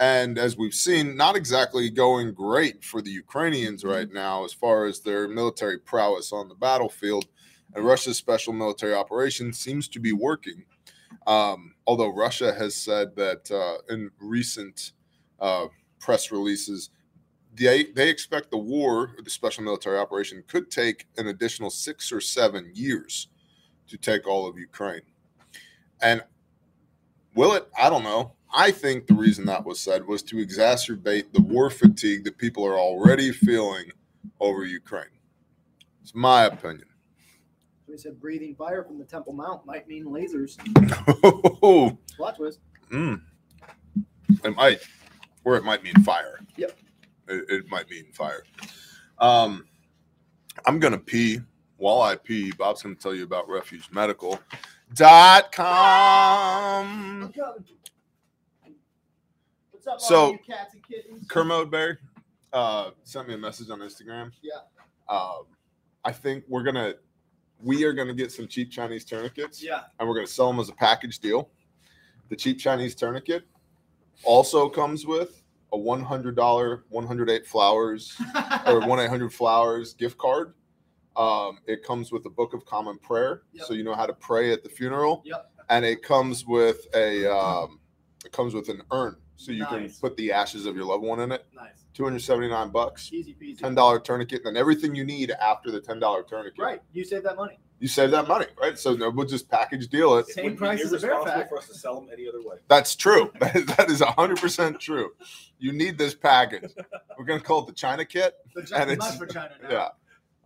And 0.02 0.40
as 0.40 0.58
we've 0.58 0.74
seen, 0.74 1.16
not 1.16 1.36
exactly 1.36 1.88
going 1.92 2.34
great 2.34 2.84
for 2.84 3.04
the 3.04 3.12
Ukrainians 3.12 3.84
right 3.84 4.12
now 4.12 4.44
as 4.44 4.52
far 4.52 4.86
as 4.86 5.00
their 5.00 5.28
military 5.28 5.78
prowess 5.78 6.34
on 6.34 6.50
the 6.50 6.56
battlefield. 6.56 7.28
And 7.76 7.86
Russia's 7.86 8.18
special 8.18 8.52
military 8.52 8.96
operation 8.96 9.54
seems 9.54 9.88
to 9.90 10.00
be 10.00 10.12
working. 10.12 10.66
Um, 11.28 11.76
although 11.86 12.12
Russia 12.12 12.52
has 12.52 12.76
said 12.76 13.16
that 13.16 13.52
uh, 13.52 13.94
in 13.94 14.10
recent 14.20 14.94
uh, 15.40 15.68
press 16.00 16.32
releases, 16.32 16.90
they, 17.54 17.84
they 17.84 18.10
expect 18.10 18.50
the 18.50 18.58
war, 18.58 19.12
the 19.24 19.30
special 19.30 19.64
military 19.64 20.00
operation, 20.00 20.44
could 20.48 20.72
take 20.72 21.06
an 21.20 21.28
additional 21.28 21.70
six 21.70 22.12
or 22.12 22.22
seven 22.22 22.72
years 22.74 23.28
to 23.88 23.98
take 23.98 24.28
all 24.28 24.48
of 24.48 24.58
Ukraine. 24.58 25.04
And 26.02 26.24
will 27.36 27.54
it? 27.54 27.68
I 27.78 27.90
don't 27.90 28.04
know. 28.04 28.34
I 28.54 28.72
think 28.72 29.08
the 29.08 29.14
reason 29.14 29.46
that 29.46 29.66
was 29.66 29.80
said 29.80 30.06
was 30.06 30.22
to 30.24 30.36
exacerbate 30.38 31.32
the 31.34 31.42
war 31.42 31.70
fatigue 31.70 32.26
that 32.26 32.38
people 32.38 32.66
are 32.66 32.78
already 32.78 33.32
feeling 33.32 33.92
over 34.40 34.66
Ukraine. 34.66 35.06
It's 36.02 36.14
my 36.14 36.46
opinion. 36.46 36.88
We 37.88 37.98
said 37.98 38.20
breathing 38.20 38.56
fire 38.56 38.84
from 38.84 38.98
the 39.00 39.06
Temple 39.06 39.34
Mount 39.34 39.66
might 39.66 39.88
mean 39.88 40.06
lasers. 40.06 40.58
oh, 41.62 41.98
Plot 42.16 42.36
twist. 42.38 42.60
mm. 42.92 43.22
It 44.44 44.56
might, 44.56 44.80
or 45.44 45.58
it 45.58 45.64
might 45.64 45.84
mean 45.84 45.96
fire. 46.04 46.40
Yep. 46.58 46.78
It, 47.28 47.46
it 47.50 47.70
might 47.70 47.90
mean 47.90 48.06
fire. 48.14 48.44
Um, 49.20 49.66
I'm 50.66 50.80
gonna 50.80 50.98
pee. 50.98 51.40
While 51.78 52.02
I 52.02 52.16
pee, 52.16 52.52
Bob's 52.52 52.82
gonna 52.84 52.96
tell 52.96 53.14
you 53.16 53.24
about 53.24 53.50
Refuge 53.50 53.90
I'm 53.94 54.40
coming. 55.52 57.34
What's 59.72 59.88
up, 59.88 60.02
So, 60.02 60.16
all 60.16 60.32
you 60.34 60.40
cats 60.46 60.74
and 60.74 60.84
kittens? 60.88 61.28
Kermode 61.28 61.72
Bear 61.72 62.00
uh, 62.54 62.92
sent 63.04 63.28
me 63.28 63.34
a 63.36 63.38
message 63.38 63.70
on 63.70 63.80
Instagram. 63.80 64.32
Yeah. 64.42 64.60
Um, 65.10 65.46
I 66.04 66.12
think 66.12 66.44
we're 66.48 66.64
gonna 66.64 66.96
we 67.64 67.84
are 67.84 67.94
gonna 67.94 68.14
get 68.14 68.32
some 68.32 68.48
cheap 68.48 68.72
Chinese 68.72 69.06
tourniquets. 69.06 69.64
Yeah. 69.64 69.82
and 70.00 70.08
we're 70.08 70.16
going 70.16 70.26
to 70.28 70.32
sell 70.32 70.48
them 70.48 70.60
as 70.60 70.70
a 70.70 70.74
package 70.74 71.20
deal. 71.20 71.50
The 72.30 72.36
cheap 72.36 72.60
Chinese 72.60 72.96
tourniquet 72.96 73.44
also 74.24 74.70
comes 74.70 75.06
with 75.06 75.42
a 75.74 75.78
$100 75.78 76.82
108 76.90 77.48
flowers 77.48 78.18
or 78.68 78.80
1 78.86 79.00
800 79.00 79.34
flowers 79.34 79.94
gift 79.94 80.18
card. 80.18 80.54
Um, 81.16 81.60
it 81.68 81.84
comes 81.84 82.12
with 82.12 82.26
a 82.26 82.30
book 82.30 82.54
of 82.54 82.66
common 82.66 82.98
prayer, 83.00 83.42
Yep. 83.54 83.66
so 83.66 83.74
you 83.74 83.84
know 83.84 83.96
how 83.96 84.06
to 84.06 84.14
pray 84.14 84.52
at 84.54 84.64
the 84.64 84.70
funeral. 84.70 85.22
Yep. 85.26 85.52
And 85.70 85.84
it 85.86 86.02
comes 86.04 86.46
with 86.46 86.88
a 86.96 87.26
um, 87.34 87.80
it 88.26 88.32
comes 88.32 88.54
with 88.54 88.70
an 88.70 88.82
urn, 88.92 89.18
so 89.36 89.52
you 89.52 89.66
can 89.66 89.90
put 90.02 90.16
the 90.18 90.32
ashes 90.32 90.66
of 90.66 90.76
your 90.76 90.86
loved 90.86 91.04
one 91.04 91.20
in 91.20 91.32
it. 91.32 91.46
nice. 91.56 91.70
279 91.94 92.70
bucks, 92.70 93.12
Easy 93.12 93.36
peasy. 93.40 93.58
ten 93.58 93.76
dollar 93.76 94.00
tourniquet, 94.00 94.42
and 94.46 94.56
then 94.56 94.58
everything 94.60 94.96
you 94.96 95.04
need 95.04 95.30
after 95.32 95.72
the 95.72 95.82
ten 95.82 96.00
dollar 96.00 96.24
tourniquet. 96.24 96.64
Right. 96.64 96.82
You 96.94 97.04
save 97.04 97.24
that 97.24 97.36
money. 97.36 97.60
You 97.80 97.88
save 97.88 98.12
that 98.12 98.28
money, 98.28 98.46
right? 98.62 98.78
So 98.80 98.94
no, 98.94 99.10
we'll 99.10 99.26
just 99.26 99.50
package 99.50 99.88
deal 99.90 100.16
it. 100.18 100.28
It 100.30 100.34
Same 100.36 100.46
would 100.46 100.52
be 100.54 100.58
price 100.58 100.82
as 100.82 100.94
a 100.94 101.00
bear 101.00 101.12
irresponsible 101.12 101.42
pack. 101.42 101.50
for 101.50 101.58
us 101.58 101.68
to 101.68 101.74
sell 101.74 101.96
them 102.00 102.10
any 102.14 102.28
other 102.30 102.42
way. 102.42 102.58
That's 102.70 102.96
true. 102.96 103.32
That 103.40 103.56
is, 103.56 103.66
that 103.66 103.90
is 103.90 104.02
100% 104.02 104.80
true. 104.80 105.10
You 105.58 105.72
need 105.74 105.98
this 105.98 106.14
package. 106.14 106.72
We're 107.18 107.26
going 107.26 107.40
to 107.40 107.46
call 107.46 107.62
it 107.64 107.68
the 107.68 107.74
China 107.74 108.06
kit. 108.06 108.36
The 108.56 108.62
And 108.76 108.92
it's- 108.92 108.98
much 109.00 109.18
for 109.18 109.26
China 109.26 109.52
now. 109.64 109.70
Yeah. 109.70 109.88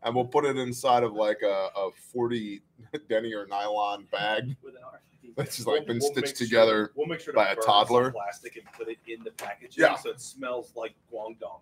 And 0.05 0.15
we'll 0.15 0.23
put 0.25 0.45
it 0.45 0.55
inside 0.57 1.03
of 1.03 1.13
like 1.13 1.41
a, 1.43 1.69
a 1.75 1.89
40 2.13 2.61
denier 3.09 3.45
nylon 3.49 4.07
bag 4.11 4.55
With 4.63 4.75
an 4.75 4.81
RFID. 4.83 5.35
that's 5.35 5.55
just 5.57 5.67
like 5.67 5.85
been 5.87 5.97
We'll 5.99 6.11
stitched 6.11 6.27
make 6.27 6.35
together. 6.35 6.91
We'll 6.95 7.07
make 7.07 7.19
sure 7.19 7.33
to 7.33 7.35
by 7.37 7.49
a 7.49 7.55
burn 7.55 7.63
some 7.63 7.73
toddler. 7.73 8.11
plastic 8.11 8.55
and 8.55 8.65
put 8.77 8.87
it 8.87 8.97
in 9.07 9.23
the 9.23 9.31
packaging 9.31 9.83
Yeah. 9.83 9.95
so 9.95 10.11
it 10.11 10.21
smells 10.21 10.71
like 10.75 10.93
Guangdong. 11.11 11.59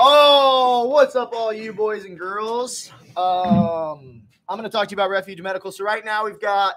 Oh, 0.03 0.88
what's 0.89 1.15
up, 1.15 1.32
all 1.34 1.53
you 1.53 1.73
boys 1.73 2.05
and 2.05 2.17
girls? 2.17 2.91
Um, 3.15 4.23
I'm 4.49 4.57
going 4.57 4.63
to 4.63 4.69
talk 4.69 4.88
to 4.88 4.91
you 4.91 4.95
about 4.95 5.11
Refuge 5.11 5.39
Medical. 5.41 5.71
So 5.71 5.84
right 5.84 6.03
now 6.03 6.25
we've 6.25 6.39
got 6.39 6.73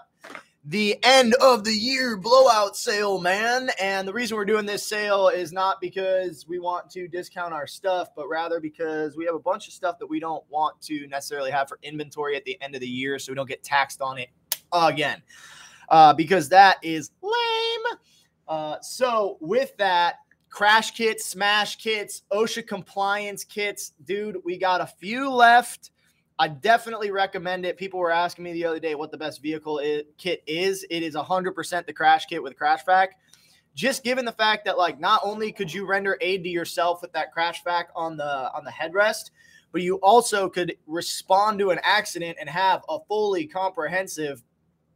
the 0.66 0.98
end 1.02 1.34
of 1.42 1.64
the 1.64 1.72
year 1.72 2.16
blowout 2.16 2.76
sale, 2.76 3.20
man. 3.20 3.68
And 3.80 4.08
the 4.08 4.12
reason 4.12 4.36
we're 4.36 4.46
doing 4.46 4.64
this 4.64 4.86
sale 4.86 5.28
is 5.28 5.52
not 5.52 5.80
because 5.80 6.46
we 6.48 6.58
want 6.58 6.90
to 6.92 7.06
discount 7.06 7.52
our 7.52 7.66
stuff, 7.66 8.08
but 8.16 8.28
rather 8.28 8.60
because 8.60 9.16
we 9.16 9.26
have 9.26 9.34
a 9.34 9.40
bunch 9.40 9.68
of 9.68 9.74
stuff 9.74 9.98
that 9.98 10.06
we 10.06 10.20
don't 10.20 10.42
want 10.48 10.80
to 10.82 11.06
necessarily 11.08 11.50
have 11.50 11.68
for 11.68 11.78
inventory 11.82 12.34
at 12.36 12.44
the 12.44 12.60
end 12.62 12.74
of 12.74 12.80
the 12.80 12.88
year, 12.88 13.18
so 13.18 13.30
we 13.30 13.36
don't 13.36 13.48
get 13.48 13.62
taxed 13.62 14.00
on 14.00 14.18
it 14.18 14.30
again. 14.72 15.22
Uh, 15.90 16.14
because 16.14 16.48
that 16.48 16.78
is 16.82 17.10
lame. 17.20 17.98
Uh, 18.48 18.80
so 18.80 19.36
with 19.40 19.76
that, 19.76 20.16
crash 20.48 20.92
kits, 20.92 21.26
smash 21.26 21.76
kits, 21.76 22.22
OSHA 22.32 22.66
compliance 22.66 23.44
kits. 23.44 23.92
Dude, 24.04 24.38
we 24.44 24.56
got 24.56 24.80
a 24.80 24.86
few 24.86 25.30
left. 25.30 25.90
I 26.38 26.48
definitely 26.48 27.10
recommend 27.10 27.64
it. 27.64 27.76
People 27.76 28.00
were 28.00 28.10
asking 28.10 28.44
me 28.44 28.52
the 28.52 28.64
other 28.64 28.80
day 28.80 28.94
what 28.94 29.10
the 29.10 29.18
best 29.18 29.40
vehicle 29.40 29.80
kit 30.18 30.42
is. 30.46 30.84
It 30.90 31.02
is 31.02 31.14
100% 31.14 31.86
the 31.86 31.92
crash 31.92 32.26
kit 32.26 32.42
with 32.42 32.56
crash 32.56 32.84
vac. 32.84 33.18
Just 33.74 34.04
given 34.04 34.24
the 34.24 34.32
fact 34.32 34.64
that 34.64 34.78
like 34.78 35.00
not 35.00 35.20
only 35.24 35.52
could 35.52 35.72
you 35.72 35.86
render 35.86 36.16
aid 36.20 36.42
to 36.44 36.48
yourself 36.48 37.02
with 37.02 37.12
that 37.12 37.32
crash 37.32 37.62
vac 37.64 37.88
on 37.94 38.16
the 38.16 38.52
on 38.52 38.64
the 38.64 38.70
headrest, 38.70 39.30
but 39.72 39.82
you 39.82 39.96
also 39.96 40.48
could 40.48 40.76
respond 40.86 41.58
to 41.58 41.70
an 41.70 41.80
accident 41.82 42.36
and 42.40 42.48
have 42.48 42.84
a 42.88 42.98
fully 43.08 43.46
comprehensive 43.46 44.42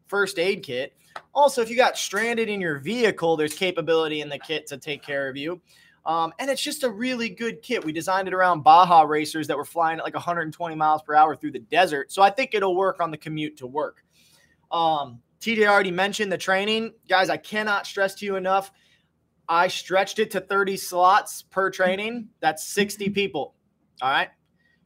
first 0.07 0.39
aid 0.39 0.63
kit. 0.63 0.95
Also, 1.35 1.61
if 1.61 1.71
you 1.71 1.77
got 1.77 1.99
stranded 1.99 2.49
in 2.49 2.61
your 2.61 2.79
vehicle, 2.79 3.37
there's 3.37 3.55
capability 3.55 4.21
in 4.21 4.29
the 4.29 4.39
kit 4.39 4.67
to 4.69 4.77
take 4.77 5.03
care 5.03 5.29
of 5.29 5.37
you. 5.37 5.61
Um, 6.09 6.33
and 6.39 6.51
it's 6.51 6.63
just 6.63 6.85
a 6.85 6.91
really 6.91 7.29
good 7.29 7.61
kit. 7.61 7.85
We 7.85 7.93
designed 7.93 8.29
it 8.29 8.35
around 8.35 8.63
Baja 8.63 9.03
racers 9.03 9.47
that 9.47 9.59
were 9.59 9.65
flying 9.67 9.99
at 9.99 10.05
like 10.05 10.15
120 10.15 10.75
miles 10.75 11.03
per 11.03 11.15
hour 11.15 11.37
through 11.37 11.53
the 11.53 11.59
desert. 11.59 12.11
So 12.11 12.23
I 12.23 12.31
think 12.31 12.55
it'll 12.55 12.75
work 12.75 12.99
on 13.01 13.11
the 13.11 13.19
commute 13.19 13.59
to 13.59 13.67
work. 13.67 14.03
Um, 14.73 15.21
TJ 15.43 15.69
already 15.69 15.91
mentioned 15.91 16.33
the 16.33 16.39
training. 16.39 16.95
Guys, 17.11 17.29
I 17.29 17.37
cannot 17.37 17.87
stress 17.87 18.15
to 18.17 18.25
you 18.25 18.37
enough. 18.37 18.73
I 19.51 19.69
stretched 19.69 20.19
it 20.19 20.31
to 20.31 20.41
30 20.41 20.79
slots 20.79 21.43
per 21.43 21.71
training. 21.71 22.29
That's 22.41 22.65
60 22.65 23.11
people. 23.11 23.55
All 24.01 24.11
right. 24.11 24.31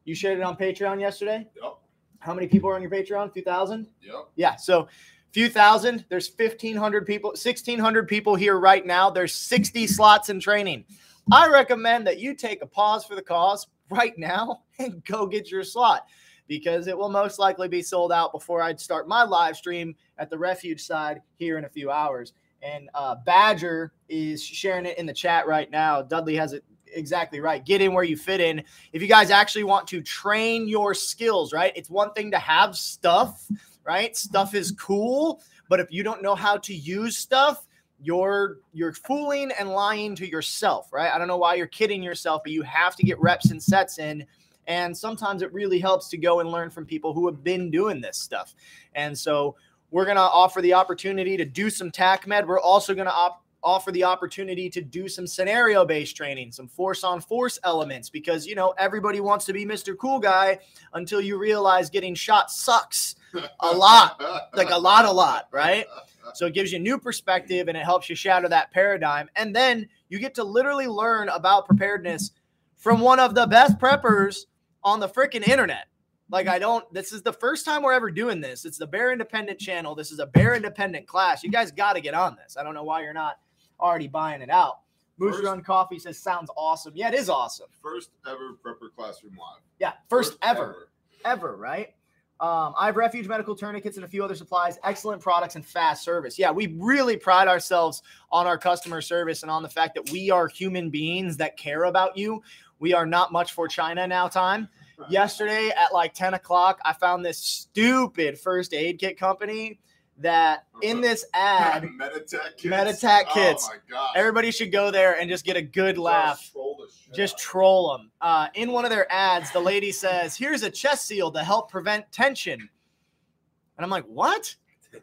You 0.04 0.16
shared 0.16 0.38
it 0.38 0.42
on 0.42 0.56
Patreon 0.56 1.00
yesterday. 1.00 1.46
Yep. 1.62 1.74
How 2.18 2.34
many 2.34 2.48
people 2.48 2.68
are 2.68 2.74
on 2.74 2.82
your 2.82 2.90
Patreon? 2.90 3.28
A 3.28 3.32
few 3.32 3.42
thousand? 3.42 3.86
Yep. 4.02 4.28
Yeah. 4.34 4.56
So 4.56 4.88
few 5.30 5.48
thousand. 5.48 6.04
There's 6.08 6.28
1,500 6.34 7.06
people, 7.06 7.30
1,600 7.30 8.08
people 8.08 8.34
here 8.34 8.58
right 8.58 8.84
now. 8.84 9.08
There's 9.08 9.34
60 9.34 9.86
slots 9.86 10.28
in 10.28 10.40
training. 10.40 10.84
I 11.30 11.48
recommend 11.48 12.06
that 12.06 12.18
you 12.18 12.34
take 12.34 12.62
a 12.62 12.66
pause 12.66 13.04
for 13.04 13.14
the 13.14 13.22
cause 13.22 13.66
right 13.90 14.16
now 14.18 14.62
and 14.78 15.04
go 15.04 15.26
get 15.26 15.50
your 15.50 15.64
slot 15.64 16.06
because 16.48 16.86
it 16.86 16.96
will 16.96 17.08
most 17.08 17.38
likely 17.38 17.68
be 17.68 17.82
sold 17.82 18.12
out 18.12 18.32
before 18.32 18.62
I'd 18.62 18.80
start 18.80 19.08
my 19.08 19.22
live 19.22 19.56
stream 19.56 19.94
at 20.18 20.30
the 20.30 20.38
refuge 20.38 20.82
side 20.82 21.22
here 21.36 21.58
in 21.58 21.64
a 21.64 21.68
few 21.68 21.90
hours. 21.90 22.32
And 22.62 22.90
uh, 22.94 23.16
Badger 23.24 23.92
is 24.08 24.42
sharing 24.42 24.86
it 24.86 24.98
in 24.98 25.06
the 25.06 25.12
chat 25.12 25.46
right 25.46 25.70
now. 25.70 26.02
Dudley 26.02 26.36
has 26.36 26.52
it 26.52 26.64
exactly 26.94 27.40
right. 27.40 27.64
Get 27.64 27.80
in 27.80 27.92
where 27.92 28.04
you 28.04 28.16
fit 28.16 28.40
in. 28.40 28.62
If 28.92 29.02
you 29.02 29.08
guys 29.08 29.30
actually 29.30 29.64
want 29.64 29.86
to 29.88 30.02
train 30.02 30.68
your 30.68 30.94
skills, 30.94 31.52
right? 31.52 31.72
It's 31.74 31.90
one 31.90 32.12
thing 32.12 32.30
to 32.32 32.38
have 32.38 32.76
stuff, 32.76 33.46
right? 33.84 34.16
Stuff 34.16 34.54
is 34.54 34.72
cool, 34.72 35.40
but 35.68 35.80
if 35.80 35.90
you 35.90 36.02
don't 36.02 36.22
know 36.22 36.34
how 36.34 36.56
to 36.58 36.74
use 36.74 37.16
stuff, 37.16 37.66
you're 38.02 38.58
you're 38.72 38.92
fooling 38.92 39.52
and 39.58 39.70
lying 39.70 40.14
to 40.16 40.28
yourself, 40.28 40.92
right? 40.92 41.12
I 41.12 41.18
don't 41.18 41.28
know 41.28 41.36
why 41.36 41.54
you're 41.54 41.66
kidding 41.66 42.02
yourself, 42.02 42.42
but 42.44 42.52
you 42.52 42.62
have 42.62 42.96
to 42.96 43.02
get 43.02 43.20
reps 43.20 43.50
and 43.50 43.62
sets 43.62 43.98
in. 43.98 44.26
And 44.66 44.96
sometimes 44.96 45.42
it 45.42 45.52
really 45.52 45.78
helps 45.78 46.08
to 46.10 46.16
go 46.16 46.40
and 46.40 46.50
learn 46.50 46.70
from 46.70 46.84
people 46.86 47.12
who 47.12 47.26
have 47.26 47.42
been 47.42 47.70
doing 47.70 48.00
this 48.00 48.16
stuff. 48.16 48.54
And 48.94 49.16
so 49.16 49.56
we're 49.90 50.04
going 50.04 50.16
to 50.16 50.22
offer 50.22 50.60
the 50.62 50.72
opportunity 50.72 51.36
to 51.36 51.44
do 51.44 51.68
some 51.68 51.90
TAC 51.90 52.26
med. 52.26 52.46
We're 52.46 52.60
also 52.60 52.94
going 52.94 53.06
to 53.06 53.12
op- 53.12 53.44
offer 53.62 53.92
the 53.92 54.04
opportunity 54.04 54.70
to 54.70 54.80
do 54.80 55.08
some 55.08 55.26
scenario 55.26 55.84
based 55.84 56.16
training, 56.16 56.52
some 56.52 56.68
force 56.68 57.04
on 57.04 57.20
force 57.20 57.58
elements, 57.64 58.08
because, 58.08 58.46
you 58.46 58.54
know, 58.54 58.72
everybody 58.78 59.20
wants 59.20 59.44
to 59.46 59.52
be 59.52 59.66
Mr. 59.66 59.96
Cool 59.96 60.18
Guy 60.18 60.58
until 60.94 61.20
you 61.20 61.38
realize 61.38 61.90
getting 61.90 62.14
shot 62.14 62.50
sucks 62.50 63.16
a 63.60 63.70
lot, 63.70 64.22
like 64.54 64.70
a 64.70 64.78
lot, 64.78 65.04
a 65.04 65.12
lot, 65.12 65.48
right? 65.52 65.86
So 66.34 66.46
it 66.46 66.54
gives 66.54 66.72
you 66.72 66.78
new 66.78 66.98
perspective 66.98 67.68
and 67.68 67.76
it 67.76 67.84
helps 67.84 68.08
you 68.08 68.16
shatter 68.16 68.48
that 68.48 68.70
paradigm. 68.72 69.28
And 69.36 69.54
then 69.54 69.88
you 70.08 70.18
get 70.18 70.34
to 70.36 70.44
literally 70.44 70.86
learn 70.86 71.28
about 71.28 71.66
preparedness 71.66 72.32
from 72.76 73.00
one 73.00 73.20
of 73.20 73.34
the 73.34 73.46
best 73.46 73.78
preppers 73.78 74.46
on 74.84 75.00
the 75.00 75.08
freaking 75.08 75.46
internet. 75.46 75.86
Like 76.30 76.48
I 76.48 76.58
don't. 76.58 76.90
This 76.94 77.12
is 77.12 77.22
the 77.22 77.32
first 77.32 77.64
time 77.64 77.82
we're 77.82 77.92
ever 77.92 78.10
doing 78.10 78.40
this. 78.40 78.64
It's 78.64 78.78
the 78.78 78.86
Bear 78.86 79.12
Independent 79.12 79.58
channel. 79.58 79.94
This 79.94 80.10
is 80.10 80.18
a 80.18 80.26
Bear 80.26 80.54
Independent 80.54 81.06
class. 81.06 81.44
You 81.44 81.50
guys 81.50 81.70
got 81.70 81.92
to 81.94 82.00
get 82.00 82.14
on 82.14 82.36
this. 82.36 82.56
I 82.56 82.62
don't 82.62 82.74
know 82.74 82.84
why 82.84 83.02
you're 83.02 83.12
not 83.12 83.36
already 83.78 84.08
buying 84.08 84.40
it 84.40 84.50
out. 84.50 84.78
Moose 85.18 85.36
First- 85.36 85.44
Run 85.44 85.62
Coffee 85.62 85.98
says 85.98 86.18
sounds 86.18 86.50
awesome. 86.56 86.92
Yeah, 86.96 87.08
it 87.08 87.14
is 87.14 87.28
awesome. 87.28 87.66
First 87.82 88.10
ever 88.26 88.56
prepper 88.64 88.88
classroom 88.96 89.36
live. 89.38 89.60
Yeah, 89.78 89.92
first, 90.08 90.38
ever, 90.42 90.88
ever, 91.24 91.56
right? 91.56 91.94
Um, 92.42 92.74
I 92.76 92.86
have 92.86 92.96
Refuge 92.96 93.28
medical 93.28 93.54
tourniquets 93.54 93.96
and 93.96 94.04
a 94.04 94.08
few 94.08 94.24
other 94.24 94.34
supplies. 94.34 94.76
Excellent 94.82 95.22
products 95.22 95.54
and 95.54 95.64
fast 95.64 96.02
service. 96.02 96.40
Yeah, 96.40 96.50
we 96.50 96.74
really 96.76 97.16
pride 97.16 97.46
ourselves 97.46 98.02
on 98.32 98.48
our 98.48 98.58
customer 98.58 99.00
service 99.00 99.42
and 99.42 99.50
on 99.50 99.62
the 99.62 99.68
fact 99.68 99.94
that 99.94 100.10
we 100.10 100.28
are 100.32 100.48
human 100.48 100.90
beings 100.90 101.36
that 101.36 101.56
care 101.56 101.84
about 101.84 102.16
you. 102.16 102.42
We 102.80 102.94
are 102.94 103.06
not 103.06 103.30
much 103.30 103.52
for 103.52 103.68
China 103.68 104.08
now. 104.08 104.26
Time 104.26 104.68
yesterday 105.08 105.70
at 105.70 105.92
like 105.92 106.14
10 106.14 106.34
o'clock, 106.34 106.80
I 106.84 106.94
found 106.94 107.24
this 107.24 107.38
stupid 107.38 108.36
first 108.36 108.74
aid 108.74 108.98
kit 108.98 109.16
company 109.16 109.78
that 110.18 110.66
in 110.82 111.00
this 111.00 111.24
ad, 111.34 111.84
Meditech 112.00 112.56
kits. 112.56 112.64
Meditech 112.64 113.28
kits. 113.32 113.70
Oh 113.94 114.08
everybody 114.16 114.50
should 114.50 114.72
go 114.72 114.90
there 114.90 115.18
and 115.18 115.30
just 115.30 115.44
get 115.44 115.56
a 115.56 115.62
good 115.62 115.96
laugh. 115.96 116.40
Just 116.40 116.52
troll 116.52 116.71
the 116.71 116.71
shit 116.71 116.71
Just 117.14 117.38
troll 117.38 117.96
them. 117.96 118.10
Uh, 118.20 118.48
in 118.54 118.72
one 118.72 118.84
of 118.84 118.90
their 118.90 119.10
ads, 119.10 119.50
the 119.50 119.60
lady 119.60 119.92
says, 119.92 120.36
"Here's 120.36 120.62
a 120.62 120.70
chest 120.70 121.06
seal 121.06 121.30
to 121.32 121.42
help 121.42 121.70
prevent 121.70 122.10
tension," 122.12 122.60
and 122.60 123.84
I'm 123.84 123.90
like, 123.90 124.04
"What? 124.04 124.54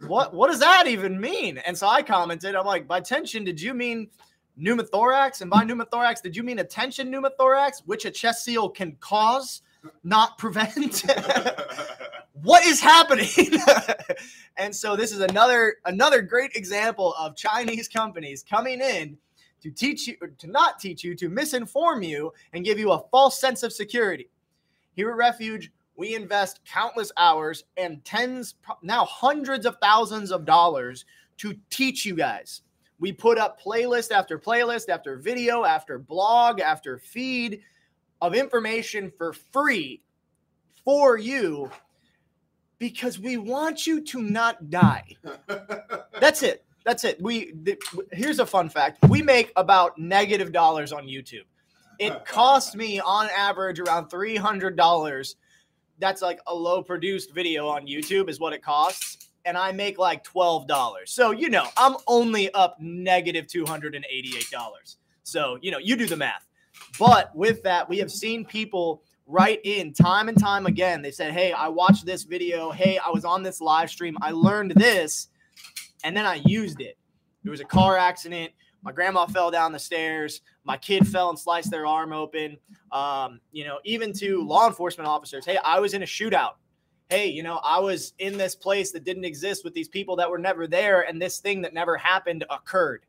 What? 0.07 0.33
What 0.33 0.49
does 0.49 0.59
that 0.59 0.87
even 0.87 1.19
mean?" 1.19 1.57
And 1.59 1.77
so 1.77 1.87
I 1.87 2.01
commented, 2.01 2.55
"I'm 2.55 2.65
like, 2.65 2.87
by 2.87 3.01
tension, 3.01 3.43
did 3.43 3.61
you 3.61 3.73
mean 3.73 4.09
pneumothorax? 4.59 5.41
And 5.41 5.49
by 5.49 5.63
pneumothorax, 5.63 6.21
did 6.21 6.35
you 6.35 6.43
mean 6.43 6.59
a 6.59 6.63
tension 6.63 7.11
pneumothorax, 7.11 7.83
which 7.85 8.05
a 8.05 8.11
chest 8.11 8.43
seal 8.43 8.69
can 8.69 8.97
cause, 8.99 9.61
not 10.03 10.37
prevent?" 10.37 11.03
what 12.43 12.65
is 12.65 12.79
happening 12.79 13.27
and 14.57 14.73
so 14.73 14.95
this 14.95 15.11
is 15.11 15.19
another 15.19 15.75
another 15.85 16.21
great 16.21 16.51
example 16.55 17.13
of 17.19 17.35
chinese 17.35 17.87
companies 17.87 18.43
coming 18.43 18.79
in 18.79 19.17
to 19.61 19.71
teach 19.71 20.07
you 20.07 20.15
to 20.37 20.47
not 20.47 20.79
teach 20.79 21.03
you 21.03 21.15
to 21.15 21.29
misinform 21.29 22.05
you 22.05 22.31
and 22.53 22.65
give 22.65 22.79
you 22.79 22.91
a 22.91 23.03
false 23.11 23.39
sense 23.39 23.63
of 23.63 23.73
security 23.73 24.29
here 24.95 25.09
at 25.09 25.15
refuge 25.15 25.71
we 25.95 26.15
invest 26.15 26.61
countless 26.65 27.11
hours 27.17 27.63
and 27.77 28.03
tens 28.05 28.55
now 28.81 29.05
hundreds 29.05 29.65
of 29.65 29.77
thousands 29.81 30.31
of 30.31 30.45
dollars 30.45 31.05
to 31.37 31.55
teach 31.69 32.05
you 32.05 32.15
guys 32.15 32.61
we 32.99 33.11
put 33.11 33.37
up 33.37 33.61
playlist 33.61 34.11
after 34.11 34.37
playlist 34.37 34.89
after 34.89 35.17
video 35.17 35.63
after 35.63 35.99
blog 35.99 36.59
after 36.59 36.97
feed 36.97 37.61
of 38.21 38.35
information 38.35 39.11
for 39.17 39.33
free 39.33 40.01
for 40.83 41.17
you 41.17 41.69
because 42.79 43.19
we 43.19 43.37
want 43.37 43.85
you 43.85 44.01
to 44.01 44.21
not 44.21 44.69
die. 44.69 45.15
That's 46.19 46.43
it. 46.43 46.63
That's 46.89 47.03
it. 47.03 47.21
We 47.21 47.51
th- 47.51 47.77
here's 48.11 48.39
a 48.39 48.47
fun 48.47 48.67
fact. 48.67 48.97
We 49.09 49.21
make 49.21 49.53
about 49.55 49.99
negative 49.99 50.51
dollars 50.51 50.91
on 50.91 51.05
YouTube. 51.05 51.43
It 51.99 52.25
costs 52.25 52.75
me 52.75 52.99
on 52.99 53.29
average 53.29 53.79
around 53.79 54.09
three 54.09 54.35
hundred 54.35 54.75
dollars. 54.75 55.35
That's 55.99 56.23
like 56.23 56.39
a 56.47 56.55
low 56.55 56.81
produced 56.81 57.31
video 57.31 57.67
on 57.67 57.85
YouTube 57.85 58.27
is 58.27 58.39
what 58.39 58.53
it 58.53 58.63
costs, 58.63 59.29
and 59.45 59.55
I 59.55 59.71
make 59.71 59.99
like 59.99 60.23
twelve 60.23 60.67
dollars. 60.67 61.11
So 61.11 61.29
you 61.29 61.51
know 61.51 61.67
I'm 61.77 61.95
only 62.07 62.51
up 62.55 62.77
negative 62.79 63.45
two 63.45 63.67
hundred 63.67 63.93
and 63.93 64.03
eighty 64.09 64.35
eight 64.35 64.49
dollars. 64.49 64.97
So 65.21 65.59
you 65.61 65.69
know 65.69 65.77
you 65.77 65.95
do 65.95 66.07
the 66.07 66.17
math. 66.17 66.47
But 66.97 67.35
with 67.35 67.61
that, 67.61 67.87
we 67.87 67.99
have 67.99 68.11
seen 68.11 68.45
people 68.45 69.03
write 69.27 69.59
in 69.63 69.93
time 69.93 70.27
and 70.27 70.39
time 70.39 70.65
again. 70.65 71.03
They 71.03 71.11
said, 71.11 71.33
Hey, 71.33 71.51
I 71.51 71.67
watched 71.67 72.07
this 72.07 72.23
video. 72.23 72.71
Hey, 72.71 72.97
I 72.97 73.11
was 73.11 73.25
on 73.25 73.43
this 73.43 73.61
live 73.61 73.91
stream. 73.91 74.17
I 74.23 74.31
learned 74.31 74.71
this 74.71 75.27
and 76.03 76.15
then 76.15 76.25
I 76.25 76.35
used 76.45 76.81
it. 76.81 76.97
There 77.43 77.51
was 77.51 77.61
a 77.61 77.65
car 77.65 77.97
accident. 77.97 78.51
My 78.81 78.91
grandma 78.91 79.25
fell 79.25 79.51
down 79.51 79.71
the 79.71 79.79
stairs. 79.79 80.41
My 80.63 80.77
kid 80.77 81.07
fell 81.07 81.29
and 81.29 81.37
sliced 81.37 81.71
their 81.71 81.85
arm 81.85 82.13
open. 82.13 82.57
Um, 82.91 83.39
you 83.51 83.65
know, 83.65 83.79
even 83.83 84.13
to 84.13 84.41
law 84.45 84.67
enforcement 84.67 85.07
officers. 85.07 85.45
Hey, 85.45 85.57
I 85.63 85.79
was 85.79 85.93
in 85.93 86.03
a 86.03 86.05
shootout. 86.05 86.53
Hey, 87.09 87.27
you 87.27 87.43
know, 87.43 87.57
I 87.63 87.79
was 87.79 88.13
in 88.19 88.37
this 88.37 88.55
place 88.55 88.91
that 88.91 89.03
didn't 89.03 89.25
exist 89.25 89.63
with 89.63 89.73
these 89.73 89.87
people 89.87 90.15
that 90.17 90.29
were 90.29 90.37
never 90.37 90.67
there, 90.67 91.01
and 91.01 91.21
this 91.21 91.39
thing 91.39 91.61
that 91.63 91.73
never 91.73 91.97
happened 91.97 92.45
occurred. 92.49 93.05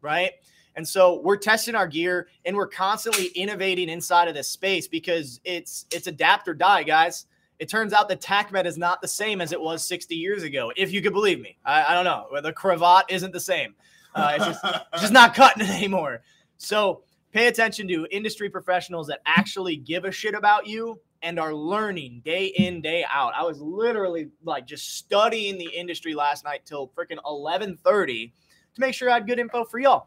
Right. 0.00 0.32
And 0.76 0.86
so 0.86 1.20
we're 1.22 1.36
testing 1.36 1.74
our 1.74 1.86
gear 1.86 2.28
and 2.44 2.56
we're 2.56 2.68
constantly 2.68 3.26
innovating 3.26 3.88
inside 3.88 4.28
of 4.28 4.34
this 4.34 4.48
space 4.48 4.86
because 4.86 5.40
it's 5.44 5.86
it's 5.90 6.06
adapt 6.06 6.48
or 6.48 6.54
die, 6.54 6.84
guys. 6.84 7.26
It 7.60 7.68
turns 7.68 7.92
out 7.92 8.08
that 8.08 8.22
TACMED 8.22 8.64
is 8.64 8.78
not 8.78 9.02
the 9.02 9.06
same 9.06 9.42
as 9.42 9.52
it 9.52 9.60
was 9.60 9.86
60 9.86 10.16
years 10.16 10.42
ago, 10.42 10.72
if 10.76 10.92
you 10.92 11.02
could 11.02 11.12
believe 11.12 11.40
me. 11.40 11.58
I, 11.64 11.84
I 11.84 11.94
don't 11.94 12.04
know. 12.06 12.40
The 12.40 12.54
cravat 12.54 13.04
isn't 13.10 13.32
the 13.34 13.38
same. 13.40 13.74
Uh, 14.14 14.32
it's, 14.34 14.46
just, 14.46 14.60
it's 14.94 15.02
just 15.02 15.12
not 15.12 15.34
cutting 15.34 15.62
it 15.64 15.70
anymore. 15.76 16.22
So 16.56 17.02
pay 17.32 17.48
attention 17.48 17.86
to 17.88 18.06
industry 18.10 18.48
professionals 18.48 19.06
that 19.08 19.20
actually 19.26 19.76
give 19.76 20.06
a 20.06 20.10
shit 20.10 20.34
about 20.34 20.66
you 20.66 20.98
and 21.22 21.38
are 21.38 21.52
learning 21.54 22.22
day 22.24 22.46
in, 22.46 22.80
day 22.80 23.04
out. 23.10 23.34
I 23.36 23.42
was 23.42 23.60
literally 23.60 24.30
like 24.42 24.66
just 24.66 24.96
studying 24.96 25.58
the 25.58 25.68
industry 25.68 26.14
last 26.14 26.44
night 26.44 26.62
till 26.64 26.88
freaking 26.88 27.18
1130 27.22 28.32
to 28.74 28.80
make 28.80 28.94
sure 28.94 29.10
I 29.10 29.14
had 29.14 29.26
good 29.26 29.38
info 29.38 29.64
for 29.66 29.78
y'all. 29.78 30.06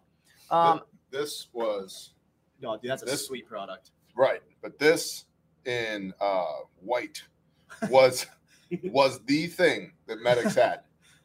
Um, 0.49 0.81
this 1.11 1.49
was 1.53 2.13
no, 2.59 2.77
dude, 2.77 2.89
that's 2.89 3.03
a 3.03 3.05
This- 3.05 3.27
sweet 3.27 3.45
product. 3.47 3.91
right, 4.15 4.41
but 4.63 4.79
this 4.79 5.25
in 5.65 6.13
uh, 6.19 6.45
white 6.81 7.21
was 7.89 8.25
was 8.83 9.19
the 9.25 9.47
thing 9.47 9.93
that 10.07 10.21
medics 10.21 10.55
had. 10.55 10.81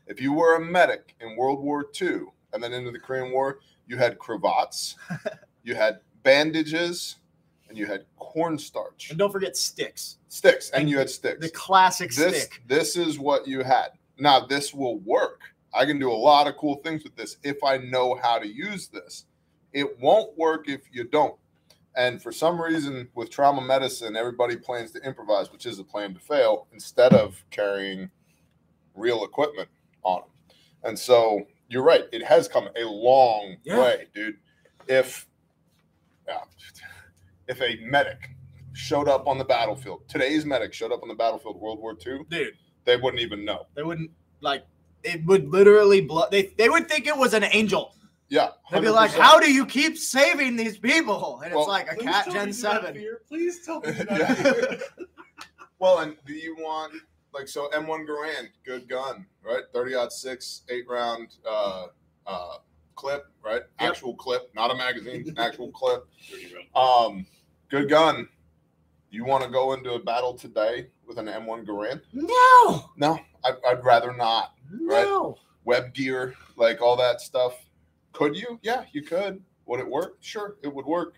If 0.07 0.21
you 0.21 0.33
were 0.33 0.57
a 0.57 0.61
medic 0.61 1.15
in 1.21 1.37
World 1.37 1.63
War 1.63 1.87
II 2.01 2.23
and 2.53 2.63
then 2.63 2.73
into 2.73 2.91
the 2.91 2.99
Korean 2.99 3.33
War, 3.33 3.59
you 3.87 3.97
had 3.97 4.19
cravats, 4.19 4.97
you 5.63 5.75
had 5.75 6.01
bandages, 6.23 7.17
and 7.69 7.77
you 7.77 7.87
had 7.87 8.05
cornstarch 8.19 9.11
And 9.11 9.19
don't 9.19 9.31
forget 9.31 9.57
sticks. 9.57 10.17
sticks, 10.29 10.71
and 10.71 10.89
you 10.89 10.99
had 10.99 11.11
sticks. 11.11 11.41
The 11.41 11.51
classic 11.51 12.13
this 12.13 12.45
stick. 12.45 12.63
this 12.67 12.97
is 12.97 13.19
what 13.19 13.47
you 13.47 13.63
had. 13.63 13.89
Now 14.19 14.41
this 14.41 14.75
will 14.75 14.99
work. 15.01 15.41
I 15.75 15.85
can 15.85 15.99
do 15.99 16.11
a 16.11 16.15
lot 16.15 16.47
of 16.47 16.57
cool 16.57 16.77
things 16.77 17.05
with 17.05 17.15
this 17.17 17.37
if 17.43 17.63
I 17.63 17.77
know 17.79 18.19
how 18.23 18.39
to 18.39 18.47
use 18.49 18.89
this. 18.89 19.27
It 19.73 19.99
won't 20.01 20.37
work 20.39 20.69
if 20.69 20.81
you 20.91 21.05
don't. 21.05 21.35
And 21.99 22.23
for 22.23 22.31
some 22.31 22.63
reason, 22.63 23.09
with 23.17 23.29
trauma 23.29 23.61
medicine, 23.61 24.15
everybody 24.15 24.55
plans 24.57 24.93
to 24.93 25.01
improvise, 25.03 25.51
which 25.51 25.67
is 25.67 25.81
a 25.81 25.85
plan 25.85 26.15
to 26.15 26.21
fail, 26.21 26.69
instead 26.73 27.13
of 27.13 27.45
carrying 27.51 28.09
real 28.95 29.25
equipment 29.25 29.69
on 30.05 30.21
them. 30.21 30.31
And 30.85 30.97
so 30.97 31.43
you're 31.69 31.83
right; 31.83 32.05
it 32.13 32.25
has 32.25 32.47
come 32.47 32.69
a 32.77 32.85
long 32.85 33.57
Yeah. 33.65 33.81
way, 33.81 34.07
dude. 34.15 34.37
If 34.87 35.27
yeah, 36.29 36.43
if 37.49 37.61
a 37.61 37.81
medic 37.85 38.31
showed 38.75 39.09
up 39.09 39.27
on 39.27 39.37
the 39.37 39.45
battlefield, 39.45 40.09
today's 40.09 40.45
medic 40.47 40.73
showed 40.73 40.93
up 40.93 41.03
on 41.03 41.09
the 41.09 41.15
battlefield, 41.17 41.61
World 41.61 41.81
War 41.81 41.97
II, 42.07 42.21
Dude, 42.31 42.55
they 42.85 42.97
wouldn't 42.97 43.21
even 43.21 43.45
know. 43.45 43.67
they 43.75 43.83
wouldn't 43.83 44.13
like 44.41 44.65
it 45.03 45.25
would 45.27 45.49
literally 45.49 46.01
blow 46.01 46.27
they, 46.31 46.55
they 46.59 46.69
would 46.69 46.89
think 46.89 47.09
it 47.09 47.17
was 47.17 47.35
an 47.35 47.43
angel. 47.45 47.97
Yeah, 48.31 48.49
They'd 48.71 48.81
be 48.83 48.91
like, 48.91 49.11
How 49.13 49.41
do 49.41 49.51
you 49.51 49.65
keep 49.65 49.97
saving 49.97 50.57
these 50.57 50.77
people? 50.79 51.41
And 51.43 51.53
Well, 51.55 51.63
it's 51.63 51.69
like 51.69 51.91
a 51.91 51.97
cat 51.97 52.27
Gen 52.27 52.49
you 52.49 52.55
do 52.55 52.63
not 52.63 52.83
7. 52.85 53.07
Please 53.27 53.65
tell 53.65 53.81
me 53.81 53.89
you 53.89 53.95
do 53.95 54.05
not 54.05 54.19
Yeah. 54.19 54.35
fear. 54.35 54.79
Well, 55.81 56.01
and 56.01 56.17
do 56.27 56.33
you 56.33 56.57
want 56.57 56.93
like 57.33 57.47
so 57.47 57.71
M1 57.71 58.05
Garand, 58.05 58.49
good 58.67 58.89
gun, 58.89 59.25
right? 59.45 59.63
30 59.73 59.95
aught 59.95 60.13
six, 60.13 60.63
eight 60.69 60.89
round 60.89 61.29
uh 61.49 61.87
uh 62.27 62.55
clip, 62.97 63.27
right? 63.45 63.63
Yep. 63.81 63.89
Actual 63.91 64.15
clip, 64.17 64.51
not 64.57 64.73
a 64.73 64.75
magazine, 64.75 65.33
actual 65.39 65.71
clip. 65.71 66.05
Um, 66.75 67.25
good 67.71 67.89
gun. 67.89 68.29
You 69.11 69.25
want 69.25 69.45
to 69.45 69.51
go 69.51 69.73
into 69.73 69.93
a 69.93 70.01
battle 70.01 70.35
today 70.35 70.89
with 71.07 71.17
an 71.19 71.27
M1 71.27 71.65
Garand? 71.65 72.01
No, 72.13 72.91
No, 72.97 73.21
I'd, 73.45 73.55
I'd 73.67 73.85
rather 73.85 74.13
not. 74.17 74.55
Right. 74.83 75.05
no. 75.05 75.37
Web 75.65 75.95
gear, 75.95 76.35
like 76.57 76.83
all 76.83 76.97
that 76.97 77.21
stuff. 77.21 77.55
Could 78.19 78.37
you? 78.37 78.59
Yeah, 78.63 78.85
you 78.93 79.03
could. 79.03 79.41
Would 79.67 79.79
it 79.81 79.89
work? 79.89 80.17
Sure, 80.21 80.57
it 80.63 80.75
would 80.75 80.87
work. 80.87 81.15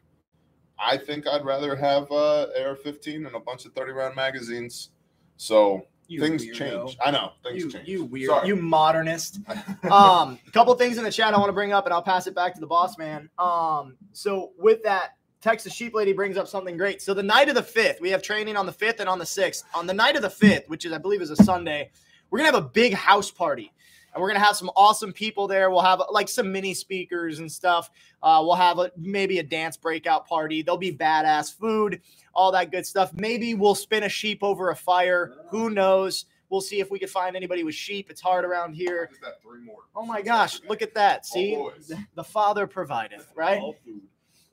I 0.79 0.97
think 0.99 1.27
I'd 1.27 1.45
rather 1.45 1.75
have 1.75 2.11
uh, 2.13 2.47
AR-15 2.59 3.27
and 3.27 3.35
a 3.35 3.41
bunch 3.41 3.65
of 3.65 3.73
30 3.73 3.93
round 3.93 4.15
magazines. 4.17 4.91
So 5.39 5.87
You 6.09 6.21
things 6.21 6.45
weirdo. 6.45 6.55
change. 6.55 6.99
I 7.03 7.11
know 7.11 7.33
things 7.43 7.63
You, 7.65 7.71
change. 7.71 7.89
you 7.89 8.05
weird, 8.05 8.29
Sorry. 8.29 8.49
you 8.49 8.57
modernist. 8.57 9.39
um, 9.91 10.39
a 10.47 10.51
couple 10.53 10.75
things 10.75 10.99
in 10.99 11.05
the 11.05 11.11
chat 11.13 11.33
I 11.33 11.39
want 11.39 11.49
to 11.49 11.55
bring 11.55 11.73
up, 11.73 11.87
and 11.87 11.95
I'll 11.95 12.03
pass 12.03 12.27
it 12.27 12.35
back 12.35 12.53
to 12.55 12.61
the 12.61 12.67
boss 12.67 12.99
man. 12.99 13.31
Um, 13.39 13.97
so 14.13 14.53
with 14.59 14.83
that, 14.83 15.15
Texas 15.41 15.73
Sheep 15.73 15.95
Lady 15.95 16.13
brings 16.13 16.37
up 16.37 16.49
something 16.49 16.77
great. 16.77 17.01
So 17.01 17.15
the 17.15 17.23
night 17.23 17.49
of 17.49 17.55
the 17.55 17.63
fifth, 17.63 17.99
we 18.03 18.11
have 18.11 18.21
training 18.23 18.57
on 18.59 18.67
the 18.67 18.73
fifth 18.73 19.01
and 19.01 19.09
on 19.09 19.19
the 19.19 19.25
sixth. 19.25 19.65
On 19.75 19.87
the 19.87 19.95
night 19.95 20.17
of 20.17 20.23
the 20.23 20.29
fifth, 20.31 20.69
which 20.69 20.85
is 20.85 20.93
I 20.93 20.99
believe 20.99 21.23
is 21.23 21.31
a 21.31 21.37
Sunday, 21.37 21.91
we're 22.31 22.39
gonna 22.39 22.53
have 22.53 22.63
a 22.63 22.69
big 22.69 22.93
house 22.93 23.31
party. 23.31 23.73
And 24.13 24.21
we're 24.21 24.29
gonna 24.29 24.45
have 24.45 24.57
some 24.57 24.71
awesome 24.77 25.13
people 25.13 25.47
there. 25.47 25.71
We'll 25.71 25.83
have 25.83 26.03
like 26.11 26.29
some 26.29 26.51
mini 26.51 26.75
speakers 26.75 27.39
and 27.39 27.51
stuff. 27.51 27.91
Uh, 28.23 28.43
we'll 28.45 28.57
have 28.57 28.79
a, 28.79 28.91
maybe 28.97 29.39
a 29.39 29.43
dance 29.43 29.77
breakout 29.77 30.27
party. 30.27 30.63
There'll 30.63 30.79
be 30.79 30.93
badass 30.93 31.55
food, 31.57 32.01
all 32.35 32.53
that 32.53 32.71
good 32.71 32.87
stuff. 32.87 33.13
Maybe 33.15 33.55
we'll 33.55 33.75
spin 33.75 34.03
a 34.03 34.09
sheep 34.09 34.43
over 34.43 34.71
a 34.71 34.77
fire. 34.77 35.33
Who 35.51 35.71
knows? 35.71 36.27
We'll 36.49 36.61
see 36.61 36.81
if 36.81 36.91
we 36.91 36.99
can 36.99 37.09
find 37.09 37.37
anybody 37.37 37.63
with 37.63 37.77
sheep. 37.77 38.11
It's 38.11 38.21
hard 38.21 38.45
around 38.45 38.75
here. 38.75 39.09
Just 39.11 39.41
three 39.43 39.61
more. 39.61 39.83
Oh 39.95 40.05
my 40.05 40.21
gosh, 40.23 40.61
look 40.69 40.83
at 40.83 40.95
that. 40.95 41.25
See, 41.25 41.55
the, 41.89 42.05
the 42.17 42.25
Father 42.25 42.67
provideth, 42.67 43.27
right? 43.37 43.61
All 43.61 43.77
food. 43.85 44.03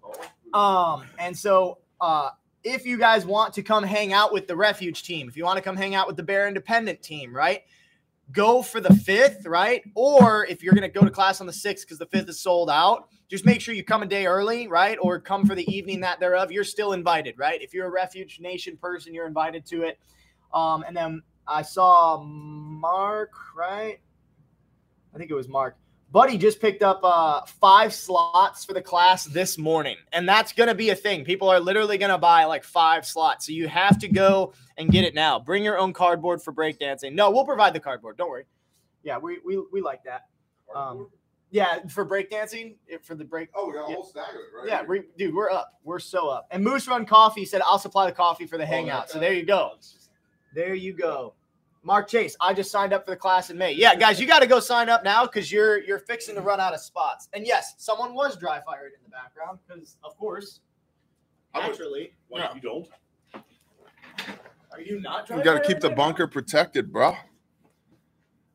All 0.04 0.14
food. 0.14 0.54
Um, 0.54 1.08
and 1.20 1.36
so 1.38 1.80
uh 2.00 2.30
if 2.64 2.86
you 2.86 2.98
guys 2.98 3.26
want 3.26 3.54
to 3.54 3.64
come 3.64 3.84
hang 3.84 4.14
out 4.14 4.34
with 4.34 4.48
the 4.48 4.56
refuge 4.56 5.04
team, 5.04 5.30
if 5.30 5.38
you 5.38 5.44
want 5.46 5.58
to 5.58 5.64
come 5.64 5.76
hang 5.78 5.96
out 5.96 6.08
with 6.08 6.18
the 6.18 6.24
Bear 6.24 6.48
Independent 6.48 7.02
team, 7.02 7.34
right? 7.34 7.64
Go 8.32 8.62
for 8.62 8.82
the 8.82 8.94
fifth, 8.94 9.46
right? 9.46 9.82
Or 9.96 10.46
if 10.46 10.62
you're 10.62 10.74
gonna 10.74 10.90
go 10.90 11.02
to 11.02 11.10
class 11.10 11.40
on 11.40 11.48
the 11.48 11.54
sixth 11.54 11.86
because 11.86 11.98
the 11.98 12.08
fifth 12.08 12.30
is 12.30 12.40
sold 12.40 12.70
out, 12.70 13.10
just 13.30 13.46
make 13.46 13.62
sure 13.62 13.74
you 13.74 13.84
come 13.84 14.04
a 14.04 14.06
day 14.06 14.26
early, 14.26 14.68
right? 14.68 14.98
Or 15.02 15.20
come 15.20 15.46
for 15.46 15.56
the 15.56 15.70
evening 15.74 16.02
that 16.02 16.20
thereof. 16.20 16.52
You're 16.52 16.64
still 16.64 16.94
invited, 16.94 17.38
right? 17.38 17.62
If 17.62 17.74
you're 17.74 17.88
a 17.88 17.92
Refuge 17.92 18.40
Nation 18.40 18.78
person, 18.78 19.14
you're 19.14 19.28
invited 19.28 19.66
to 19.68 19.84
it. 19.84 20.00
Um, 20.54 20.84
and 20.88 20.96
then 20.96 21.22
I 21.48 21.62
saw 21.62 22.22
Mark, 22.24 23.32
right? 23.56 24.00
I 25.14 25.18
think 25.18 25.32
it 25.32 25.34
was 25.36 25.48
Mark. 25.48 25.78
Buddy 26.10 26.38
just 26.38 26.62
picked 26.62 26.84
up 26.84 27.02
uh, 27.04 27.42
five 27.60 27.94
slots 27.94 28.64
for 28.64 28.74
the 28.74 28.82
class 28.82 29.26
this 29.26 29.58
morning, 29.58 29.98
and 30.14 30.28
that's 30.28 30.54
gonna 30.54 30.74
be 30.74 30.90
a 30.90 30.96
thing. 30.96 31.26
People 31.26 31.50
are 31.50 31.60
literally 31.60 31.98
gonna 31.98 32.18
buy 32.18 32.46
like 32.46 32.64
five 32.64 33.06
slots, 33.06 33.46
so 33.46 33.52
you 33.52 33.68
have 33.68 34.00
to 34.00 34.08
go 34.08 34.54
and 34.78 34.90
get 34.90 35.04
it 35.04 35.14
now. 35.14 35.38
Bring 35.38 35.66
your 35.66 35.78
own 35.78 35.92
cardboard 35.92 36.42
for 36.42 36.54
breakdancing. 36.54 37.12
No, 37.14 37.30
we'll 37.30 37.46
provide 37.46 37.74
the 37.74 37.82
cardboard. 37.82 38.16
Don't 38.18 38.30
worry. 38.30 38.46
Yeah, 39.04 39.18
we 39.18 39.40
we, 39.46 39.62
we 39.72 39.82
like 39.82 40.02
that. 40.06 40.28
Um, 40.74 41.10
yeah, 41.52 41.80
for 41.90 42.06
breakdancing, 42.06 42.76
if- 42.88 43.04
for 43.04 43.16
the 43.16 43.26
break. 43.26 43.50
oh, 43.54 43.68
we 43.68 43.74
got 43.74 43.88
a 43.88 43.90
yeah. 43.90 43.96
whole 43.96 44.06
stack 44.06 44.30
of 44.30 44.36
it, 44.36 44.58
right? 44.58 44.68
Yeah, 44.68 44.84
we, 44.84 45.04
dude, 45.18 45.36
we're 45.36 45.50
up. 45.52 45.74
We're 45.84 46.00
so 46.00 46.30
up. 46.30 46.48
And 46.52 46.64
Moose 46.64 46.88
Run 46.88 47.06
Coffee 47.06 47.44
said, 47.46 47.62
"I'll 47.66 47.80
supply 47.80 48.06
the 48.06 48.16
coffee 48.16 48.46
for 48.48 48.58
the 48.58 48.64
Oh, 48.64 48.68
hangout." 48.68 49.08
that 49.08 49.14
So 49.14 49.20
there 49.20 49.34
you 49.34 49.46
go. 49.46 49.72
There 50.56 50.74
you 50.74 50.94
go. 50.94 51.34
Mark 51.88 52.10
Chase, 52.10 52.36
I 52.42 52.54
just 52.54 52.70
signed 52.70 52.92
up 52.92 53.06
for 53.06 53.12
the 53.12 53.18
class 53.18 53.50
in 53.50 53.58
May. 53.58 53.72
Yeah, 53.72 53.96
guys, 53.96 54.20
you 54.20 54.28
got 54.28 54.40
to 54.40 54.46
go 54.46 54.60
sign 54.60 54.90
up 54.90 55.06
now 55.06 55.26
because 55.26 55.50
you're 55.50 55.82
you're 55.86 56.00
fixing 56.00 56.36
to 56.36 56.42
run 56.42 56.60
out 56.60 56.74
of 56.74 56.82
spots. 56.82 57.30
And 57.34 57.48
yes, 57.48 57.76
someone 57.78 58.14
was 58.14 58.36
dry 58.36 58.60
fired 58.66 58.92
in 58.98 59.00
the 59.06 59.10
background 59.10 59.60
because, 59.66 59.96
of 60.04 60.18
course, 60.18 60.60
I 61.56 61.66
naturally. 61.66 62.12
Why 62.28 62.40
Yeah. 62.42 62.56
you 62.56 62.60
don't? 62.60 62.88
Are 64.74 64.82
you 64.82 65.00
not? 65.00 65.28
Dry 65.28 65.38
We 65.38 65.44
got 65.44 65.64
to 65.64 65.66
keep 65.66 65.80
the 65.80 65.88
right 65.88 65.98
now? 65.98 66.04
bunker 66.04 66.28
protected, 66.28 66.92
bro. 66.92 67.16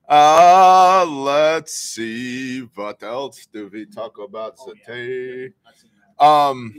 Uh, 0.06 1.06
let's 1.08 1.72
see. 1.72 2.60
What 2.74 3.02
else 3.02 3.46
do 3.46 3.70
we 3.72 3.86
talk 3.86 4.18
about 4.18 4.56
Oh, 4.60 4.74
today? 4.74 5.54
Um, 6.18 6.74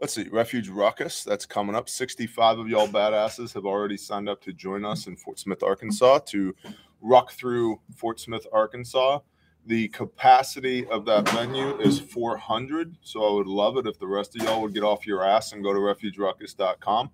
let's 0.00 0.14
see. 0.14 0.28
Refuge 0.28 0.68
Ruckus, 0.68 1.24
that's 1.24 1.46
coming 1.46 1.74
up. 1.74 1.88
65 1.88 2.58
of 2.58 2.68
y'all 2.68 2.88
badasses 2.88 3.52
have 3.54 3.66
already 3.66 3.96
signed 3.96 4.28
up 4.28 4.40
to 4.42 4.52
join 4.52 4.84
us 4.84 5.06
in 5.06 5.16
Fort 5.16 5.38
Smith, 5.38 5.62
Arkansas 5.62 6.20
to 6.26 6.54
ruck 7.00 7.32
through 7.32 7.80
Fort 7.96 8.20
Smith, 8.20 8.46
Arkansas. 8.52 9.20
The 9.66 9.88
capacity 9.88 10.86
of 10.86 11.04
that 11.06 11.28
venue 11.30 11.78
is 11.78 12.00
400. 12.00 12.96
So 13.02 13.22
I 13.28 13.32
would 13.34 13.46
love 13.46 13.76
it 13.76 13.86
if 13.86 13.98
the 13.98 14.06
rest 14.06 14.36
of 14.36 14.42
y'all 14.42 14.62
would 14.62 14.72
get 14.72 14.82
off 14.82 15.06
your 15.06 15.24
ass 15.24 15.52
and 15.52 15.62
go 15.62 15.72
to 15.72 15.78
refugeruckus.com 15.78 17.10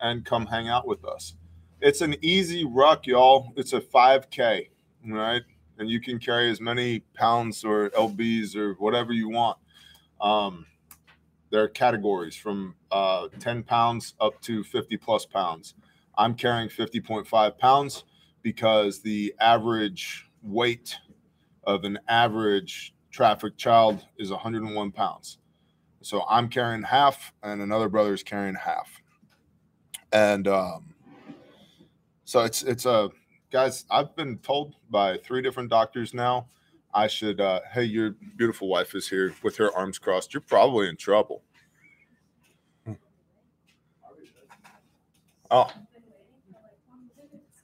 and 0.00 0.24
come 0.24 0.46
hang 0.46 0.68
out 0.68 0.86
with 0.86 1.04
us. 1.04 1.34
It's 1.80 2.00
an 2.00 2.16
easy 2.22 2.64
ruck, 2.64 3.06
y'all. 3.06 3.52
It's 3.56 3.72
a 3.72 3.80
5K, 3.80 4.68
right? 5.06 5.42
And 5.78 5.88
you 5.88 6.00
can 6.00 6.18
carry 6.18 6.50
as 6.50 6.60
many 6.60 7.00
pounds 7.14 7.64
or 7.64 7.90
LBs 7.90 8.54
or 8.54 8.74
whatever 8.74 9.12
you 9.12 9.28
want. 9.28 9.58
Um, 10.20 10.66
there 11.50 11.62
are 11.62 11.68
categories 11.68 12.36
from 12.36 12.74
uh, 12.90 13.28
10 13.38 13.62
pounds 13.62 14.14
up 14.20 14.40
to 14.42 14.62
50 14.62 14.96
plus 14.98 15.24
pounds. 15.26 15.74
I'm 16.16 16.34
carrying 16.34 16.68
50.5 16.68 17.58
pounds 17.58 18.04
because 18.42 19.00
the 19.00 19.34
average 19.40 20.28
weight 20.42 20.96
of 21.64 21.84
an 21.84 21.98
average 22.08 22.94
traffic 23.10 23.56
child 23.56 24.04
is 24.18 24.30
101 24.30 24.92
pounds. 24.92 25.38
So 26.02 26.24
I'm 26.28 26.48
carrying 26.48 26.82
half, 26.82 27.32
and 27.42 27.60
another 27.60 27.88
brother 27.88 28.14
is 28.14 28.22
carrying 28.22 28.54
half. 28.54 29.02
And 30.12 30.46
um, 30.48 30.94
so 32.24 32.40
it's 32.44 32.62
it's 32.62 32.86
a 32.86 33.10
guys. 33.50 33.84
I've 33.90 34.14
been 34.16 34.38
told 34.38 34.74
by 34.90 35.18
three 35.18 35.42
different 35.42 35.70
doctors 35.70 36.14
now. 36.14 36.48
I 36.98 37.06
should. 37.06 37.40
Uh, 37.40 37.60
hey, 37.72 37.84
your 37.84 38.16
beautiful 38.36 38.66
wife 38.66 38.96
is 38.96 39.08
here 39.08 39.32
with 39.44 39.56
her 39.58 39.72
arms 39.76 40.00
crossed. 40.00 40.34
You're 40.34 40.40
probably 40.40 40.88
in 40.88 40.96
trouble. 40.96 41.44
Oh, 45.48 45.70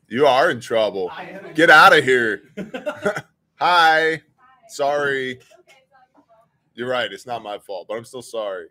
you 0.08 0.24
are 0.28 0.52
in 0.52 0.60
trouble. 0.60 1.10
Get 1.54 1.68
out 1.68 1.98
of 1.98 2.04
here. 2.04 2.42
Hi. 3.56 4.22
Sorry. 4.68 5.40
You're 6.74 6.88
right. 6.88 7.12
It's 7.12 7.26
not 7.26 7.42
my 7.42 7.58
fault, 7.58 7.88
but 7.88 7.96
I'm 7.96 8.04
still 8.04 8.22
sorry. 8.22 8.68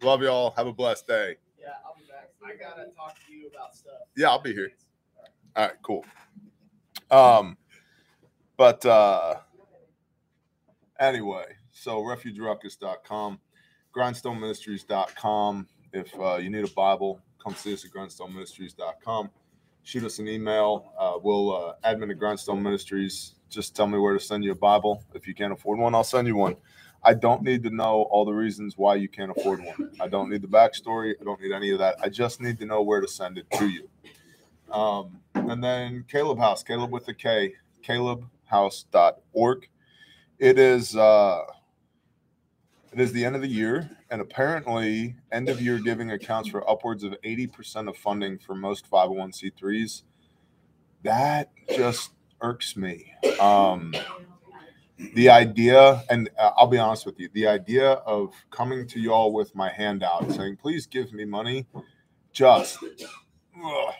Love 0.00 0.22
y'all. 0.22 0.54
Have 0.56 0.68
a 0.68 0.72
blessed 0.72 1.08
day. 1.08 1.34
Yeah, 1.60 1.70
I'll 1.84 1.96
be 1.96 2.04
back. 2.08 2.30
I 2.40 2.54
gotta 2.54 2.88
talk 2.92 3.16
to 3.26 3.32
you 3.32 3.48
about 3.48 3.74
stuff. 3.74 3.94
Yeah, 4.16 4.28
I'll 4.28 4.40
be 4.40 4.52
here. 4.52 4.70
All 5.56 5.66
right, 5.66 5.76
cool. 5.82 6.04
Um, 7.10 7.56
but 8.60 8.84
uh, 8.84 9.36
anyway, 11.00 11.46
so 11.70 12.02
refugeruckus.com, 12.02 13.40
grindstoneministries.com. 13.96 15.66
If 15.94 16.20
uh, 16.20 16.36
you 16.36 16.50
need 16.50 16.64
a 16.64 16.70
Bible, 16.72 17.22
come 17.42 17.54
see 17.54 17.72
us 17.72 17.86
at 17.86 17.90
grindstoneministries.com. 17.90 19.30
Shoot 19.82 20.04
us 20.04 20.18
an 20.18 20.28
email. 20.28 20.92
Uh, 20.98 21.18
we'll 21.22 21.56
uh, 21.56 21.74
admin 21.86 22.10
at 22.10 22.18
Grindstone 22.18 22.62
Ministries. 22.62 23.36
Just 23.48 23.74
tell 23.74 23.86
me 23.86 23.98
where 23.98 24.12
to 24.12 24.20
send 24.20 24.44
you 24.44 24.52
a 24.52 24.54
Bible. 24.54 25.02
If 25.14 25.26
you 25.26 25.32
can't 25.32 25.54
afford 25.54 25.78
one, 25.78 25.94
I'll 25.94 26.04
send 26.04 26.28
you 26.28 26.36
one. 26.36 26.56
I 27.02 27.14
don't 27.14 27.42
need 27.42 27.62
to 27.62 27.70
know 27.70 28.08
all 28.10 28.26
the 28.26 28.34
reasons 28.34 28.76
why 28.76 28.96
you 28.96 29.08
can't 29.08 29.30
afford 29.34 29.64
one. 29.64 29.90
I 29.98 30.06
don't 30.06 30.28
need 30.28 30.42
the 30.42 30.48
backstory. 30.48 31.14
I 31.18 31.24
don't 31.24 31.40
need 31.40 31.52
any 31.52 31.70
of 31.70 31.78
that. 31.78 31.96
I 32.02 32.10
just 32.10 32.42
need 32.42 32.58
to 32.58 32.66
know 32.66 32.82
where 32.82 33.00
to 33.00 33.08
send 33.08 33.38
it 33.38 33.50
to 33.52 33.70
you. 33.70 33.88
Um, 34.70 35.18
and 35.32 35.64
then 35.64 36.04
Caleb 36.08 36.38
House, 36.38 36.62
Caleb 36.62 36.92
with 36.92 37.08
a 37.08 37.14
K, 37.14 37.54
calebhouse.org. 38.50 39.68
It 40.38 40.58
is 40.58 40.96
uh, 40.96 41.42
it 42.92 43.00
is 43.00 43.12
the 43.12 43.24
end 43.24 43.36
of 43.36 43.42
the 43.42 43.48
year, 43.48 43.90
and 44.10 44.20
apparently, 44.20 45.16
end 45.30 45.48
of 45.48 45.60
year 45.60 45.78
giving 45.78 46.10
accounts 46.10 46.48
for 46.48 46.68
upwards 46.68 47.04
of 47.04 47.14
80% 47.24 47.88
of 47.88 47.96
funding 47.96 48.38
for 48.38 48.54
most 48.54 48.90
501c3s. 48.90 50.02
That 51.04 51.50
just 51.76 52.10
irks 52.40 52.76
me. 52.76 53.12
Um, 53.38 53.94
the 55.14 55.30
idea, 55.30 56.02
and 56.10 56.30
uh, 56.38 56.50
I'll 56.56 56.66
be 56.66 56.78
honest 56.78 57.06
with 57.06 57.18
you, 57.20 57.28
the 57.32 57.46
idea 57.46 57.92
of 57.92 58.34
coming 58.50 58.86
to 58.88 59.00
y'all 59.00 59.32
with 59.32 59.54
my 59.54 59.70
hand 59.70 60.02
out 60.02 60.30
saying, 60.32 60.56
please 60.56 60.86
give 60.86 61.12
me 61.12 61.24
money, 61.24 61.66
just, 62.32 62.78
ugh, 62.82 63.94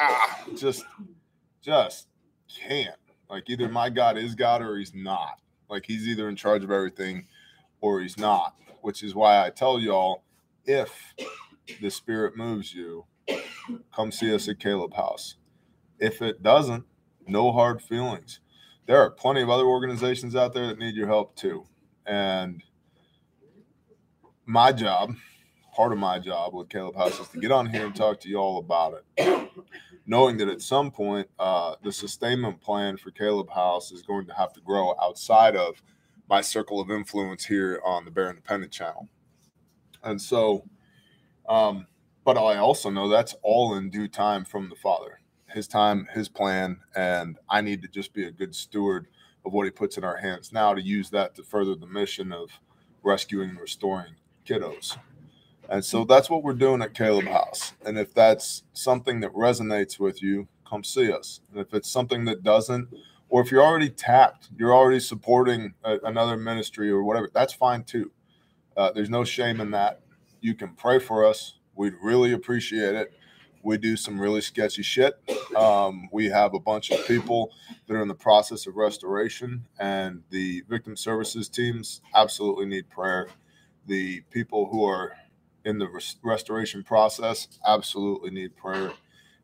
ah, 0.00 0.44
just, 0.56 0.84
just 1.60 2.08
can't. 2.48 2.96
Like 3.32 3.48
either 3.48 3.66
my 3.66 3.88
God 3.88 4.18
is 4.18 4.34
God 4.34 4.60
or 4.60 4.76
he's 4.76 4.94
not. 4.94 5.40
Like 5.70 5.86
he's 5.86 6.06
either 6.06 6.28
in 6.28 6.36
charge 6.36 6.62
of 6.62 6.70
everything 6.70 7.28
or 7.80 8.02
he's 8.02 8.18
not, 8.18 8.54
which 8.82 9.02
is 9.02 9.14
why 9.14 9.42
I 9.42 9.48
tell 9.48 9.80
y'all 9.80 10.22
if 10.66 11.14
the 11.80 11.90
spirit 11.90 12.36
moves 12.36 12.74
you, 12.74 13.06
come 13.96 14.12
see 14.12 14.34
us 14.34 14.50
at 14.50 14.60
Caleb 14.60 14.92
House. 14.92 15.36
If 15.98 16.20
it 16.20 16.42
doesn't, 16.42 16.84
no 17.26 17.52
hard 17.52 17.80
feelings. 17.80 18.40
There 18.84 18.98
are 18.98 19.10
plenty 19.10 19.40
of 19.40 19.48
other 19.48 19.64
organizations 19.64 20.36
out 20.36 20.52
there 20.52 20.66
that 20.66 20.78
need 20.78 20.94
your 20.94 21.06
help 21.06 21.34
too. 21.34 21.64
And 22.04 22.62
my 24.44 24.72
job, 24.72 25.14
part 25.72 25.92
of 25.92 25.98
my 25.98 26.18
job 26.18 26.54
with 26.54 26.68
Caleb 26.68 26.96
House 26.96 27.18
is 27.18 27.28
to 27.28 27.38
get 27.38 27.50
on 27.50 27.66
here 27.66 27.86
and 27.86 27.96
talk 27.96 28.20
to 28.20 28.28
you 28.28 28.36
all 28.36 28.58
about 28.58 29.02
it. 29.16 29.50
Knowing 30.06 30.36
that 30.36 30.48
at 30.48 30.60
some 30.60 30.90
point, 30.90 31.28
uh, 31.38 31.76
the 31.82 31.92
sustainment 31.92 32.60
plan 32.60 32.96
for 32.96 33.10
Caleb 33.10 33.50
House 33.50 33.90
is 33.90 34.02
going 34.02 34.26
to 34.26 34.34
have 34.34 34.52
to 34.52 34.60
grow 34.60 34.94
outside 35.00 35.56
of 35.56 35.82
my 36.28 36.40
circle 36.40 36.80
of 36.80 36.90
influence 36.90 37.46
here 37.46 37.80
on 37.84 38.04
the 38.04 38.10
Bear 38.10 38.28
Independent 38.28 38.72
channel. 38.72 39.08
And 40.02 40.20
so, 40.20 40.64
um, 41.48 41.86
but 42.24 42.36
I 42.36 42.56
also 42.56 42.90
know 42.90 43.08
that's 43.08 43.34
all 43.42 43.74
in 43.74 43.90
due 43.90 44.08
time 44.08 44.44
from 44.44 44.68
the 44.68 44.76
Father, 44.76 45.20
His 45.48 45.68
time, 45.68 46.08
His 46.12 46.28
plan, 46.28 46.80
and 46.94 47.38
I 47.48 47.60
need 47.60 47.82
to 47.82 47.88
just 47.88 48.12
be 48.12 48.24
a 48.24 48.30
good 48.30 48.54
steward 48.54 49.06
of 49.44 49.52
what 49.52 49.64
He 49.64 49.70
puts 49.70 49.96
in 49.96 50.04
our 50.04 50.18
hands 50.18 50.52
now 50.52 50.74
to 50.74 50.82
use 50.82 51.10
that 51.10 51.34
to 51.36 51.42
further 51.42 51.74
the 51.74 51.86
mission 51.86 52.32
of 52.32 52.50
rescuing 53.02 53.50
and 53.50 53.60
restoring 53.60 54.16
kiddos. 54.44 54.98
And 55.72 55.82
so 55.82 56.04
that's 56.04 56.28
what 56.28 56.42
we're 56.42 56.52
doing 56.52 56.82
at 56.82 56.92
Caleb 56.92 57.28
House. 57.28 57.72
And 57.86 57.98
if 57.98 58.12
that's 58.12 58.62
something 58.74 59.20
that 59.20 59.32
resonates 59.32 59.98
with 59.98 60.22
you, 60.22 60.46
come 60.68 60.84
see 60.84 61.10
us. 61.10 61.40
And 61.50 61.58
if 61.58 61.72
it's 61.72 61.90
something 61.90 62.26
that 62.26 62.42
doesn't, 62.42 62.88
or 63.30 63.40
if 63.40 63.50
you're 63.50 63.64
already 63.64 63.88
tapped, 63.88 64.50
you're 64.58 64.74
already 64.74 65.00
supporting 65.00 65.72
a, 65.82 65.96
another 66.04 66.36
ministry 66.36 66.90
or 66.90 67.02
whatever, 67.02 67.30
that's 67.32 67.54
fine 67.54 67.84
too. 67.84 68.12
Uh, 68.76 68.92
there's 68.92 69.08
no 69.08 69.24
shame 69.24 69.62
in 69.62 69.70
that. 69.70 70.02
You 70.42 70.54
can 70.54 70.74
pray 70.74 70.98
for 70.98 71.24
us. 71.24 71.54
We'd 71.74 71.94
really 72.02 72.34
appreciate 72.34 72.94
it. 72.94 73.14
We 73.62 73.78
do 73.78 73.96
some 73.96 74.20
really 74.20 74.42
sketchy 74.42 74.82
shit. 74.82 75.18
Um, 75.56 76.10
we 76.12 76.26
have 76.26 76.52
a 76.52 76.60
bunch 76.60 76.90
of 76.90 77.06
people 77.06 77.50
that 77.86 77.94
are 77.94 78.02
in 78.02 78.08
the 78.08 78.14
process 78.14 78.66
of 78.66 78.76
restoration, 78.76 79.64
and 79.78 80.22
the 80.28 80.64
victim 80.68 80.96
services 80.98 81.48
teams 81.48 82.02
absolutely 82.14 82.66
need 82.66 82.90
prayer. 82.90 83.28
The 83.86 84.20
people 84.32 84.66
who 84.66 84.84
are 84.84 85.14
in 85.64 85.78
the 85.78 85.88
res- 85.88 86.16
restoration 86.22 86.84
process 86.84 87.48
absolutely 87.66 88.30
need 88.30 88.56
prayer. 88.56 88.92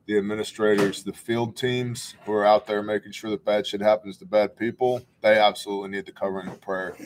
The 0.06 0.18
administrators, 0.18 1.04
the 1.04 1.12
field 1.12 1.56
teams 1.56 2.14
who 2.26 2.32
are 2.32 2.44
out 2.46 2.66
there 2.66 2.82
making 2.82 3.12
sure 3.12 3.30
that 3.30 3.44
bad 3.44 3.66
shit 3.66 3.80
happens 3.82 4.18
to 4.18 4.26
bad 4.26 4.56
people, 4.56 5.02
they 5.22 5.38
absolutely 5.38 5.90
need 5.90 6.06
the 6.06 6.12
covering 6.12 6.48
of 6.48 6.60
prayer. 6.60 6.96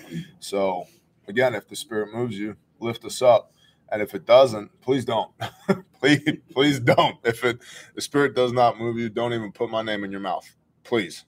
So, 0.40 0.86
again, 1.28 1.54
if 1.54 1.68
the 1.68 1.76
Spirit 1.76 2.14
moves 2.14 2.38
you, 2.38 2.56
lift 2.80 3.04
us 3.04 3.22
up. 3.22 3.52
And 3.90 4.02
if 4.02 4.14
it 4.14 4.26
doesn't, 4.26 4.80
please 4.80 5.04
don't. 5.04 5.32
please, 6.00 6.22
please 6.52 6.80
don't. 6.80 7.18
If 7.24 7.44
it 7.44 7.60
the 7.94 8.00
Spirit 8.02 8.34
does 8.34 8.52
not 8.52 8.78
move 8.78 8.98
you, 8.98 9.10
don't 9.10 9.34
even 9.34 9.52
put 9.52 9.70
my 9.70 9.82
name 9.82 10.04
in 10.04 10.12
your 10.12 10.20
mouth, 10.20 10.48
please, 10.84 11.24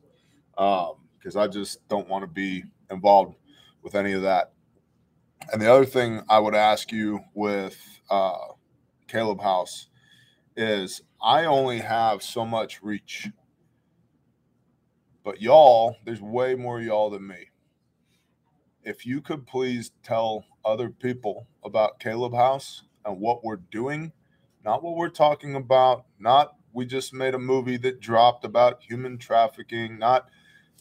because 0.53 1.37
um, 1.37 1.39
I 1.39 1.49
just 1.49 1.87
don't 1.89 2.09
want 2.09 2.25
to 2.25 2.29
be 2.29 2.65
involved 2.91 3.37
with 3.83 3.95
any 3.97 4.13
of 4.15 4.23
that. 4.23 4.54
And 5.53 5.61
the 5.61 5.73
other 5.73 5.85
thing 5.85 6.23
I 6.29 6.39
would 6.39 6.55
ask 6.55 6.91
you 6.91 7.21
with 7.35 7.77
uh, 8.11 8.39
Caleb 9.09 9.41
House 9.41 9.89
is 10.57 11.03
I 11.23 11.45
only 11.45 11.79
have 11.81 12.23
so 12.23 12.45
much 12.45 12.83
reach. 12.83 13.29
But 15.23 15.41
y'all, 15.41 15.97
there's 16.05 16.21
way 16.21 16.55
more 16.55 16.81
y'all 16.81 17.11
than 17.11 17.27
me. 17.27 17.51
If 18.83 19.07
you 19.07 19.21
could 19.21 19.47
please 19.47 19.91
tell 20.03 20.45
other 20.65 20.91
people 20.91 21.47
about 21.65 22.01
Caleb 22.01 22.35
House 22.35 22.83
and 23.05 23.21
what 23.21 23.45
we're 23.45 23.57
doing, 23.57 24.13
not 24.65 24.83
what 24.83 24.97
we're 24.97 25.09
talking 25.09 25.57
about, 25.57 26.07
not 26.19 26.57
we 26.73 26.85
just 26.85 27.15
made 27.15 27.35
a 27.35 27.39
movie 27.39 27.77
that 27.79 28.01
dropped 28.01 28.45
about 28.45 28.83
human 28.83 29.17
trafficking, 29.17 29.99
not 29.99 30.29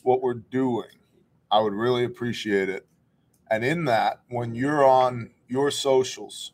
what 0.02 0.22
we're 0.22 0.34
doing. 0.34 0.90
I 1.52 1.60
would 1.60 1.74
really 1.74 2.04
appreciate 2.04 2.68
it 2.68 2.88
and 3.54 3.64
in 3.64 3.86
that, 3.86 4.22
when 4.30 4.56
you're 4.56 4.84
on 4.84 5.30
your 5.48 5.70
socials, 5.70 6.54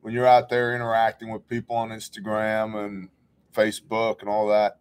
when 0.00 0.14
you're 0.14 0.26
out 0.26 0.48
there 0.48 0.74
interacting 0.74 1.30
with 1.30 1.46
people 1.46 1.76
on 1.76 1.90
Instagram 1.90 2.74
and 2.74 3.10
Facebook 3.54 4.20
and 4.20 4.30
all 4.30 4.48
that, 4.48 4.78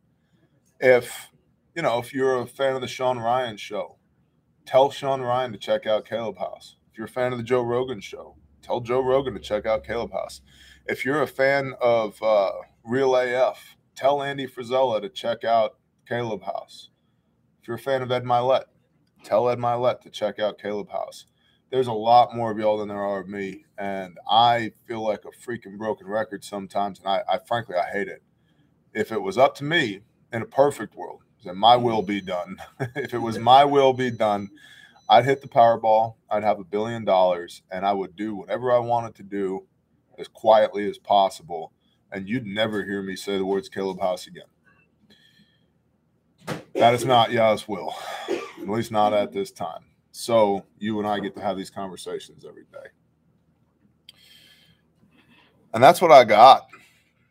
if 0.80 1.30
you 1.76 1.82
know, 1.82 2.00
if 2.00 2.14
you're 2.14 2.40
a 2.40 2.48
fan 2.48 2.76
of 2.76 2.80
the 2.80 2.88
Sean 2.88 3.20
Ryan 3.20 3.58
show, 3.58 3.98
tell 4.66 4.92
Sean 4.92 5.20
Ryan 5.20 5.52
to 5.52 5.58
check 5.58 5.86
out 5.86 6.06
Caleb 6.06 6.38
House. 6.38 6.78
If 6.90 6.98
you're 6.98 7.08
a 7.08 7.10
fan 7.10 7.34
of 7.34 7.38
the 7.38 7.44
Joe 7.44 7.64
Rogan 7.64 8.00
show, 8.00 8.38
tell 8.62 8.80
Joe 8.80 9.02
Rogan 9.02 9.34
to 9.34 9.42
check 9.42 9.66
out 9.66 9.84
Caleb 9.84 10.14
House. 10.14 10.40
If 10.86 11.04
you're 11.04 11.22
a 11.22 11.28
fan 11.28 11.74
of 11.82 12.24
uh, 12.24 12.52
Real 12.86 13.14
AF, 13.14 13.76
tell 13.94 14.24
Andy 14.24 14.48
Frisella 14.48 15.02
to 15.02 15.10
check 15.10 15.44
out 15.44 15.76
Caleb 16.08 16.44
House. 16.44 16.92
If 17.62 17.68
you're 17.68 17.76
a 17.76 17.80
fan 17.80 18.02
of 18.02 18.10
Ed 18.10 18.24
Mylett, 18.24 18.68
tell 19.26 19.50
Ed 19.50 19.60
Mylett 19.60 20.00
to 20.04 20.10
check 20.10 20.40
out 20.40 20.58
Caleb 20.58 20.90
House 20.90 21.26
there's 21.72 21.88
a 21.88 21.94
lot 21.94 22.36
more 22.36 22.52
of 22.52 22.60
y'all 22.60 22.78
than 22.78 22.90
there 22.90 23.04
are 23.04 23.22
of 23.22 23.30
me. 23.30 23.66
And 23.78 24.18
I 24.30 24.74
feel 24.86 25.02
like 25.04 25.24
a 25.26 25.30
freaking 25.30 25.78
broken 25.78 26.06
record 26.06 26.44
sometimes. 26.44 27.00
And 27.00 27.08
I, 27.08 27.24
I 27.28 27.40
frankly, 27.40 27.76
I 27.78 27.90
hate 27.90 28.10
it. 28.10 28.22
If 28.94 29.12
it 29.12 29.22
was 29.22 29.38
up 29.38 29.56
to 29.56 29.64
me 29.64 30.02
in 30.34 30.42
a 30.42 30.46
perfect 30.46 30.96
world, 30.96 31.22
then 31.46 31.58
my 31.58 31.78
will 31.78 32.02
be 32.02 32.20
done. 32.22 32.58
if 32.96 33.14
it 33.14 33.20
was 33.20 33.40
my 33.40 33.64
will 33.64 33.94
be 33.94 34.12
done, 34.12 34.50
I'd 35.10 35.26
hit 35.26 35.42
the 35.42 35.48
Powerball. 35.48 36.16
I'd 36.30 36.44
have 36.44 36.60
a 36.60 36.66
billion 36.66 37.06
dollars 37.06 37.64
and 37.72 37.86
I 37.86 37.94
would 37.94 38.18
do 38.18 38.36
whatever 38.36 38.72
I 38.72 38.80
wanted 38.80 39.16
to 39.16 39.24
do 39.24 39.66
as 40.18 40.28
quietly 40.28 40.90
as 40.90 40.98
possible. 40.98 41.72
And 42.12 42.28
you'd 42.28 42.46
never 42.46 42.84
hear 42.84 43.02
me 43.02 43.16
say 43.16 43.38
the 43.38 43.46
words 43.46 43.70
Caleb 43.70 44.02
House 44.02 44.28
again. 44.28 44.44
That 46.74 46.94
is 46.94 47.06
not 47.06 47.32
Yah's 47.32 47.68
will, 47.68 47.96
at 48.30 48.68
least 48.68 48.92
not 48.92 49.14
at 49.14 49.32
this 49.32 49.52
time. 49.52 49.86
So 50.12 50.66
you 50.78 51.00
and 51.00 51.08
I 51.08 51.20
get 51.20 51.36
to 51.36 51.42
have 51.42 51.58
these 51.58 51.70
conversations 51.70 52.46
every 52.48 52.66
day. 52.72 52.90
And 55.74 55.82
that's 55.82 56.02
what 56.02 56.12
I 56.12 56.24
got 56.24 56.68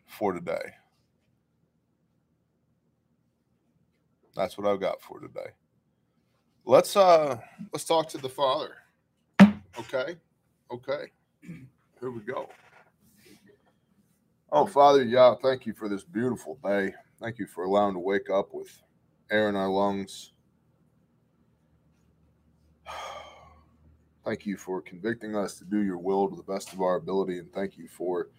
for 0.07 0.33
today. 0.33 0.73
That's 4.35 4.57
what 4.57 4.65
I've 4.67 4.79
got 4.79 5.01
for 5.01 5.19
today. 5.19 5.51
Let's 6.65 6.95
uh 6.95 7.37
let's 7.73 7.85
talk 7.85 8.07
to 8.09 8.17
the 8.17 8.29
father. 8.29 8.75
Okay. 9.77 10.15
Okay. 10.71 11.11
Here 11.41 12.11
we 12.11 12.21
go. 12.21 12.49
Oh, 14.53 14.65
Father, 14.65 15.03
yeah, 15.03 15.33
thank 15.41 15.65
you 15.65 15.73
for 15.73 15.87
this 15.87 16.03
beautiful 16.03 16.59
day. 16.61 16.93
Thank 17.21 17.39
you 17.39 17.45
for 17.45 17.63
allowing 17.63 17.93
to 17.93 17.99
wake 17.99 18.29
up 18.29 18.53
with 18.53 18.81
air 19.29 19.47
in 19.47 19.55
our 19.55 19.69
lungs, 19.69 20.33
Thank 24.23 24.45
you 24.45 24.55
for 24.55 24.81
convicting 24.81 25.35
us 25.35 25.57
to 25.57 25.65
do 25.65 25.79
your 25.81 25.97
will 25.97 26.29
to 26.29 26.35
the 26.35 26.43
best 26.43 26.73
of 26.73 26.81
our 26.81 26.95
ability, 26.95 27.39
and 27.39 27.51
thank 27.51 27.77
you 27.77 27.87
for 27.87 28.29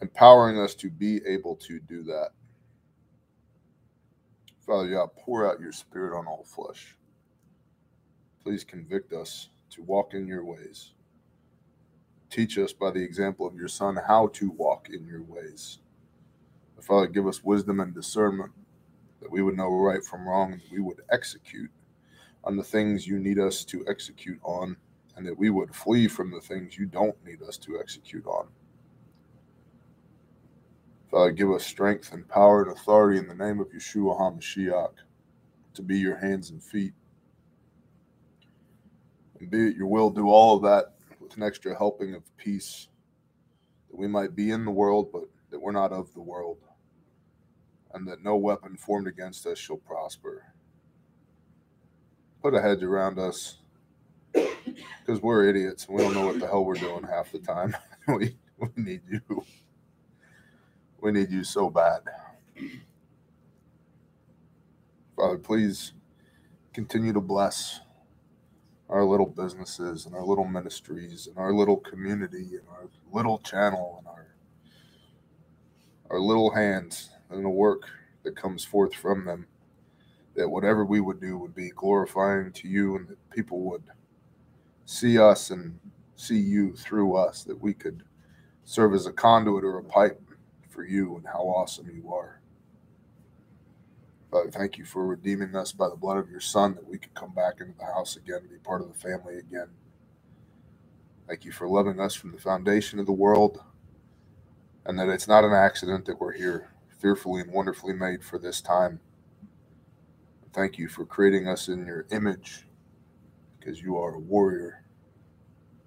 empowering 0.00 0.58
us 0.58 0.74
to 0.76 0.90
be 0.90 1.20
able 1.26 1.56
to 1.56 1.80
do 1.80 2.02
that. 2.04 2.30
Father 4.64 4.90
God, 4.90 5.10
pour 5.16 5.50
out 5.50 5.60
your 5.60 5.72
spirit 5.72 6.16
on 6.16 6.26
all 6.26 6.44
flesh. 6.44 6.96
Please 8.44 8.62
convict 8.62 9.12
us 9.12 9.48
to 9.70 9.82
walk 9.82 10.14
in 10.14 10.26
your 10.26 10.44
ways. 10.44 10.92
Teach 12.30 12.58
us 12.58 12.72
by 12.72 12.90
the 12.90 13.02
example 13.02 13.46
of 13.46 13.56
your 13.56 13.68
Son 13.68 13.98
how 14.06 14.28
to 14.28 14.50
walk 14.52 14.88
in 14.88 15.04
your 15.04 15.22
ways. 15.22 15.78
Father, 16.80 17.06
give 17.06 17.28
us 17.28 17.44
wisdom 17.44 17.78
and 17.80 17.94
discernment 17.94 18.50
that 19.20 19.30
we 19.30 19.42
would 19.42 19.56
know 19.56 19.68
right 19.68 20.04
from 20.04 20.28
wrong 20.28 20.52
and 20.52 20.62
we 20.72 20.80
would 20.80 21.00
execute 21.12 21.70
on 22.44 22.56
the 22.56 22.62
things 22.62 23.06
you 23.06 23.20
need 23.20 23.38
us 23.38 23.64
to 23.64 23.84
execute 23.88 24.40
on 24.42 24.76
and 25.16 25.26
that 25.26 25.38
we 25.38 25.50
would 25.50 25.74
flee 25.74 26.08
from 26.08 26.30
the 26.30 26.40
things 26.40 26.78
you 26.78 26.86
don't 26.86 27.16
need 27.24 27.42
us 27.42 27.56
to 27.58 27.78
execute 27.78 28.26
on. 28.26 28.48
Father, 31.10 31.30
give 31.30 31.50
us 31.50 31.64
strength 31.64 32.12
and 32.12 32.26
power 32.26 32.62
and 32.62 32.72
authority 32.72 33.18
in 33.18 33.28
the 33.28 33.34
name 33.34 33.60
of 33.60 33.68
Yeshua 33.68 34.18
HaMashiach 34.18 34.94
to 35.74 35.82
be 35.82 35.98
your 35.98 36.16
hands 36.16 36.50
and 36.50 36.62
feet. 36.62 36.94
And 39.38 39.50
be 39.50 39.68
it 39.68 39.76
your 39.76 39.88
will, 39.88 40.08
do 40.08 40.28
all 40.28 40.56
of 40.56 40.62
that 40.62 40.94
with 41.20 41.36
an 41.36 41.42
extra 41.42 41.76
helping 41.76 42.14
of 42.14 42.36
peace, 42.36 42.88
that 43.90 43.96
we 43.98 44.08
might 44.08 44.34
be 44.34 44.50
in 44.50 44.64
the 44.64 44.70
world, 44.70 45.10
but 45.12 45.24
that 45.50 45.60
we're 45.60 45.72
not 45.72 45.92
of 45.92 46.12
the 46.14 46.20
world, 46.20 46.58
and 47.92 48.08
that 48.08 48.24
no 48.24 48.36
weapon 48.36 48.76
formed 48.76 49.06
against 49.06 49.46
us 49.46 49.58
shall 49.58 49.76
prosper. 49.76 50.46
Put 52.42 52.54
a 52.54 52.62
hedge 52.62 52.82
around 52.82 53.18
us 53.18 53.58
because 54.34 55.20
we're 55.20 55.48
idiots 55.48 55.88
we 55.88 56.02
don't 56.02 56.14
know 56.14 56.26
what 56.26 56.40
the 56.40 56.46
hell 56.46 56.64
we're 56.64 56.74
doing 56.74 57.04
half 57.04 57.32
the 57.32 57.38
time. 57.38 57.76
we, 58.08 58.36
we 58.58 58.68
need 58.76 59.02
you. 59.08 59.44
We 61.00 61.12
need 61.12 61.30
you 61.30 61.44
so 61.44 61.68
bad. 61.68 62.02
Father, 65.16 65.38
please 65.38 65.92
continue 66.72 67.12
to 67.12 67.20
bless 67.20 67.80
our 68.88 69.04
little 69.04 69.26
businesses 69.26 70.06
and 70.06 70.14
our 70.14 70.24
little 70.24 70.44
ministries 70.44 71.26
and 71.26 71.38
our 71.38 71.52
little 71.52 71.76
community 71.76 72.50
and 72.52 72.68
our 72.70 72.88
little 73.12 73.38
channel 73.38 73.96
and 73.98 74.06
our 74.06 74.26
our 76.10 76.20
little 76.20 76.50
hands 76.50 77.10
and 77.30 77.42
the 77.42 77.48
work 77.48 77.84
that 78.22 78.36
comes 78.36 78.64
forth 78.64 78.94
from 78.94 79.24
them 79.24 79.46
that 80.34 80.48
whatever 80.48 80.84
we 80.84 81.00
would 81.00 81.20
do 81.20 81.38
would 81.38 81.54
be 81.54 81.70
glorifying 81.70 82.52
to 82.52 82.68
you 82.68 82.96
and 82.96 83.08
that 83.08 83.30
people 83.30 83.60
would 83.62 83.82
see 84.84 85.18
us 85.18 85.50
and 85.50 85.78
see 86.16 86.38
you 86.38 86.74
through 86.74 87.16
us, 87.16 87.44
that 87.44 87.60
we 87.60 87.74
could 87.74 88.02
serve 88.64 88.94
as 88.94 89.06
a 89.06 89.12
conduit 89.12 89.64
or 89.64 89.78
a 89.78 89.84
pipe 89.84 90.20
for 90.68 90.84
you 90.84 91.16
and 91.16 91.26
how 91.26 91.40
awesome 91.40 91.90
you 91.92 92.12
are. 92.12 92.40
Father, 94.30 94.50
thank 94.50 94.78
you 94.78 94.84
for 94.84 95.06
redeeming 95.06 95.54
us 95.54 95.72
by 95.72 95.88
the 95.88 95.96
blood 95.96 96.16
of 96.16 96.30
your 96.30 96.40
Son, 96.40 96.74
that 96.74 96.88
we 96.88 96.96
could 96.96 97.12
come 97.12 97.34
back 97.34 97.60
into 97.60 97.74
the 97.78 97.84
house 97.84 98.16
again, 98.16 98.38
and 98.38 98.50
be 98.50 98.56
part 98.56 98.80
of 98.80 98.88
the 98.88 98.98
family 98.98 99.38
again. 99.38 99.68
Thank 101.28 101.44
you 101.44 101.52
for 101.52 101.68
loving 101.68 102.00
us 102.00 102.14
from 102.14 102.32
the 102.32 102.38
foundation 102.38 102.98
of 102.98 103.06
the 103.06 103.12
world, 103.12 103.62
and 104.86 104.98
that 104.98 105.08
it's 105.08 105.28
not 105.28 105.44
an 105.44 105.52
accident 105.52 106.06
that 106.06 106.18
we're 106.18 106.32
here, 106.32 106.70
fearfully 106.98 107.42
and 107.42 107.52
wonderfully 107.52 107.92
made 107.92 108.24
for 108.24 108.38
this 108.38 108.60
time. 108.60 109.00
Thank 110.54 110.78
you 110.78 110.88
for 110.88 111.04
creating 111.04 111.48
us 111.48 111.68
in 111.68 111.86
your 111.86 112.06
image 112.10 112.66
because 113.62 113.80
you 113.80 113.96
are 113.96 114.14
a 114.14 114.18
warrior 114.18 114.82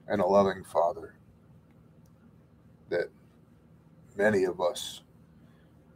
and 0.07 0.21
a 0.21 0.25
loving 0.25 0.63
father 0.63 1.15
that 2.89 3.09
many 4.15 4.43
of 4.43 4.61
us 4.61 5.01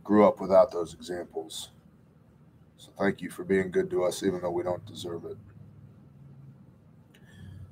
grew 0.03 0.27
up 0.27 0.41
without 0.41 0.71
those 0.71 0.93
examples. 0.93 1.69
So 2.77 2.89
thank 2.97 3.21
you 3.21 3.29
for 3.29 3.43
being 3.43 3.71
good 3.71 3.89
to 3.91 4.03
us, 4.03 4.23
even 4.23 4.41
though 4.41 4.51
we 4.51 4.63
don't 4.63 4.85
deserve 4.85 5.25
it. 5.25 5.37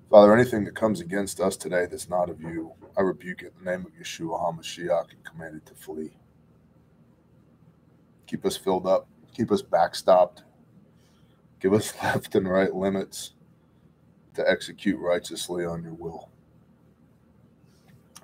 Father, 0.09 0.33
anything 0.33 0.63
that 0.65 0.75
comes 0.75 1.01
against 1.01 1.41
us 1.41 1.57
today 1.57 1.85
that's 1.85 2.09
not 2.09 2.29
of 2.29 2.41
you, 2.41 2.71
I 2.97 3.01
rebuke 3.01 3.41
it 3.41 3.53
in 3.57 3.65
the 3.65 3.71
name 3.71 3.85
of 3.85 3.91
Yeshua 3.93 4.39
HaMashiach 4.39 5.11
and 5.11 5.23
command 5.25 5.55
it 5.57 5.65
to 5.65 5.73
flee. 5.73 6.11
Keep 8.25 8.45
us 8.45 8.55
filled 8.55 8.87
up, 8.87 9.07
keep 9.33 9.51
us 9.51 9.61
backstopped, 9.61 10.43
give 11.59 11.73
us 11.73 11.93
left 12.03 12.35
and 12.35 12.47
right 12.47 12.73
limits 12.73 13.33
to 14.37 14.49
execute 14.49 14.99
righteously 14.99 15.65
on 15.65 15.83
your 15.83 15.93
will. 15.93 16.29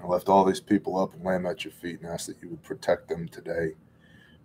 I 0.01 0.07
lift 0.07 0.29
all 0.29 0.45
these 0.45 0.59
people 0.59 0.97
up 0.97 1.13
and 1.13 1.23
lay 1.23 1.33
them 1.33 1.45
at 1.45 1.63
your 1.63 1.73
feet 1.73 2.01
and 2.01 2.09
ask 2.09 2.25
that 2.27 2.41
you 2.41 2.49
would 2.49 2.63
protect 2.63 3.09
them 3.09 3.27
today, 3.27 3.73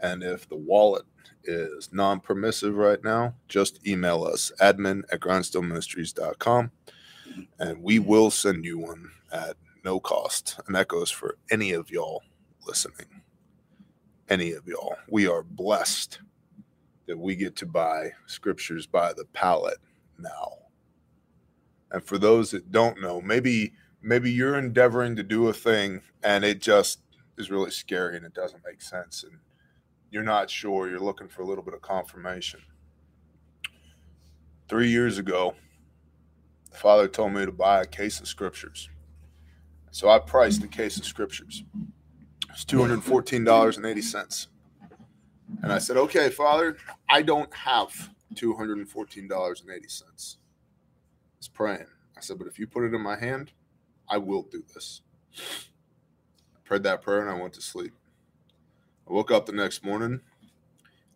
And 0.00 0.22
if 0.22 0.48
the 0.48 0.56
wallet 0.56 1.04
is 1.44 1.90
non 1.92 2.20
permissive 2.20 2.76
right 2.76 3.02
now, 3.02 3.34
just 3.48 3.86
email 3.86 4.24
us 4.24 4.52
admin 4.60 5.02
at 5.12 5.20
grindstoneministries.com 5.20 6.70
and 7.58 7.82
we 7.82 7.98
will 7.98 8.30
send 8.30 8.64
you 8.64 8.78
one 8.78 9.10
at 9.32 9.56
no 9.84 10.00
cost. 10.00 10.60
And 10.66 10.74
that 10.76 10.88
goes 10.88 11.10
for 11.10 11.36
any 11.50 11.72
of 11.72 11.90
y'all 11.90 12.22
listening. 12.66 13.22
Any 14.28 14.52
of 14.52 14.66
y'all. 14.66 14.96
We 15.08 15.26
are 15.26 15.42
blessed 15.42 16.20
that 17.06 17.18
we 17.18 17.36
get 17.36 17.56
to 17.56 17.66
buy 17.66 18.12
scriptures 18.26 18.86
by 18.86 19.12
the 19.12 19.26
pallet 19.26 19.78
now. 20.18 20.52
And 21.90 22.02
for 22.02 22.18
those 22.18 22.50
that 22.52 22.72
don't 22.72 23.00
know, 23.00 23.20
maybe 23.20 23.72
maybe 24.02 24.30
you're 24.30 24.58
endeavoring 24.58 25.16
to 25.16 25.22
do 25.22 25.48
a 25.48 25.52
thing 25.52 26.02
and 26.22 26.44
it 26.44 26.60
just 26.60 27.00
is 27.36 27.50
really 27.50 27.70
scary 27.70 28.16
and 28.16 28.24
it 28.24 28.34
doesn't 28.34 28.62
make 28.66 28.82
sense 28.82 29.24
and 29.24 29.38
you're 30.10 30.22
not 30.22 30.50
sure, 30.50 30.88
you're 30.88 31.00
looking 31.00 31.28
for 31.28 31.42
a 31.42 31.44
little 31.44 31.64
bit 31.64 31.74
of 31.74 31.82
confirmation. 31.82 32.60
3 34.68 34.88
years 34.88 35.18
ago, 35.18 35.54
the 36.70 36.78
father 36.78 37.08
told 37.08 37.32
me 37.32 37.44
to 37.44 37.52
buy 37.52 37.82
a 37.82 37.86
case 37.86 38.20
of 38.20 38.28
scriptures. 38.28 38.88
So 39.90 40.08
I 40.08 40.18
priced 40.18 40.64
a 40.64 40.68
case 40.68 40.98
of 40.98 41.04
scriptures. 41.04 41.64
It's 42.50 42.64
$214.80. 42.64 44.46
And 45.62 45.72
I 45.72 45.78
said, 45.78 45.96
okay, 45.96 46.30
Father, 46.30 46.76
I 47.08 47.22
don't 47.22 47.52
have 47.54 48.10
$214.80. 48.34 50.36
He's 51.36 51.48
praying. 51.52 51.86
I 52.16 52.20
said, 52.20 52.38
but 52.38 52.46
if 52.46 52.58
you 52.58 52.66
put 52.66 52.84
it 52.84 52.94
in 52.94 53.00
my 53.00 53.18
hand, 53.18 53.52
I 54.08 54.18
will 54.18 54.42
do 54.42 54.62
this. 54.72 55.02
Prayed 56.64 56.82
that 56.84 57.02
prayer 57.02 57.20
and 57.20 57.30
I 57.30 57.40
went 57.40 57.52
to 57.54 57.60
sleep. 57.60 57.92
I 59.08 59.12
woke 59.12 59.30
up 59.30 59.46
the 59.46 59.52
next 59.52 59.84
morning. 59.84 60.20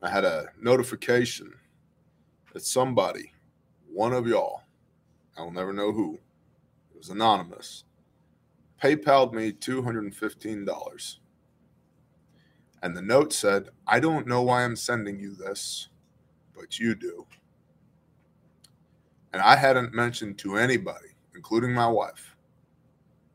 I 0.02 0.10
had 0.10 0.24
a 0.24 0.48
notification 0.60 1.54
that 2.52 2.64
somebody, 2.64 3.32
one 3.90 4.12
of 4.12 4.26
y'all, 4.26 4.62
I 5.36 5.42
will 5.42 5.50
never 5.50 5.72
know 5.72 5.92
who, 5.92 6.20
it 6.94 6.98
was 6.98 7.08
anonymous, 7.08 7.84
PayPal'd 8.82 9.34
me 9.34 9.52
$215. 9.52 11.16
And 12.82 12.96
the 12.96 13.02
note 13.02 13.32
said, 13.32 13.70
I 13.86 13.98
don't 13.98 14.26
know 14.26 14.42
why 14.42 14.64
I'm 14.64 14.76
sending 14.76 15.18
you 15.18 15.34
this, 15.34 15.88
but 16.54 16.78
you 16.78 16.94
do. 16.94 17.26
And 19.32 19.42
I 19.42 19.56
hadn't 19.56 19.94
mentioned 19.94 20.38
to 20.38 20.56
anybody, 20.56 21.08
including 21.34 21.72
my 21.72 21.88
wife, 21.88 22.36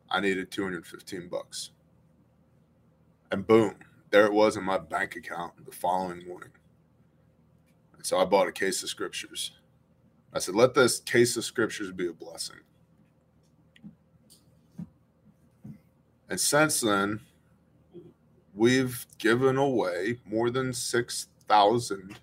I 0.09 0.21
needed 0.21 0.49
215 0.49 1.27
bucks. 1.27 1.71
And 3.33 3.47
boom, 3.47 3.73
there 4.11 4.27
it 4.27 4.31
was 4.31 4.57
in 4.57 4.63
my 4.63 4.77
bank 4.77 5.15
account 5.15 5.53
the 5.65 5.71
following 5.71 6.23
morning. 6.27 6.51
And 7.95 8.05
so 8.05 8.19
I 8.19 8.25
bought 8.25 8.47
a 8.47 8.51
case 8.51 8.83
of 8.83 8.89
scriptures. 8.89 9.53
I 10.31 10.37
said, 10.37 10.53
let 10.53 10.75
this 10.75 10.99
case 10.99 11.35
of 11.35 11.43
scriptures 11.43 11.91
be 11.91 12.07
a 12.07 12.13
blessing. 12.13 12.57
And 16.29 16.39
since 16.39 16.81
then, 16.81 17.21
we've 18.53 19.03
given 19.17 19.57
away 19.57 20.19
more 20.27 20.51
than 20.51 20.71
6,000 20.71 22.19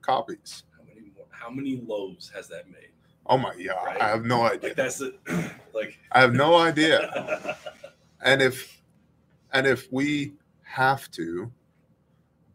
copies. 0.00 0.62
How 0.78 0.84
many 0.84 1.10
more, 1.16 1.26
how 1.30 1.50
many 1.50 1.82
loaves 1.84 2.30
has 2.30 2.46
that 2.50 2.70
made? 2.70 2.90
Oh 3.26 3.36
my 3.36 3.50
God. 3.50 3.84
Right? 3.84 4.00
I 4.00 4.06
have 4.10 4.24
no 4.24 4.42
idea. 4.42 4.68
Like 4.68 4.76
that's 4.76 5.00
it. 5.00 5.18
like 5.74 5.98
I 6.12 6.20
have 6.20 6.34
no 6.34 6.56
idea. 6.56 7.58
And 8.24 8.40
if 8.40 8.80
and 9.52 9.66
if 9.66 9.90
we 9.90 10.34
have 10.72 11.10
to 11.10 11.52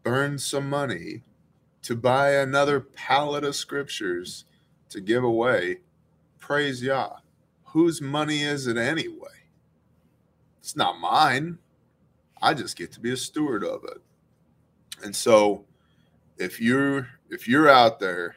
burn 0.02 0.36
some 0.36 0.68
money 0.68 1.22
to 1.82 1.94
buy 1.94 2.32
another 2.32 2.80
pallet 2.80 3.44
of 3.44 3.54
scriptures 3.54 4.44
to 4.88 5.00
give 5.00 5.22
away, 5.22 5.78
praise 6.40 6.82
Yah. 6.82 7.18
Whose 7.66 8.00
money 8.00 8.42
is 8.42 8.66
it 8.66 8.76
anyway? 8.76 9.28
It's 10.58 10.74
not 10.74 10.98
mine. 10.98 11.58
I 12.42 12.54
just 12.54 12.76
get 12.76 12.90
to 12.92 13.00
be 13.00 13.12
a 13.12 13.16
steward 13.16 13.62
of 13.62 13.84
it. 13.84 14.02
And 15.04 15.14
so 15.14 15.64
if 16.38 16.60
you're 16.60 17.08
if 17.30 17.46
you're 17.46 17.68
out 17.68 18.00
there 18.00 18.34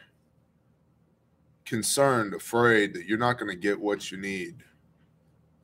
concerned, 1.66 2.36
afraid 2.36 2.94
that 2.94 3.08
you're 3.08 3.18
not 3.18 3.40
going 3.40 3.50
to 3.50 3.58
get 3.60 3.80
what 3.80 4.12
you 4.12 4.20
need, 4.20 4.58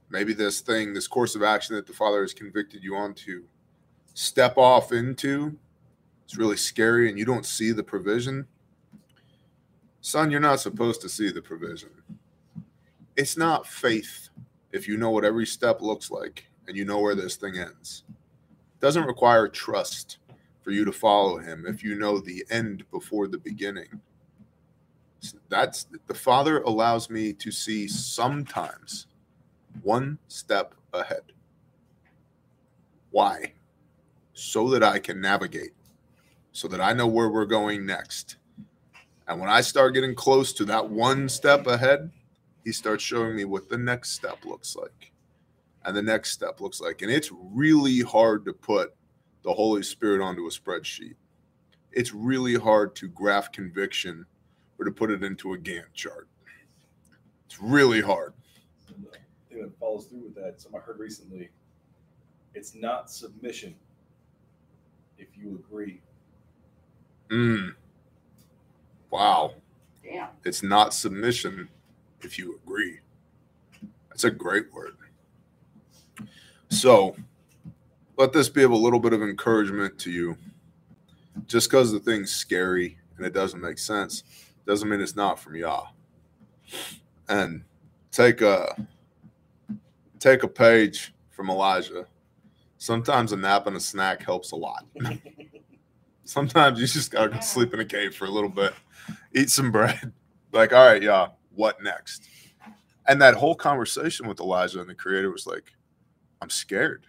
maybe 0.09 0.34
this 0.34 0.61
thing, 0.61 0.93
this 0.93 1.07
course 1.07 1.36
of 1.36 1.43
action 1.43 1.76
that 1.76 1.86
the 1.86 1.93
Father 1.93 2.22
has 2.22 2.34
convicted 2.34 2.84
you 2.84 2.95
onto, 2.95 3.43
step 4.18 4.57
off 4.57 4.91
into, 4.91 5.55
it's 6.26 6.36
really 6.36 6.57
scary 6.57 7.07
and 7.07 7.20
you 7.20 7.24
don't 7.24 7.45
see 7.45 7.72
the 7.72 7.84
provision. 7.84 8.47
Son, 10.01 10.32
you're 10.32 10.39
not 10.39 10.59
supposed 10.59 11.01
to 11.01 11.09
see 11.09 11.32
the 11.32 11.41
provision. 11.41 11.91
It's 13.15 13.38
not 13.38 13.68
faith 13.68 14.30
if 14.72 14.88
you 14.88 14.97
know 14.97 15.11
what 15.11 15.24
every 15.24 15.45
step 15.45 15.84
looks 15.84 16.09
like 16.09 16.47
and 16.68 16.76
you 16.76 16.84
know 16.84 16.99
where 16.99 17.13
this 17.13 17.36
thing 17.36 17.59
ends. 17.59 18.05
It 18.09 18.82
doesn't 18.82 19.05
require 19.05 19.47
trust 19.47 20.18
for 20.63 20.72
you 20.72 20.84
to 20.84 20.91
follow 20.91 21.38
him 21.38 21.65
if 21.68 21.84
you 21.84 21.93
know 21.93 22.20
the 22.20 22.43
end 22.49 22.89
before 22.89 23.28
the 23.28 23.38
beginning. 23.38 24.01
That's 25.47 25.86
the 26.07 26.15
Father 26.15 26.61
allows 26.61 27.11
me 27.11 27.34
to 27.34 27.51
see 27.51 27.88
sometimes 27.88 29.05
one 29.84 30.18
step 30.28 30.74
ahead. 30.91 31.22
Why? 33.11 33.53
So 34.40 34.70
that 34.70 34.84
I 34.84 35.00
can 35.00 35.20
navigate, 35.20 35.72
so 36.52 36.68
that 36.68 36.80
I 36.80 36.94
know 36.94 37.08
where 37.08 37.28
we're 37.28 37.48
going 37.48 37.88
next. 37.88 38.38
And 39.28 39.40
when 39.40 39.50
I 39.50 39.62
start 39.62 39.96
getting 39.96 40.14
close 40.14 40.54
to 40.54 40.66
that 40.66 40.88
one 40.88 41.28
step 41.28 41.66
ahead, 41.66 42.12
he 42.64 42.72
starts 42.72 43.04
showing 43.04 43.36
me 43.36 43.46
what 43.46 43.68
the 43.68 43.80
next 43.80 44.12
step 44.12 44.46
looks 44.46 44.76
like. 44.76 45.12
And 45.86 45.98
the 45.98 46.04
next 46.04 46.34
step 46.34 46.62
looks 46.62 46.80
like. 46.80 47.02
And 47.02 47.10
it's 47.10 47.32
really 47.32 48.02
hard 48.02 48.46
to 48.46 48.54
put 48.54 48.94
the 49.42 49.52
Holy 49.52 49.82
Spirit 49.82 50.22
onto 50.22 50.46
a 50.46 50.52
spreadsheet. 50.52 51.16
It's 51.92 52.14
really 52.14 52.54
hard 52.54 52.96
to 52.98 53.08
graph 53.08 53.52
conviction 53.52 54.24
or 54.78 54.86
to 54.86 54.92
put 54.92 55.10
it 55.10 55.24
into 55.24 55.56
a 55.56 55.58
Gantt 55.58 55.94
chart. 55.96 56.28
It's 57.48 57.60
really 57.60 58.02
hard. 58.02 58.36
And 58.88 59.04
the 59.04 59.18
thing 59.50 59.64
that 59.64 59.80
follows 59.80 60.06
through 60.06 60.26
with 60.26 60.36
that, 60.36 60.62
something 60.62 60.80
I 60.80 60.84
heard 60.84 61.00
recently, 61.00 61.50
it's 62.54 62.76
not 62.76 63.10
submission 63.10 63.74
if 65.18 65.28
you 65.36 65.63
agree. 65.68 66.01
Mm. 67.30 67.74
Wow. 69.09 69.53
Damn. 70.03 70.30
It's 70.45 70.63
not 70.63 70.93
submission 70.93 71.70
if 72.22 72.38
you 72.38 72.59
agree. 72.63 72.99
That's 74.09 74.24
a 74.24 74.32
great 74.32 74.74
word. 74.74 74.95
So 76.70 77.15
let 78.18 78.34
this 78.34 78.49
be 78.49 78.63
of 78.63 78.72
a 78.72 78.76
little 78.76 78.99
bit 78.99 79.13
of 79.13 79.22
encouragement 79.22 79.97
to 79.99 80.11
you. 80.11 80.38
Just 81.45 81.70
because 81.70 81.91
the 81.91 81.99
thing's 81.99 82.34
scary 82.34 82.97
and 83.15 83.26
it 83.26 83.34
doesn't 83.34 83.61
make 83.61 83.78
sense 83.78 84.24
doesn't 84.65 84.89
mean 84.89 84.99
it's 84.99 85.15
not 85.15 85.39
from 85.39 85.55
Yah. 85.55 85.86
And 87.30 87.63
take 88.11 88.41
a 88.41 88.76
take 90.20 90.43
a 90.43 90.47
page 90.47 91.13
from 91.30 91.49
Elijah. 91.49 92.07
Sometimes 92.78 93.32
a 93.32 93.38
nap 93.38 93.68
and 93.68 93.76
a 93.76 93.80
snack 93.80 94.24
helps 94.24 94.52
a 94.52 94.56
lot. 94.56 94.86
Sometimes 96.24 96.80
you 96.80 96.88
just 96.88 97.12
gotta 97.12 97.30
go 97.30 97.40
sleep 97.40 97.74
in 97.74 97.80
a 97.80 97.86
cave 97.86 98.16
for 98.16 98.26
a 98.26 98.30
little 98.30 98.50
bit 98.50 98.74
eat 99.34 99.50
some 99.50 99.72
bread. 99.72 100.14
Like, 100.54 100.72
all 100.72 100.88
right, 100.88 101.04
yeah, 101.04 101.28
what 101.54 101.84
next? 101.84 102.30
And 103.06 103.22
that 103.22 103.36
whole 103.36 103.54
conversation 103.54 104.30
with 104.30 104.40
Elijah 104.40 104.80
and 104.80 104.90
the 104.90 104.96
creator 104.96 105.30
was 105.30 105.46
like, 105.46 105.74
I'm 106.42 106.50
scared. 106.50 107.06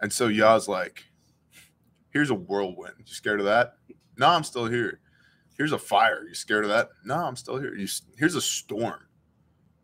And 0.00 0.12
so 0.12 0.26
Yah's 0.26 0.66
like, 0.66 1.04
here's 2.10 2.30
a 2.30 2.34
whirlwind. 2.34 2.94
You 2.98 3.14
scared 3.14 3.38
of 3.38 3.46
that? 3.46 3.76
No, 4.18 4.26
I'm 4.26 4.42
still 4.42 4.66
here. 4.66 4.98
Here's 5.56 5.70
a 5.70 5.78
fire. 5.78 6.26
You 6.26 6.34
scared 6.34 6.64
of 6.64 6.70
that? 6.70 6.90
No, 7.04 7.14
I'm 7.14 7.36
still 7.36 7.56
here. 7.56 7.76
You, 7.76 7.86
here's 8.18 8.34
a 8.34 8.42
storm. 8.42 9.06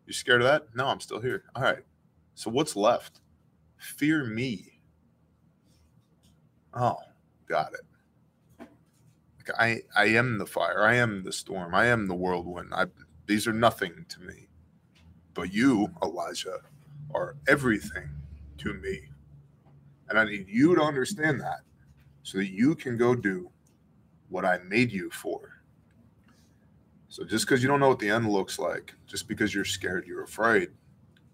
You 0.05 0.11
scared 0.11 0.41
of 0.41 0.47
that? 0.47 0.67
No, 0.75 0.87
I'm 0.87 0.99
still 0.99 1.21
here. 1.21 1.45
All 1.55 1.63
right. 1.63 1.85
So 2.35 2.51
what's 2.51 2.75
left? 2.75 3.21
Fear 3.79 4.25
me. 4.25 4.79
Oh, 6.73 6.97
got 7.47 7.73
it. 7.73 8.67
Like 9.37 9.57
I, 9.57 9.81
I 9.97 10.05
am 10.05 10.37
the 10.37 10.45
fire. 10.45 10.83
I 10.83 10.95
am 10.95 11.23
the 11.23 11.33
storm. 11.33 11.73
I 11.73 11.87
am 11.87 12.07
the 12.07 12.15
whirlwind. 12.15 12.73
I, 12.73 12.85
these 13.25 13.47
are 13.47 13.53
nothing 13.53 14.05
to 14.09 14.21
me. 14.21 14.47
But 15.33 15.53
you, 15.53 15.89
Elijah, 16.03 16.59
are 17.15 17.37
everything 17.47 18.09
to 18.57 18.73
me. 18.73 19.01
And 20.09 20.19
I 20.19 20.25
need 20.25 20.47
you 20.47 20.75
to 20.75 20.81
understand 20.81 21.39
that 21.41 21.61
so 22.23 22.37
that 22.39 22.51
you 22.51 22.75
can 22.75 22.97
go 22.97 23.15
do 23.15 23.49
what 24.27 24.45
I 24.45 24.59
made 24.59 24.91
you 24.91 25.09
for. 25.09 25.61
So 27.07 27.23
just 27.23 27.45
because 27.45 27.63
you 27.63 27.69
don't 27.69 27.79
know 27.79 27.89
what 27.89 27.99
the 27.99 28.09
end 28.09 28.29
looks 28.29 28.59
like, 28.59 28.93
just 29.07 29.27
because 29.27 29.53
you're 29.53 29.65
scared, 29.65 30.05
you're 30.05 30.23
afraid, 30.23 30.69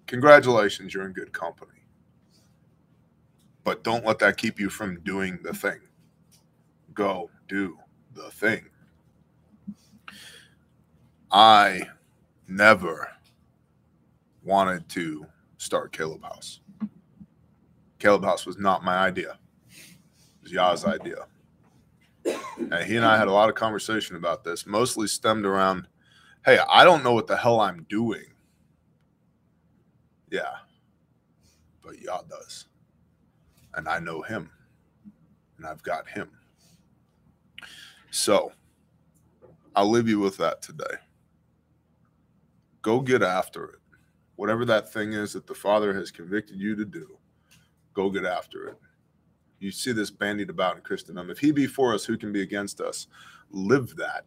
congratulations, 0.08 0.93
you're 0.93 1.06
in 1.06 1.12
good 1.12 1.34
company. 1.34 1.85
But 3.66 3.84
don't 3.84 4.05
let 4.05 4.20
that 4.20 4.38
keep 4.38 4.59
you 4.59 4.70
from 4.70 5.01
doing 5.01 5.39
the 5.43 5.53
thing. 5.53 5.82
Go 6.93 7.30
do 7.49 7.78
the 8.13 8.30
thing. 8.32 8.70
I 11.32 11.82
never 12.47 13.09
wanted 14.43 14.88
to 14.89 15.26
start 15.57 15.91
Caleb 15.91 16.24
House. 16.24 16.61
Caleb 17.97 18.24
House 18.24 18.45
was 18.45 18.59
not 18.59 18.84
my 18.84 18.97
idea. 18.97 19.39
It 19.72 20.43
was 20.43 20.51
Yah's 20.51 20.86
idea. 20.86 21.26
And 22.24 22.84
he 22.86 22.95
and 22.97 23.05
I 23.05 23.18
had 23.18 23.28
a 23.28 23.34
lot 23.34 23.49
of 23.49 23.55
conversation 23.55 24.16
about 24.16 24.43
this, 24.43 24.68
mostly 24.68 25.07
stemmed 25.07 25.45
around, 25.45 25.88
hey, 26.45 26.59
I 26.70 26.84
don't 26.84 27.03
know 27.03 27.13
what 27.13 27.26
the 27.26 27.36
hell 27.36 27.59
I'm 27.59 27.86
doing. 27.89 28.26
Yeah. 30.30 30.53
But 31.82 31.99
Yah 31.99 32.22
does. 32.30 32.68
And 33.76 33.88
I 33.88 33.99
know 33.99 34.21
him. 34.21 34.49
And 35.57 35.65
I've 35.65 35.84
got 35.84 36.07
him. 36.07 36.30
So 38.11 38.51
I'll 39.76 39.89
leave 39.89 40.07
you 40.07 40.19
with 40.19 40.38
that 40.38 40.61
today. 40.61 40.95
Go 42.82 43.01
get 43.01 43.21
after 43.21 43.65
it. 43.65 43.80
Whatever 44.36 44.65
that 44.65 44.91
thing 44.91 45.13
is 45.13 45.34
that 45.34 45.47
the 45.47 45.53
Father 45.53 45.93
has 45.93 46.11
convicted 46.11 46.59
you 46.59 46.76
to 46.76 46.86
do, 46.86 47.17
go 47.93 48.09
get 48.09 48.26
after 48.26 48.67
it. 48.67 48.78
You 49.59 49.71
see 49.71 49.93
this 49.93 50.11
bandied 50.11 50.49
about 50.49 50.76
in 50.76 50.82
Christendom. 50.82 51.30
If 51.30 51.39
he 51.39 51.51
be 51.51 51.67
for 51.67 51.93
us, 51.93 52.05
who 52.05 52.17
can 52.17 52.32
be 52.32 52.41
against 52.41 52.82
us? 52.82 53.07
Live 53.49 53.95
that 53.95 54.26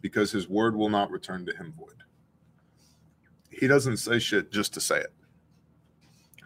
because 0.00 0.30
his 0.30 0.48
word 0.48 0.76
will 0.76 0.88
not 0.88 1.10
return 1.10 1.44
to 1.46 1.56
him 1.56 1.74
void. 1.76 2.02
He 3.50 3.66
doesn't 3.66 3.96
say 3.96 4.18
shit 4.18 4.52
just 4.52 4.72
to 4.74 4.80
say 4.80 4.98
it. 5.00 5.12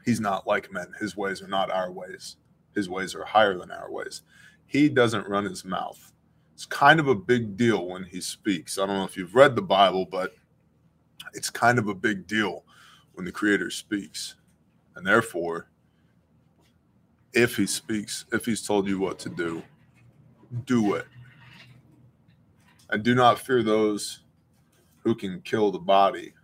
He's 0.04 0.20
not 0.20 0.46
like 0.46 0.72
men. 0.72 0.92
His 0.98 1.16
ways 1.16 1.42
are 1.42 1.48
not 1.48 1.70
our 1.70 1.90
ways. 1.90 2.36
His 2.74 2.88
ways 2.88 3.14
are 3.14 3.24
higher 3.24 3.56
than 3.58 3.70
our 3.70 3.90
ways. 3.90 4.22
He 4.66 4.88
doesn't 4.88 5.28
run 5.28 5.44
his 5.44 5.64
mouth. 5.64 6.12
It's 6.54 6.66
kind 6.66 7.00
of 7.00 7.08
a 7.08 7.14
big 7.14 7.56
deal 7.56 7.86
when 7.86 8.04
he 8.04 8.20
speaks. 8.20 8.78
I 8.78 8.86
don't 8.86 8.96
know 8.96 9.04
if 9.04 9.16
you've 9.16 9.34
read 9.34 9.56
the 9.56 9.62
Bible, 9.62 10.06
but 10.06 10.34
it's 11.34 11.50
kind 11.50 11.78
of 11.78 11.88
a 11.88 11.94
big 11.94 12.26
deal 12.26 12.64
when 13.14 13.24
the 13.24 13.32
creator 13.32 13.70
speaks. 13.70 14.36
And 14.94 15.06
therefore, 15.06 15.68
if 17.32 17.56
he 17.56 17.66
speaks, 17.66 18.26
if 18.32 18.44
he's 18.44 18.66
told 18.66 18.88
you 18.88 18.98
what 18.98 19.18
to 19.20 19.28
do, 19.28 19.62
do 20.64 20.94
it. 20.94 21.06
And 22.90 23.02
do 23.02 23.14
not 23.14 23.38
fear 23.38 23.62
those 23.62 24.20
who 25.02 25.14
can 25.14 25.40
kill 25.42 25.70
the 25.70 25.78
body, 25.78 26.34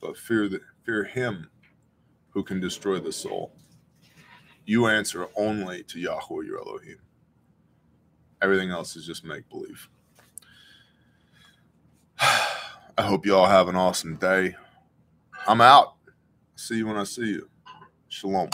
but 0.00 0.16
fear 0.16 0.48
the, 0.48 0.60
fear 0.84 1.04
him 1.04 1.48
who 2.34 2.42
can 2.42 2.60
destroy 2.60 2.98
the 2.98 3.12
soul. 3.12 3.52
You 4.66 4.88
answer 4.88 5.28
only 5.36 5.84
to 5.84 6.00
Yahweh 6.00 6.44
your 6.44 6.58
Elohim. 6.58 6.98
Everything 8.42 8.70
else 8.70 8.96
is 8.96 9.06
just 9.06 9.24
make 9.24 9.48
believe. 9.48 9.88
I 12.20 13.02
hope 13.02 13.24
you 13.24 13.34
all 13.34 13.46
have 13.46 13.68
an 13.68 13.76
awesome 13.76 14.16
day. 14.16 14.56
I'm 15.46 15.60
out. 15.60 15.94
See 16.56 16.76
you 16.78 16.86
when 16.86 16.96
I 16.96 17.04
see 17.04 17.26
you. 17.26 17.48
Shalom. 18.08 18.50